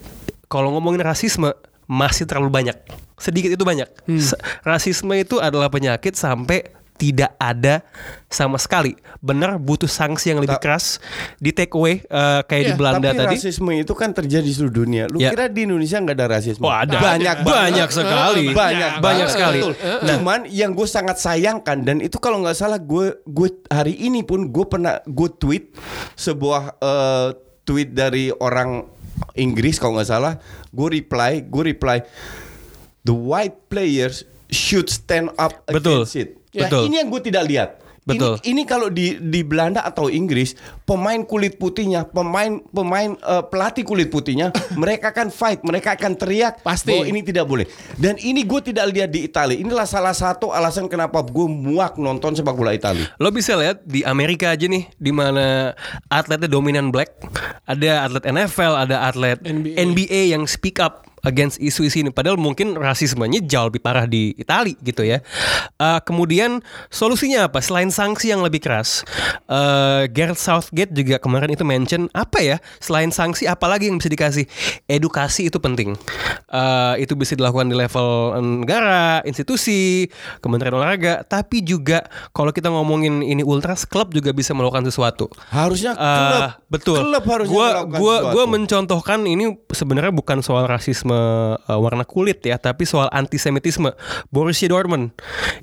Kalau 0.50 0.74
ngomongin 0.76 1.00
rasisme 1.00 1.55
masih 1.88 2.28
terlalu 2.28 2.53
banyak. 2.53 2.76
Sedikit 3.16 3.55
itu 3.55 3.64
banyak. 3.64 3.88
Hmm. 4.05 4.20
Rasisme 4.66 5.14
itu 5.16 5.38
adalah 5.38 5.70
penyakit 5.72 6.18
sampai 6.18 6.68
tidak 7.03 7.34
ada 7.34 7.82
sama 8.30 8.55
sekali. 8.55 8.94
Benar 9.18 9.59
butuh 9.59 9.90
sanksi 9.90 10.30
yang 10.30 10.38
lebih 10.38 10.55
Ta- 10.55 10.62
keras 10.62 11.03
di 11.36 11.50
take 11.50 11.74
away 11.74 11.98
eh, 12.00 12.40
kayak 12.46 12.62
di 12.62 12.72
Iya, 12.72 12.78
Belanda 12.78 13.11
Tapi 13.11 13.18
tadi. 13.18 13.34
rasisme 13.34 13.74
itu 13.74 13.90
kan 13.90 14.14
terjadi 14.14 14.46
di 14.46 14.55
seluruh 14.55 14.76
dunia. 14.78 15.11
Lu 15.11 15.18
Ya. 15.18 15.34
kira 15.34 15.50
di 15.50 15.66
Indonesia 15.66 15.98
nggak 15.98 16.14
ada 16.14 16.26
rasisme? 16.30 16.62
Oh 16.62 16.70
ada 16.70 16.94
Banyak 16.94 17.42
banyak 17.42 17.42
banget. 17.42 17.90
sekali 17.90 18.44
Banyak 18.46 18.55
banyak 18.55 18.90
banyak 19.03 19.26
sekali. 19.26 19.61
Betul. 19.66 19.74
Cuman 20.07 20.40
yang 20.46 20.70
gue 20.70 20.86
sangat 20.86 21.18
sayangkan 21.18 21.82
dan 21.82 21.98
itu 21.98 22.14
kalau 22.16 22.38
nggak 22.38 22.55
salah 22.55 22.78
gue 22.78 23.18
gue 23.26 23.48
hari 23.66 23.98
ini 23.98 24.22
pun 24.22 24.46
gue 24.46 24.62
pernah 24.64 25.03
gue 25.03 25.28
tweet 25.34 25.74
sebuah 26.14 26.78
eh, 26.78 27.28
tweet 27.62 27.90
dari 27.90 28.30
orang 28.30 28.86
Inggris 29.34 29.78
kalau 29.78 29.98
nggak 29.98 30.07
salah 30.09 30.38
gue 30.68 30.88
reply 30.92 31.42
gue 31.42 31.62
reply 31.64 31.98
the 33.03 33.11
white 33.11 33.66
players 33.66 34.22
should 34.46 34.86
stand 34.86 35.32
up 35.34 35.64
Betul. 35.66 36.05
against 36.05 36.14
it. 36.14 36.30
Ya. 36.53 36.68
Betul. 36.68 36.92
Ini 36.92 36.94
yang 37.00 37.09
gue 37.09 37.22
tidak 37.24 37.44
lihat. 37.48 37.70
Betul. 38.03 38.42
Ini, 38.42 38.50
ini 38.50 38.62
kalau 38.66 38.90
di 38.90 39.14
di 39.22 39.46
Belanda 39.46 39.86
atau 39.86 40.11
Inggris, 40.11 40.59
pemain 40.82 41.22
kulit 41.22 41.55
putihnya, 41.55 42.03
pemain 42.03 42.59
pemain 42.74 43.14
eh, 43.14 43.44
pelatih 43.46 43.86
kulit 43.86 44.11
putihnya, 44.11 44.50
mereka 44.82 45.14
akan 45.14 45.30
fight, 45.30 45.62
mereka 45.62 45.94
akan 45.94 46.18
teriak 46.18 46.66
Pasti. 46.66 46.90
bahwa 46.90 47.07
ini 47.07 47.22
tidak 47.22 47.46
boleh. 47.46 47.66
Dan 47.94 48.18
ini 48.18 48.42
gue 48.42 48.59
tidak 48.59 48.90
lihat 48.90 49.11
di 49.14 49.22
Italia. 49.22 49.55
Inilah 49.55 49.86
salah 49.86 50.14
satu 50.18 50.50
alasan 50.50 50.90
kenapa 50.90 51.22
gue 51.22 51.46
muak 51.46 51.94
nonton 51.94 52.34
sepak 52.34 52.59
bola 52.59 52.74
Italia. 52.74 53.07
Lo 53.22 53.30
bisa 53.30 53.55
lihat 53.55 53.86
di 53.86 54.03
Amerika 54.03 54.50
aja 54.50 54.66
nih, 54.66 54.90
di 54.98 55.12
mana 55.14 55.70
atletnya 56.11 56.50
dominan 56.50 56.90
black, 56.90 57.14
ada 57.70 58.11
atlet 58.11 58.24
NFL, 58.26 58.72
ada 58.82 59.07
atlet 59.07 59.38
NBA. 59.46 59.78
NBA, 59.78 60.20
yang 60.34 60.50
speak 60.50 60.82
up 60.82 61.11
against 61.22 61.58
isu-isu 61.62 62.02
ini. 62.02 62.10
Padahal 62.10 62.38
mungkin 62.38 62.74
rasismenya 62.74 63.42
jauh 63.46 63.70
lebih 63.70 63.82
parah 63.82 64.06
di 64.06 64.34
Itali 64.34 64.74
gitu 64.82 65.06
ya. 65.06 65.22
Eh, 65.78 66.00
kemudian 66.02 66.60
solusinya 66.90 67.46
apa? 67.46 67.62
Selain 67.62 67.88
sanksi 67.88 68.34
yang 68.34 68.42
lebih 68.42 68.62
keras, 68.62 69.06
eh 69.46 70.10
Gareth 70.10 70.42
Southgate 70.42 70.92
juga 70.92 71.22
kemarin 71.22 71.54
itu 71.54 71.62
mention 71.62 72.10
apa 72.12 72.42
ya? 72.42 72.56
Selain 72.82 73.14
sanksi, 73.14 73.46
apalagi 73.46 73.88
yang 73.88 74.02
bisa 74.02 74.10
dikasih? 74.10 74.44
Edukasi 74.90 75.48
itu 75.48 75.58
penting. 75.62 75.94
Eh, 76.50 76.94
itu 77.06 77.14
bisa 77.14 77.38
dilakukan 77.38 77.70
di 77.70 77.76
level 77.78 78.38
negara, 78.42 79.22
institusi, 79.24 80.10
Kementerian 80.42 80.74
Olahraga, 80.76 81.22
tapi 81.22 81.62
juga 81.62 82.04
kalau 82.34 82.50
kita 82.50 82.68
ngomongin 82.68 83.22
ini 83.22 83.46
ultras, 83.46 83.86
klub 83.86 84.10
juga 84.10 84.34
bisa 84.34 84.52
melakukan 84.52 84.84
sesuatu. 84.90 85.30
Harusnya 85.54 85.94
klub, 85.94 86.42
betul. 86.68 86.96
klub 86.98 87.24
harusnya 87.24 87.54
gua, 87.54 87.68
melakukan 87.70 87.98
gua, 88.00 88.16
sesuatu. 88.18 88.34
gua 88.34 88.44
mencontohkan 88.50 89.20
ini 89.24 89.44
sebenarnya 89.70 90.12
bukan 90.12 90.38
soal 90.42 90.66
rasisme 90.66 91.11
uh, 91.12 91.78
warna 91.78 92.02
kulit 92.08 92.40
ya, 92.42 92.56
tapi 92.56 92.88
soal 92.88 93.12
antisemitisme. 93.12 93.92
Borussia 94.32 94.68
Dortmund 94.72 95.12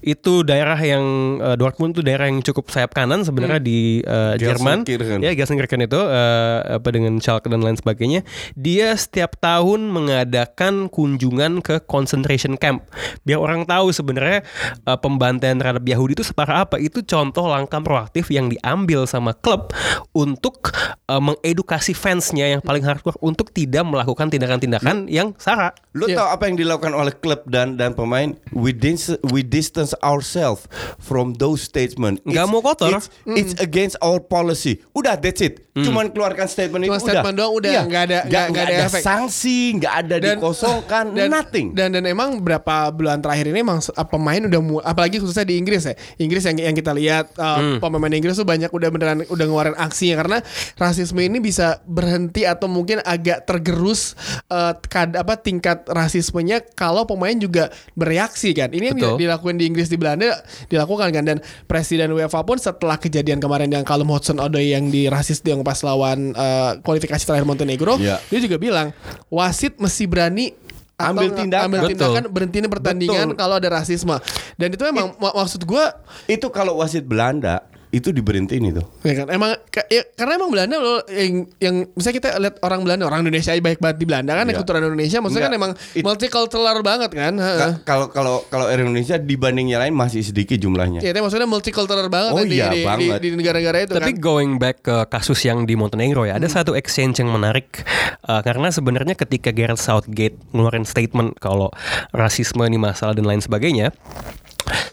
itu 0.06 0.46
daerah 0.46 0.78
yang 0.78 1.04
uh, 1.42 1.58
Dortmund 1.58 1.98
itu 1.98 2.02
daerah 2.06 2.30
yang 2.30 2.46
cukup 2.46 2.70
sayap 2.70 2.94
kanan 2.94 3.26
sebenarnya 3.26 3.60
di 3.60 4.06
uh, 4.06 4.38
Jerman. 4.38 4.86
Gelsenkirchen. 4.86 5.20
Ya, 5.26 5.32
Gelsenkirchen 5.34 5.82
itu 5.84 6.00
uh, 6.00 6.80
apa 6.80 6.90
dengan 6.94 7.18
Schalke 7.18 7.50
dan 7.50 7.66
lain 7.66 7.76
sebagainya. 7.76 8.22
Dia 8.54 8.94
setiap 8.94 9.40
tahun 9.42 9.90
mengadakan 9.90 10.88
kunjungan 10.88 11.66
ke 11.66 11.82
concentration 11.90 12.56
camp. 12.56 12.86
Biar 13.26 13.42
orang 13.42 13.66
tahu 13.66 13.90
sebenarnya 13.90 14.46
uh, 14.86 14.98
pembantaian 15.00 15.58
terhadap 15.58 15.84
Yahudi 15.84 16.20
itu 16.20 16.26
separah 16.28 16.68
apa. 16.68 16.78
Itu 16.78 17.02
contoh 17.04 17.48
langkah 17.48 17.80
proaktif 17.80 18.28
yang 18.30 18.52
diambil 18.52 19.08
sama 19.08 19.32
klub 19.32 19.72
untuk 20.12 20.76
uh, 21.08 21.22
mengedukasi 21.24 21.96
fansnya 21.96 22.52
yang 22.58 22.62
paling 22.62 22.84
hardcore 22.84 23.18
untuk 23.24 23.56
tidak 23.56 23.88
melakukan 23.88 24.28
tindakan-tindakan 24.28 25.08
yang 25.08 25.34
Sarah. 25.40 25.74
Lo 26.00 26.08
Iya. 26.08 26.18
tahu 26.18 26.28
apa 26.32 26.44
yang 26.46 26.56
dilakukan 26.56 26.94
oleh 26.94 27.12
klub 27.14 27.44
dan 27.46 27.76
dan 27.76 27.92
pemain? 27.92 28.32
We 28.50 28.72
dis 28.72 29.12
we 29.28 29.44
distance 29.44 29.92
ourselves 30.00 30.64
from 30.98 31.36
those 31.36 31.60
statements. 31.62 32.24
Nggak 32.24 32.40
It's- 32.40 32.52
mau 32.52 32.62
kotor. 32.64 32.96
It's, 32.96 33.08
it's 33.28 33.54
against 33.60 34.00
our 34.00 34.18
policy. 34.18 34.80
Udah 34.92 35.14
that's 35.14 35.40
it. 35.40 35.68
Cuman 35.76 36.12
keluarkan 36.12 36.44
statement 36.46 36.84
Cuma 36.84 36.96
itu 36.96 37.06
statement 37.06 37.36
udah. 37.36 37.40
doang, 37.40 37.54
udah. 37.56 37.72
Iya. 37.72 37.82
Nggak 37.84 38.04
ada- 38.06 38.24
nggak 38.26 38.44
ada 38.46 38.64
ada 38.70 38.86
efek. 38.86 39.02
sanksi, 39.02 39.58
nggak 39.76 39.94
ada 39.98 40.16
dikosongkan, 40.20 41.04
nothing. 41.30 41.72
Dan 41.72 41.92
dan 41.92 42.04
emang 42.04 42.40
berapa 42.40 42.92
bulan 42.92 43.20
terakhir 43.20 43.48
ini 43.48 43.60
emang 43.60 43.80
pemain 44.06 44.40
udah 44.42 44.60
apalagi 44.84 45.18
khususnya 45.18 45.44
di 45.44 45.56
Inggris 45.56 45.84
ya. 45.84 45.96
Inggris 46.18 46.44
yang 46.44 46.58
yang 46.58 46.74
kita 46.74 46.92
lihat 46.92 47.32
uh, 47.36 47.80
pemain 47.80 48.12
Inggris 48.12 48.36
tuh 48.36 48.44
banyak 48.44 48.70
udah 48.70 48.90
beneran 48.90 49.18
udah 49.26 49.46
ngeluarin 49.46 49.76
aksinya 49.76 50.16
karena 50.16 50.38
rasisme 50.76 51.20
ini 51.20 51.40
bisa 51.40 51.80
berhenti 51.84 52.44
atau 52.44 52.68
mungkin 52.68 53.00
agak 53.02 53.44
tergerus 53.44 54.14
uh, 54.48 54.76
kad, 54.84 55.16
apa 55.16 55.36
tingkat 55.36 55.89
rasismenya 55.90 56.62
kalau 56.72 57.04
pemain 57.04 57.34
juga 57.34 57.68
bereaksi 57.94 58.54
kan. 58.54 58.70
Ini 58.70 58.94
yang 58.94 58.98
Betul. 58.98 59.18
di- 59.18 59.26
dilakukan 59.26 59.56
di 59.58 59.66
Inggris 59.66 59.88
di 59.88 59.98
Belanda 59.98 60.38
dilakukan 60.66 61.10
kan 61.10 61.24
dan 61.26 61.38
presiden 61.66 62.10
UEFA 62.10 62.42
pun 62.42 62.56
setelah 62.56 62.96
kejadian 62.96 63.38
kemarin 63.38 63.68
yang 63.68 63.82
Callum 63.82 64.08
Hudson-Odoi 64.08 64.72
yang 64.72 64.88
dirasis 64.88 65.42
dia 65.42 65.58
pas 65.60 65.82
lawan 65.82 66.32
uh, 66.34 66.78
kualifikasi 66.80 67.20
terakhir 67.20 67.44
Montenegro, 67.44 67.98
Iya. 67.98 68.22
dia 68.26 68.40
juga 68.40 68.56
bilang 68.56 68.94
wasit 69.28 69.76
mesti 69.76 70.06
berani 70.06 70.54
Ambil 70.96 71.32
tindakan. 71.32 71.66
ambil 71.66 71.80
Betul. 71.80 71.92
tindakan 71.96 72.24
berhentiin 72.28 72.68
pertandingan 72.68 73.28
Betul. 73.32 73.40
kalau 73.40 73.56
ada 73.56 73.70
rasisme. 73.72 74.20
Dan 74.56 74.76
itu 74.76 74.84
emang 74.84 75.16
mak- 75.16 75.32
maksud 75.34 75.64
gua 75.64 75.96
Itu 76.28 76.52
kalau 76.52 76.76
wasit 76.78 77.08
Belanda 77.08 77.64
itu 77.90 78.10
diberhentiin 78.10 78.70
itu. 78.70 78.84
ya 79.02 79.14
kan 79.18 79.28
emang 79.30 79.58
ya, 79.90 80.06
karena 80.14 80.38
emang 80.38 80.50
Belanda 80.54 80.78
loh 80.78 81.02
yang 81.10 81.50
yang 81.58 81.76
misalnya 81.92 82.16
kita 82.16 82.30
lihat 82.38 82.56
orang 82.62 82.86
Belanda 82.86 83.04
orang 83.04 83.26
Indonesia 83.26 83.50
aja 83.50 83.60
baik 83.60 83.80
banget 83.80 83.98
di 83.98 84.06
Belanda 84.06 84.32
kan 84.34 84.46
Iya. 84.46 84.58
keturunan 84.58 84.86
Indonesia 84.88 85.18
maksudnya 85.20 85.46
kan 85.46 85.54
emang. 85.54 85.72
It- 85.92 86.06
multicultural 86.06 86.80
banget 86.80 87.12
kan 87.12 87.34
Kalau 87.82 88.06
kalau 88.10 88.36
kalau 88.46 88.66
orang 88.66 88.88
Indonesia 88.88 89.18
dibanding 89.18 89.70
yang 89.70 89.82
lain 89.82 89.94
masih 89.94 90.22
sedikit 90.22 90.56
jumlahnya. 90.56 91.02
Ya, 91.02 91.10
itu 91.10 91.20
maksudnya 91.20 91.50
multicultural 91.50 92.06
banget 92.08 92.32
Oh 92.32 92.38
kan 92.38 92.46
di, 92.46 92.58
iya, 92.58 92.70
di, 92.70 92.82
di, 92.82 92.86
banget. 92.86 93.20
di 93.20 93.30
negara-negara 93.34 93.78
itu 93.84 93.94
Tapi 93.96 94.14
kan. 94.14 94.22
going 94.22 94.54
back 94.56 94.86
ke 94.86 95.10
kasus 95.10 95.42
yang 95.42 95.66
di 95.66 95.74
Montenegro 95.74 96.24
ya, 96.24 96.38
ada 96.38 96.46
satu 96.46 96.78
exchange 96.78 97.20
yang 97.20 97.34
menarik 97.34 97.82
Uh, 98.20 98.46
karena 98.46 98.70
sebenarnya 98.70 99.18
ketika 99.18 99.50
Gareth 99.50 99.82
Southgate 99.82 100.38
ngeluarin 100.54 100.86
statement 100.86 101.34
kalau 101.42 101.74
rasisme 102.12 102.62
ini 102.62 102.78
masalah 102.78 103.18
dan 103.18 103.26
lain 103.26 103.42
sebagainya, 103.42 103.90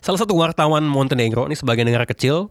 salah 0.05 0.19
satu 0.21 0.35
wartawan 0.37 0.85
Montenegro 0.87 1.47
ini 1.47 1.57
sebagai 1.57 1.85
negara 1.85 2.09
kecil 2.09 2.49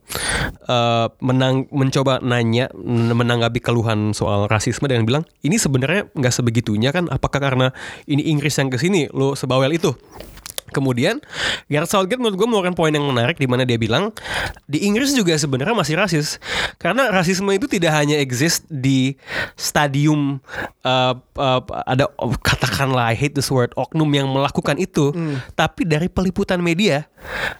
uh, 0.69 1.07
menang 1.19 1.65
mencoba 1.73 2.21
nanya 2.21 2.69
menanggapi 2.77 3.59
keluhan 3.61 4.13
soal 4.13 4.45
rasisme 4.45 4.85
dan 4.85 5.05
bilang 5.05 5.25
ini 5.41 5.57
sebenarnya 5.57 6.09
nggak 6.13 6.33
sebegitunya 6.33 6.93
kan? 6.93 7.09
Apakah 7.09 7.41
karena 7.41 7.67
ini 8.05 8.25
Inggris 8.29 8.57
yang 8.57 8.69
ke 8.69 8.77
sini 8.77 9.09
lo 9.11 9.33
sebawel 9.33 9.73
itu? 9.73 9.93
Kemudian 10.75 11.23
Gareth 11.71 11.95
Southgate 11.95 12.19
menurut 12.19 12.35
gue 12.35 12.47
mengeluarkan 12.51 12.75
poin 12.75 12.91
yang 12.91 13.07
menarik 13.07 13.39
di 13.39 13.47
mana 13.47 13.63
dia 13.63 13.79
bilang 13.79 14.11
di 14.67 14.83
Inggris 14.83 15.15
juga 15.15 15.31
sebenarnya 15.39 15.71
masih 15.71 15.95
rasis. 15.95 16.43
Karena 16.75 17.07
rasisme 17.07 17.47
itu 17.55 17.71
tidak 17.71 17.95
hanya 17.95 18.19
exist 18.19 18.67
di 18.67 19.15
stadium 19.55 20.43
uh, 20.83 21.15
uh, 21.39 21.61
ada 21.87 22.11
oh, 22.19 22.35
katakanlah 22.43 23.07
I 23.07 23.15
hate 23.15 23.39
this 23.39 23.47
word 23.47 23.71
oknum 23.79 24.11
yang 24.11 24.27
melakukan 24.27 24.75
itu, 24.75 25.15
tapi 25.55 25.87
dari 25.87 26.11
peliputan 26.11 26.59
media 26.59 27.07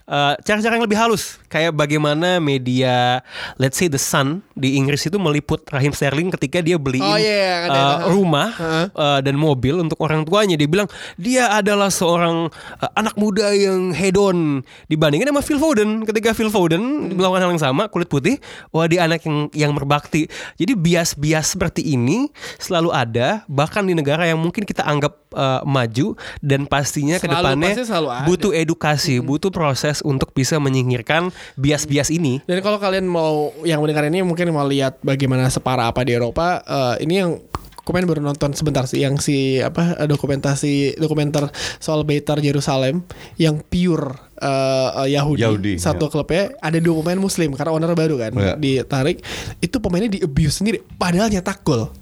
uh, 0.09 0.35
cara-cara 0.43 0.75
yang 0.75 0.85
lebih 0.85 0.99
halus. 0.99 1.39
Kayak 1.47 1.77
bagaimana 1.77 2.43
media 2.43 3.23
let's 3.55 3.79
say 3.79 3.87
The 3.87 4.01
Sun 4.01 4.43
di 4.57 4.75
Inggris 4.75 5.07
itu 5.07 5.15
meliput 5.15 5.63
Raheem 5.71 5.95
Sterling 5.95 6.33
ketika 6.35 6.59
dia 6.59 6.75
beliin 6.75 7.05
Oh, 7.05 7.19
iya, 7.21 7.69
ada, 7.69 7.79
uh, 7.79 7.85
ada. 8.01 8.05
rumah 8.11 8.49
Heeh. 8.55 8.85
uh, 8.91 9.19
dan 9.21 9.35
mobil 9.37 9.77
untuk 9.79 9.99
orang 10.01 10.25
tuanya. 10.25 10.57
Dia 10.57 10.67
bilang 10.67 10.89
dia 11.15 11.53
adalah 11.53 11.87
seorang 11.93 12.49
uh, 12.81 12.91
anak 13.05 13.21
muda 13.21 13.53
yang 13.53 13.93
hedon. 13.93 14.65
Dibandingkan 14.89 15.29
sama 15.29 15.45
Phil 15.45 15.61
Foden. 15.61 16.01
Ketika 16.09 16.33
Phil 16.33 16.49
Foden 16.49 17.13
melakukan 17.13 17.45
hal 17.45 17.51
yang 17.53 17.61
sama 17.61 17.85
kulit 17.85 18.09
putih 18.09 18.41
wah 18.73 18.89
dia 18.89 19.05
anak 19.05 19.21
yang 19.29 19.37
yang 19.53 19.71
berbakti. 19.77 20.25
Jadi 20.57 20.73
bias-bias 20.73 21.53
seperti 21.53 21.85
ini 21.85 22.33
selalu 22.57 22.89
ada 22.89 23.45
bahkan 23.45 23.85
di 23.85 23.93
negara 23.93 24.25
yang 24.25 24.41
mungkin 24.41 24.65
kita 24.65 24.81
anggap 24.81 25.13
uh, 25.37 25.61
maju 25.61 26.17
dan 26.41 26.65
pastinya 26.65 27.21
Selalu, 27.21 27.29
ke 27.29 27.37
depannya 27.37 27.71
pasti 27.77 27.85
selalu 27.85 28.09
ada. 28.09 28.25
butuh 28.25 28.51
edukasi 28.57 29.15
butuh 29.21 29.53
proses 29.53 30.01
untuk 30.01 30.33
bisa 30.33 30.57
menyingkirkan 30.57 31.29
bias-bias 31.59 32.09
ini. 32.09 32.41
Dan 32.49 32.65
kalau 32.65 32.81
kalian 32.81 33.05
mau 33.05 33.53
yang 33.61 33.85
mendengar 33.85 34.09
ini 34.09 34.25
mungkin 34.25 34.49
mau 34.49 34.65
lihat 34.65 34.97
bagaimana 35.05 35.45
separah 35.53 35.93
apa 35.93 36.01
di 36.01 36.17
Eropa, 36.17 36.65
eh, 36.65 37.05
ini 37.05 37.13
yang 37.21 37.37
komen 37.85 38.03
baru 38.03 38.19
nonton 38.19 38.51
sebentar 38.51 38.83
sih 38.83 38.99
yang 38.99 39.15
si 39.15 39.57
apa 39.57 39.93
dokumentasi 40.03 40.97
dokumenter 40.97 41.47
soal 41.77 42.01
Beitar 42.01 42.37
Yerusalem 42.37 43.05
yang 43.35 43.61
pure 43.61 44.17
eh, 44.35 45.13
Yahudi, 45.13 45.39
Yahudi, 45.39 45.73
satu 45.77 46.09
klubnya 46.09 46.49
ada 46.57 46.75
dua 46.75 46.99
pemain 46.99 47.21
Muslim 47.21 47.53
karena 47.53 47.71
owner 47.71 47.93
baru 47.93 48.17
kan 48.17 48.33
Ya. 48.35 48.53
ditarik 48.55 49.21
itu 49.59 49.77
pemainnya 49.77 50.09
di 50.09 50.19
abuse 50.19 50.59
sendiri 50.59 50.81
padahal 50.91 51.29
nyetak 51.29 51.61
gol. 51.61 51.93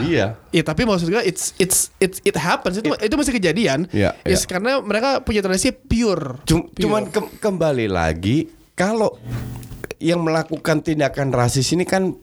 Iya. 0.00 0.38
Ya 0.48 0.62
tapi 0.62 0.82
maksud 0.82 1.06
gue 1.06 1.20
it's 1.20 1.52
it's 1.56 1.92
it's 1.98 2.22
it 2.22 2.34
happens 2.34 2.78
itu 2.78 2.88
itu 2.88 3.14
masih 3.14 3.34
kejadian. 3.34 3.84
Iya, 3.90 4.16
Yes, 4.22 4.42
karena 4.44 4.80
mereka 4.80 5.20
punya 5.20 5.38
tradisi 5.38 5.70
pure. 5.70 6.40
Cum- 6.42 6.66
Pure. 6.66 6.78
cuman 6.78 7.02
ke- 7.06 7.36
kembali 7.36 7.84
lagi 7.86 8.48
kalau 8.72 9.18
yang 9.98 10.22
melakukan 10.22 10.80
tindakan 10.80 11.28
rasis 11.28 11.68
ini 11.70 11.82
kan 11.82 12.14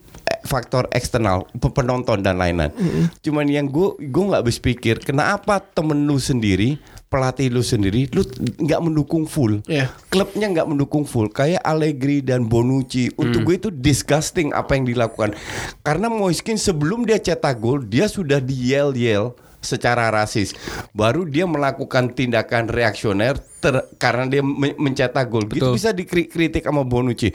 faktor 0.45 0.85
eksternal 0.89 1.49
pe- 1.51 1.69
penonton 1.69 2.21
dan 2.21 2.37
lain-lain. 2.37 2.71
Cuman 3.19 3.45
yang 3.45 3.65
gue 3.65 3.97
gue 3.99 4.23
nggak 4.23 4.41
habis 4.41 4.57
pikir 4.57 4.97
kenapa 4.97 5.59
temen 5.59 6.05
lu 6.05 6.15
sendiri 6.15 6.77
pelatih 7.05 7.47
lu 7.47 7.61
sendiri 7.61 8.05
lu 8.09 8.21
nggak 8.55 8.81
mendukung 8.81 9.25
full. 9.25 9.59
Iya. 9.65 9.89
Klubnya 10.07 10.47
nggak 10.47 10.67
mendukung 10.67 11.03
full 11.03 11.27
kayak 11.27 11.59
Allegri 11.59 12.19
dan 12.19 12.45
Bonucci. 12.45 13.09
Untuk 13.15 13.41
gue 13.43 13.55
itu 13.57 13.69
disgusting 13.69 14.51
apa 14.51 14.73
yang 14.73 14.85
dilakukan. 14.85 15.33
Karena 15.81 16.07
Moiskin 16.07 16.55
sebelum 16.55 17.03
dia 17.03 17.17
cetak 17.17 17.57
gol 17.57 17.81
dia 17.81 18.05
sudah 18.05 18.37
di 18.37 18.69
yell 18.69 18.93
yell 18.93 19.33
secara 19.59 20.13
rasis. 20.13 20.53
Baru 20.91 21.25
dia 21.25 21.43
melakukan 21.43 22.13
tindakan 22.13 22.69
reaksioner 22.69 23.33
ter- 23.57 23.89
karena 23.97 24.29
dia 24.29 24.45
men- 24.45 24.77
mencetak 24.77 25.25
gol. 25.25 25.49
Gitu 25.49 25.73
bisa 25.73 25.89
dikritik 25.89 26.61
sama 26.61 26.85
Bonucci. 26.85 27.33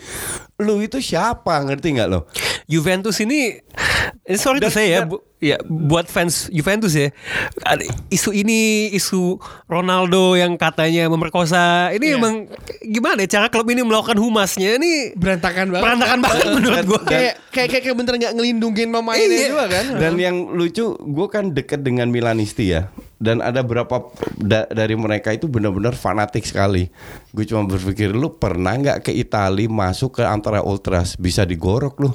Lu 0.61 0.79
itu 0.79 1.01
siapa? 1.01 1.59
Ngerti 1.59 1.97
nggak 1.97 2.07
lo? 2.07 2.31
Juventus 2.71 3.19
ini 3.19 3.59
ini 4.23 4.39
sorry 4.39 4.63
to 4.63 4.71
Dan- 4.71 4.73
say 4.73 4.87
ya, 4.89 5.03
bu, 5.03 5.19
ya 5.37 5.59
buat 5.63 6.07
fans 6.07 6.47
Juventus 6.49 6.95
ya. 6.95 7.11
Isu 8.07 8.31
ini 8.31 8.87
isu 8.91 9.37
Ronaldo 9.67 10.35
yang 10.35 10.55
katanya 10.55 11.07
memerkosa. 11.07 11.91
Ini 11.91 12.07
Iya. 12.07 12.17
emang 12.17 12.35
gimana 12.81 13.19
ya 13.21 13.31
cara 13.33 13.47
klub 13.49 13.67
ini 13.67 13.83
melakukan 13.83 14.15
humasnya 14.17 14.79
ini 14.79 15.15
berantakan 15.15 15.71
banget. 15.71 15.83
berantakan 15.83 16.19
banget 16.21 16.47
menurut 16.53 16.85
gua. 16.87 17.01
kayak 17.05 17.35
kayak 17.51 17.69
kayak 17.69 17.83
kayak 17.85 17.97
bener 17.97 18.15
nggak 18.17 18.33
ngelindungin 18.35 18.89
pemainnya 18.89 19.27
Iya. 19.27 19.49
juga 19.51 19.67
kan. 19.67 19.85
Dan 19.99 20.13
yang 20.17 20.37
lucu, 20.51 20.85
gue 20.95 21.27
kan 21.27 21.51
deket 21.51 21.83
dengan 21.83 22.07
Milanisti 22.07 22.71
ya. 22.71 22.87
Dan 23.17 23.45
ada 23.45 23.61
berapa 23.61 24.09
da- 24.39 24.65
dari 24.67 24.95
mereka 24.95 25.29
itu 25.29 25.45
benar-benar 25.45 25.93
fanatik 25.93 26.41
sekali. 26.43 26.89
Gue 27.31 27.45
cuma 27.45 27.63
berpikir 27.63 28.11
lu 28.11 28.33
pernah 28.33 28.75
nggak 28.75 28.99
ke 29.03 29.13
Italia 29.13 29.65
masuk 29.65 30.19
ke 30.19 30.25
antara 30.25 30.61
ultras 30.61 31.15
bisa 31.15 31.43
digorok 31.43 31.95
lu, 31.99 32.11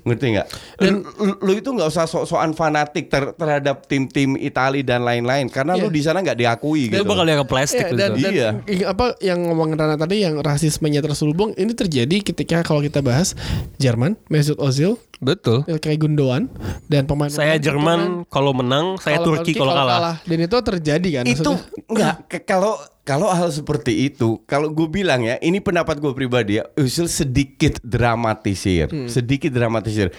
ngerti 0.00 0.26
nggak? 0.32 0.48
Dan 0.76 0.94
lu, 1.02 1.34
lu 1.36 1.52
itu 1.52 1.66
nggak 1.68 1.88
usah 1.88 2.04
sok-sokan 2.04 2.52
fanatik 2.52 3.06
ter- 3.06 3.34
terhadap 3.34 3.84
tim-tim 3.84 4.34
Italia 4.36 4.86
dan 4.86 5.02
lain-lain 5.02 5.46
karena 5.46 5.74
lu 5.74 5.88
Iya. 5.88 5.92
di 5.92 6.00
sana 6.00 6.18
nggak 6.20 6.36
diakui 6.36 6.86
Itu 6.86 6.94
gitu. 6.94 7.04
bakal 7.04 7.24
dianggap 7.24 7.48
plastik 7.48 7.86
dan, 7.90 8.14
dan 8.14 8.62
Iya. 8.64 8.86
apa 8.86 9.18
yang 9.20 9.42
ngomongin 9.44 9.74
Rana 9.74 9.96
tadi 9.96 10.22
yang 10.22 10.38
rasismenya 10.38 11.00
terselubung 11.00 11.50
ini 11.52 11.72
terjadi 11.72 12.22
ketika 12.22 12.62
kalau 12.62 12.78
kita 12.78 13.00
bahas 13.00 13.34
Jerman, 13.76 14.14
Mesut 14.26 14.56
Ozil, 14.56 14.94
Betul. 15.16 15.64
Ilkay 15.64 15.96
Gundogan 15.96 16.46
dan 16.86 17.04
pemain 17.04 17.26
Saya 17.26 17.56
Jerman 17.56 18.28
kalau 18.28 18.52
menang, 18.52 18.94
saya 18.96 19.18
Turki 19.18 19.52
kalau 19.52 19.72
kalah. 19.72 20.20
Dan 20.22 20.38
itu 20.38 20.54
terjadi 20.54 21.08
kan 21.10 21.24
itu 21.24 21.40
maksudnya? 21.42 21.88
enggak 21.88 22.14
ke- 22.28 22.44
kalau 22.44 22.76
kalau 23.06 23.30
hal 23.30 23.48
seperti 23.48 24.10
itu 24.10 24.42
kalau 24.44 24.68
gue 24.68 24.90
bilang 24.90 25.22
ya 25.22 25.38
ini 25.38 25.62
pendapat 25.62 26.02
gue 26.02 26.10
pribadi 26.10 26.58
ya 26.58 26.66
usul 26.74 27.06
sedikit 27.06 27.78
dramatisir 27.80 28.90
sedikit 29.06 29.54
dramatisir. 29.54 30.10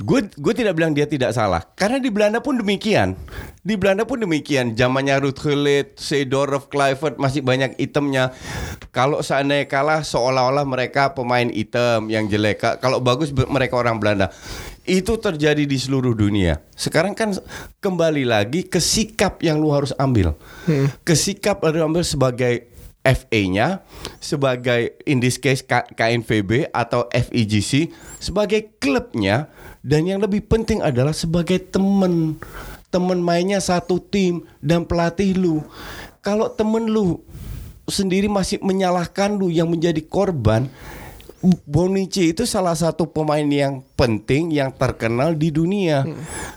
Gue 0.00 0.24
gue 0.32 0.54
tidak 0.56 0.80
bilang 0.80 0.96
dia 0.96 1.04
tidak 1.04 1.36
salah 1.36 1.60
karena 1.76 2.00
di 2.00 2.08
Belanda 2.08 2.40
pun 2.40 2.56
demikian. 2.56 3.12
Di 3.60 3.76
Belanda 3.76 4.08
pun 4.08 4.16
demikian 4.16 4.72
zamannya 4.72 5.20
Ruud 5.20 5.36
Gullit, 5.36 6.00
Seedorf, 6.00 6.72
Kluivert 6.72 7.20
masih 7.20 7.44
banyak 7.44 7.76
itemnya. 7.76 8.32
Kalau 8.96 9.20
seandainya 9.20 9.68
kalah 9.68 10.00
seolah-olah 10.00 10.64
mereka 10.64 11.12
pemain 11.12 11.44
item 11.52 12.08
yang 12.08 12.32
jelek. 12.32 12.56
Ka- 12.64 12.80
kalau 12.80 13.04
bagus 13.04 13.28
mereka 13.28 13.76
orang 13.76 14.00
Belanda 14.00 14.32
itu 14.90 15.14
terjadi 15.22 15.62
di 15.62 15.78
seluruh 15.78 16.18
dunia. 16.18 16.58
Sekarang 16.74 17.14
kan 17.14 17.30
kembali 17.78 18.26
lagi 18.26 18.66
ke 18.66 18.82
sikap 18.82 19.38
yang 19.38 19.62
lu 19.62 19.70
harus 19.70 19.94
ambil. 19.94 20.34
Ke 21.06 21.14
sikap 21.14 21.62
lu 21.62 21.86
ambil 21.86 22.02
sebagai 22.02 22.66
FA-nya, 23.00 23.86
sebagai 24.18 24.98
in 25.06 25.22
this 25.22 25.38
case 25.38 25.62
KNVB 25.70 26.74
atau 26.74 27.06
FIGC, 27.14 27.94
sebagai 28.18 28.76
klubnya 28.82 29.48
dan 29.80 30.04
yang 30.04 30.20
lebih 30.20 30.44
penting 30.44 30.84
adalah 30.84 31.14
sebagai 31.14 31.56
temen 31.70 32.36
temen 32.90 33.22
mainnya 33.22 33.62
satu 33.62 34.02
tim 34.02 34.44
dan 34.58 34.82
pelatih 34.84 35.38
lu. 35.38 35.62
Kalau 36.20 36.50
temen 36.50 36.90
lu 36.90 37.22
sendiri 37.86 38.26
masih 38.26 38.58
menyalahkan 38.60 39.38
lu 39.38 39.48
yang 39.48 39.70
menjadi 39.70 40.02
korban, 40.04 40.68
Bonucci 41.64 42.36
itu 42.36 42.44
salah 42.44 42.76
satu 42.76 43.08
pemain 43.08 43.48
yang 43.48 43.80
penting 44.00 44.48
yang 44.50 44.72
terkenal 44.72 45.36
di 45.36 45.52
dunia. 45.52 46.08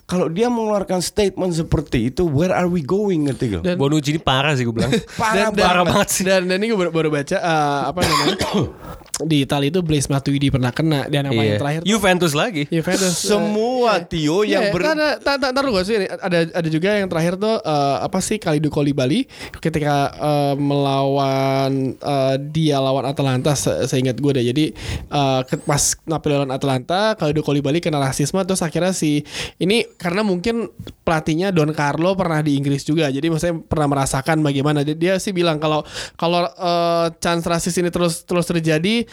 Kalau 0.04 0.28
dia 0.28 0.48
mengeluarkan 0.48 1.00
statement 1.00 1.52
seperti 1.54 2.08
itu, 2.08 2.24
where 2.24 2.50
are 2.50 2.66
we 2.66 2.80
going 2.80 3.28
ngerti 3.28 3.52
gak? 3.52 3.64
Dan- 3.66 3.76
Bonucci 3.76 4.10
ini 4.10 4.22
parah 4.22 4.54
sih 4.54 4.64
gue 4.64 4.72
bilang. 4.72 4.96
Parah 5.14 5.52
dan, 5.52 5.60
parah 5.60 5.84
dan, 5.84 5.90
banget 5.90 6.08
sih. 6.10 6.24
Dan, 6.24 6.48
dan 6.48 6.56
ini 6.56 6.72
gue 6.72 6.80
baru, 6.80 6.92
baru 6.92 7.10
baca 7.12 7.36
eh, 7.36 7.82
apa 7.84 8.00
namanya 8.00 8.36
di 9.30 9.38
Italia 9.42 9.70
itu 9.70 9.80
Blaise 9.80 10.08
Matuidi 10.08 10.50
pernah 10.50 10.72
kena 10.72 11.06
dan 11.06 11.28
yang 11.28 11.34
paling 11.34 11.52
Iya. 11.54 11.60
terakhir 11.60 11.80
tuh 11.80 11.88
Juventus 11.88 12.34
lagi. 12.34 12.64
Juventus 12.66 13.14
Semua 13.30 13.92
eh, 14.00 14.08
Tio 14.08 14.42
yang 14.42 14.64
Iya, 14.64 14.74
ber- 14.74 14.84
tar- 14.84 15.20
tar- 15.20 15.40
tar- 15.40 15.54
Taruh 15.54 15.72
gue 15.72 15.84
sih 15.84 15.96
ada 16.02 16.40
ada 16.48 16.68
juga 16.68 16.90
yang 16.94 17.06
terakhir 17.06 17.36
tuh 17.36 17.56
eh, 17.58 17.98
apa 18.00 18.20
sih 18.20 18.38
Kalidu 18.38 18.72
Bali 18.72 19.26
ketika 19.60 19.96
eh, 20.14 20.54
melawan 20.58 21.72
eh, 21.96 22.36
dia 22.44 22.78
lawan 22.78 23.04
Atalanta 23.04 23.54
se 23.54 23.86
seingat 23.86 24.18
gue 24.18 24.32
deh 24.32 24.46
jadi 24.46 24.66
eh, 25.10 25.42
ke- 25.46 25.62
pas 25.62 25.82
Napoli 26.06 26.34
lawan 26.36 26.52
Atalanta 26.52 27.14
Kalidu 27.42 27.66
Bali 27.66 27.80
kena 27.80 27.98
rasisme 27.98 28.38
terus 28.44 28.62
akhirnya 28.62 28.92
si 28.92 29.24
ini 29.58 29.88
karena 29.98 30.22
mungkin 30.22 30.70
pelatihnya 31.02 31.50
Don 31.56 31.72
Carlo 31.72 32.14
pernah 32.14 32.44
di 32.44 32.60
Inggris 32.60 32.84
juga 32.86 33.10
jadi 33.10 33.32
maksudnya 33.32 33.64
pernah 33.66 33.88
merasakan 33.98 34.44
bagaimana. 34.44 34.84
Dia, 34.84 34.94
dia 34.94 35.14
sih 35.18 35.32
bilang 35.34 35.58
kalau 35.58 35.82
kalau 36.20 36.46
eh, 36.46 37.08
chance 37.24 37.48
rasis 37.48 37.80
ini 37.80 37.90
terus 37.90 38.28
terus 38.28 38.46
terjadi 38.46 39.08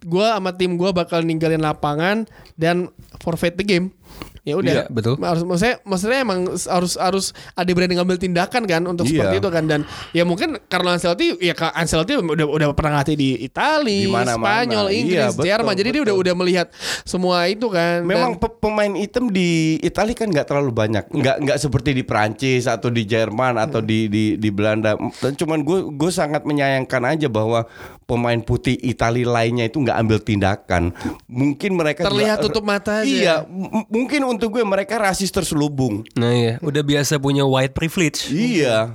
gue 0.00 0.26
sama 0.26 0.56
tim 0.56 0.80
gue 0.80 0.90
bakal 0.96 1.20
ninggalin 1.20 1.60
lapangan 1.60 2.24
dan 2.56 2.88
forfeit 3.20 3.54
the 3.54 3.62
game 3.62 3.92
ya 4.40 4.56
udah 4.56 4.72
Iya, 4.72 4.84
betul. 4.88 5.20
harus 5.20 5.44
maksudnya 5.44 5.76
maksudnya 5.84 6.18
emang 6.18 6.48
harus 6.48 6.96
harus 6.96 7.26
ada 7.52 7.68
berani 7.70 7.92
ngambil 7.92 8.16
tindakan 8.16 8.64
kan 8.64 8.82
untuk 8.82 9.04
Iya. 9.04 9.28
seperti 9.28 9.36
itu 9.38 9.48
kan 9.52 9.64
dan 9.64 9.80
ya 10.10 10.24
mungkin 10.24 10.56
Carlo 10.66 10.88
Ancelotti 10.88 11.36
ya 11.38 11.52
Ancelotti 11.70 12.16
udah 12.16 12.48
udah 12.48 12.66
pernah 12.72 12.98
ngelatih 12.98 13.16
di 13.16 13.36
Italia. 13.38 14.08
Spanyol, 14.32 14.86
Inggris, 14.90 15.12
Iya, 15.14 15.26
betul, 15.30 15.44
Jerman. 15.44 15.74
Jadi 15.76 15.88
dia 15.92 16.02
udah 16.02 16.16
udah 16.16 16.34
melihat 16.34 16.66
semua 17.04 17.44
itu 17.46 17.68
kan. 17.68 18.00
Memang 18.02 18.34
Dan- 18.34 18.40
pe- 18.40 18.56
pemain 18.58 18.92
item 18.96 19.28
di 19.28 19.76
Italia 19.78 20.16
kan 20.16 20.26
nggak 20.26 20.46
terlalu 20.48 20.72
banyak, 20.72 21.04
nggak 21.06 21.36
nggak 21.44 21.58
seperti 21.60 21.92
di 21.92 22.02
Prancis 22.02 22.64
atau 22.64 22.88
di 22.88 23.04
Jerman 23.04 23.60
atau 23.60 23.78
di 23.78 24.08
di 24.08 24.24
di 24.34 24.48
Belanda. 24.48 24.96
Dan 25.20 25.36
cuman 25.36 25.60
gue 25.60 25.92
gue 25.92 26.10
sangat 26.10 26.42
menyayangkan 26.42 27.02
aja 27.06 27.28
bahwa 27.28 27.68
pemain 28.04 28.40
putih 28.40 28.74
Italia 28.80 29.28
lainnya 29.28 29.66
itu 29.66 29.76
nggak 29.76 29.90
nggak 29.90 30.06
ambil 30.06 30.18
tindakan, 30.22 30.82
mungkin 31.26 31.74
mereka 31.74 32.06
Terlihat 32.06 32.38
juga- 32.38 32.46
tutup 32.46 32.62
mata 32.62 33.02
aja. 33.02 33.09
Iya, 33.12 33.42
m- 33.42 33.84
mungkin 33.86 34.20
untuk 34.24 34.48
gue 34.52 34.60
mereka 34.62 34.96
rasis 34.96 35.28
terselubung. 35.28 36.00
Nah 36.12 36.30
iya, 36.30 36.52
udah 36.58 36.80
biasa 36.80 37.16
punya 37.16 37.42
white 37.42 37.70
privilege. 37.70 38.28
Iya. 38.28 38.92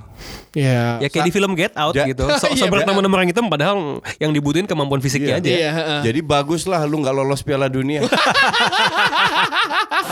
Ya. 0.50 0.96
Ya 0.98 1.06
kayak 1.06 1.24
di 1.24 1.30
film 1.30 1.52
Get 1.52 1.70
Out 1.74 1.92
Ja- 1.92 2.04
gitu. 2.04 2.24
So, 2.34 2.48
so 2.50 2.54
Iya, 2.56 2.66
berteman-teman 2.66 3.14
orang 3.14 3.26
hitam 3.28 3.44
padahal 3.46 4.00
yang 4.16 4.30
dibutuhin 4.30 4.64
kemampuan 4.64 4.98
fisiknya 4.98 5.36
Iya. 5.36 5.38
aja. 5.38 5.50
Iya, 5.50 5.68
heeh. 5.70 5.98
Jadi 6.06 6.18
baguslah 6.20 6.80
lu 6.82 6.98
nggak 6.98 7.12
lolos 7.12 7.40
Piala 7.40 7.66
Dunia. 7.66 8.02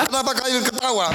Kenapa 0.04 0.30
kalian 0.34 0.62
ketawa? 0.62 1.06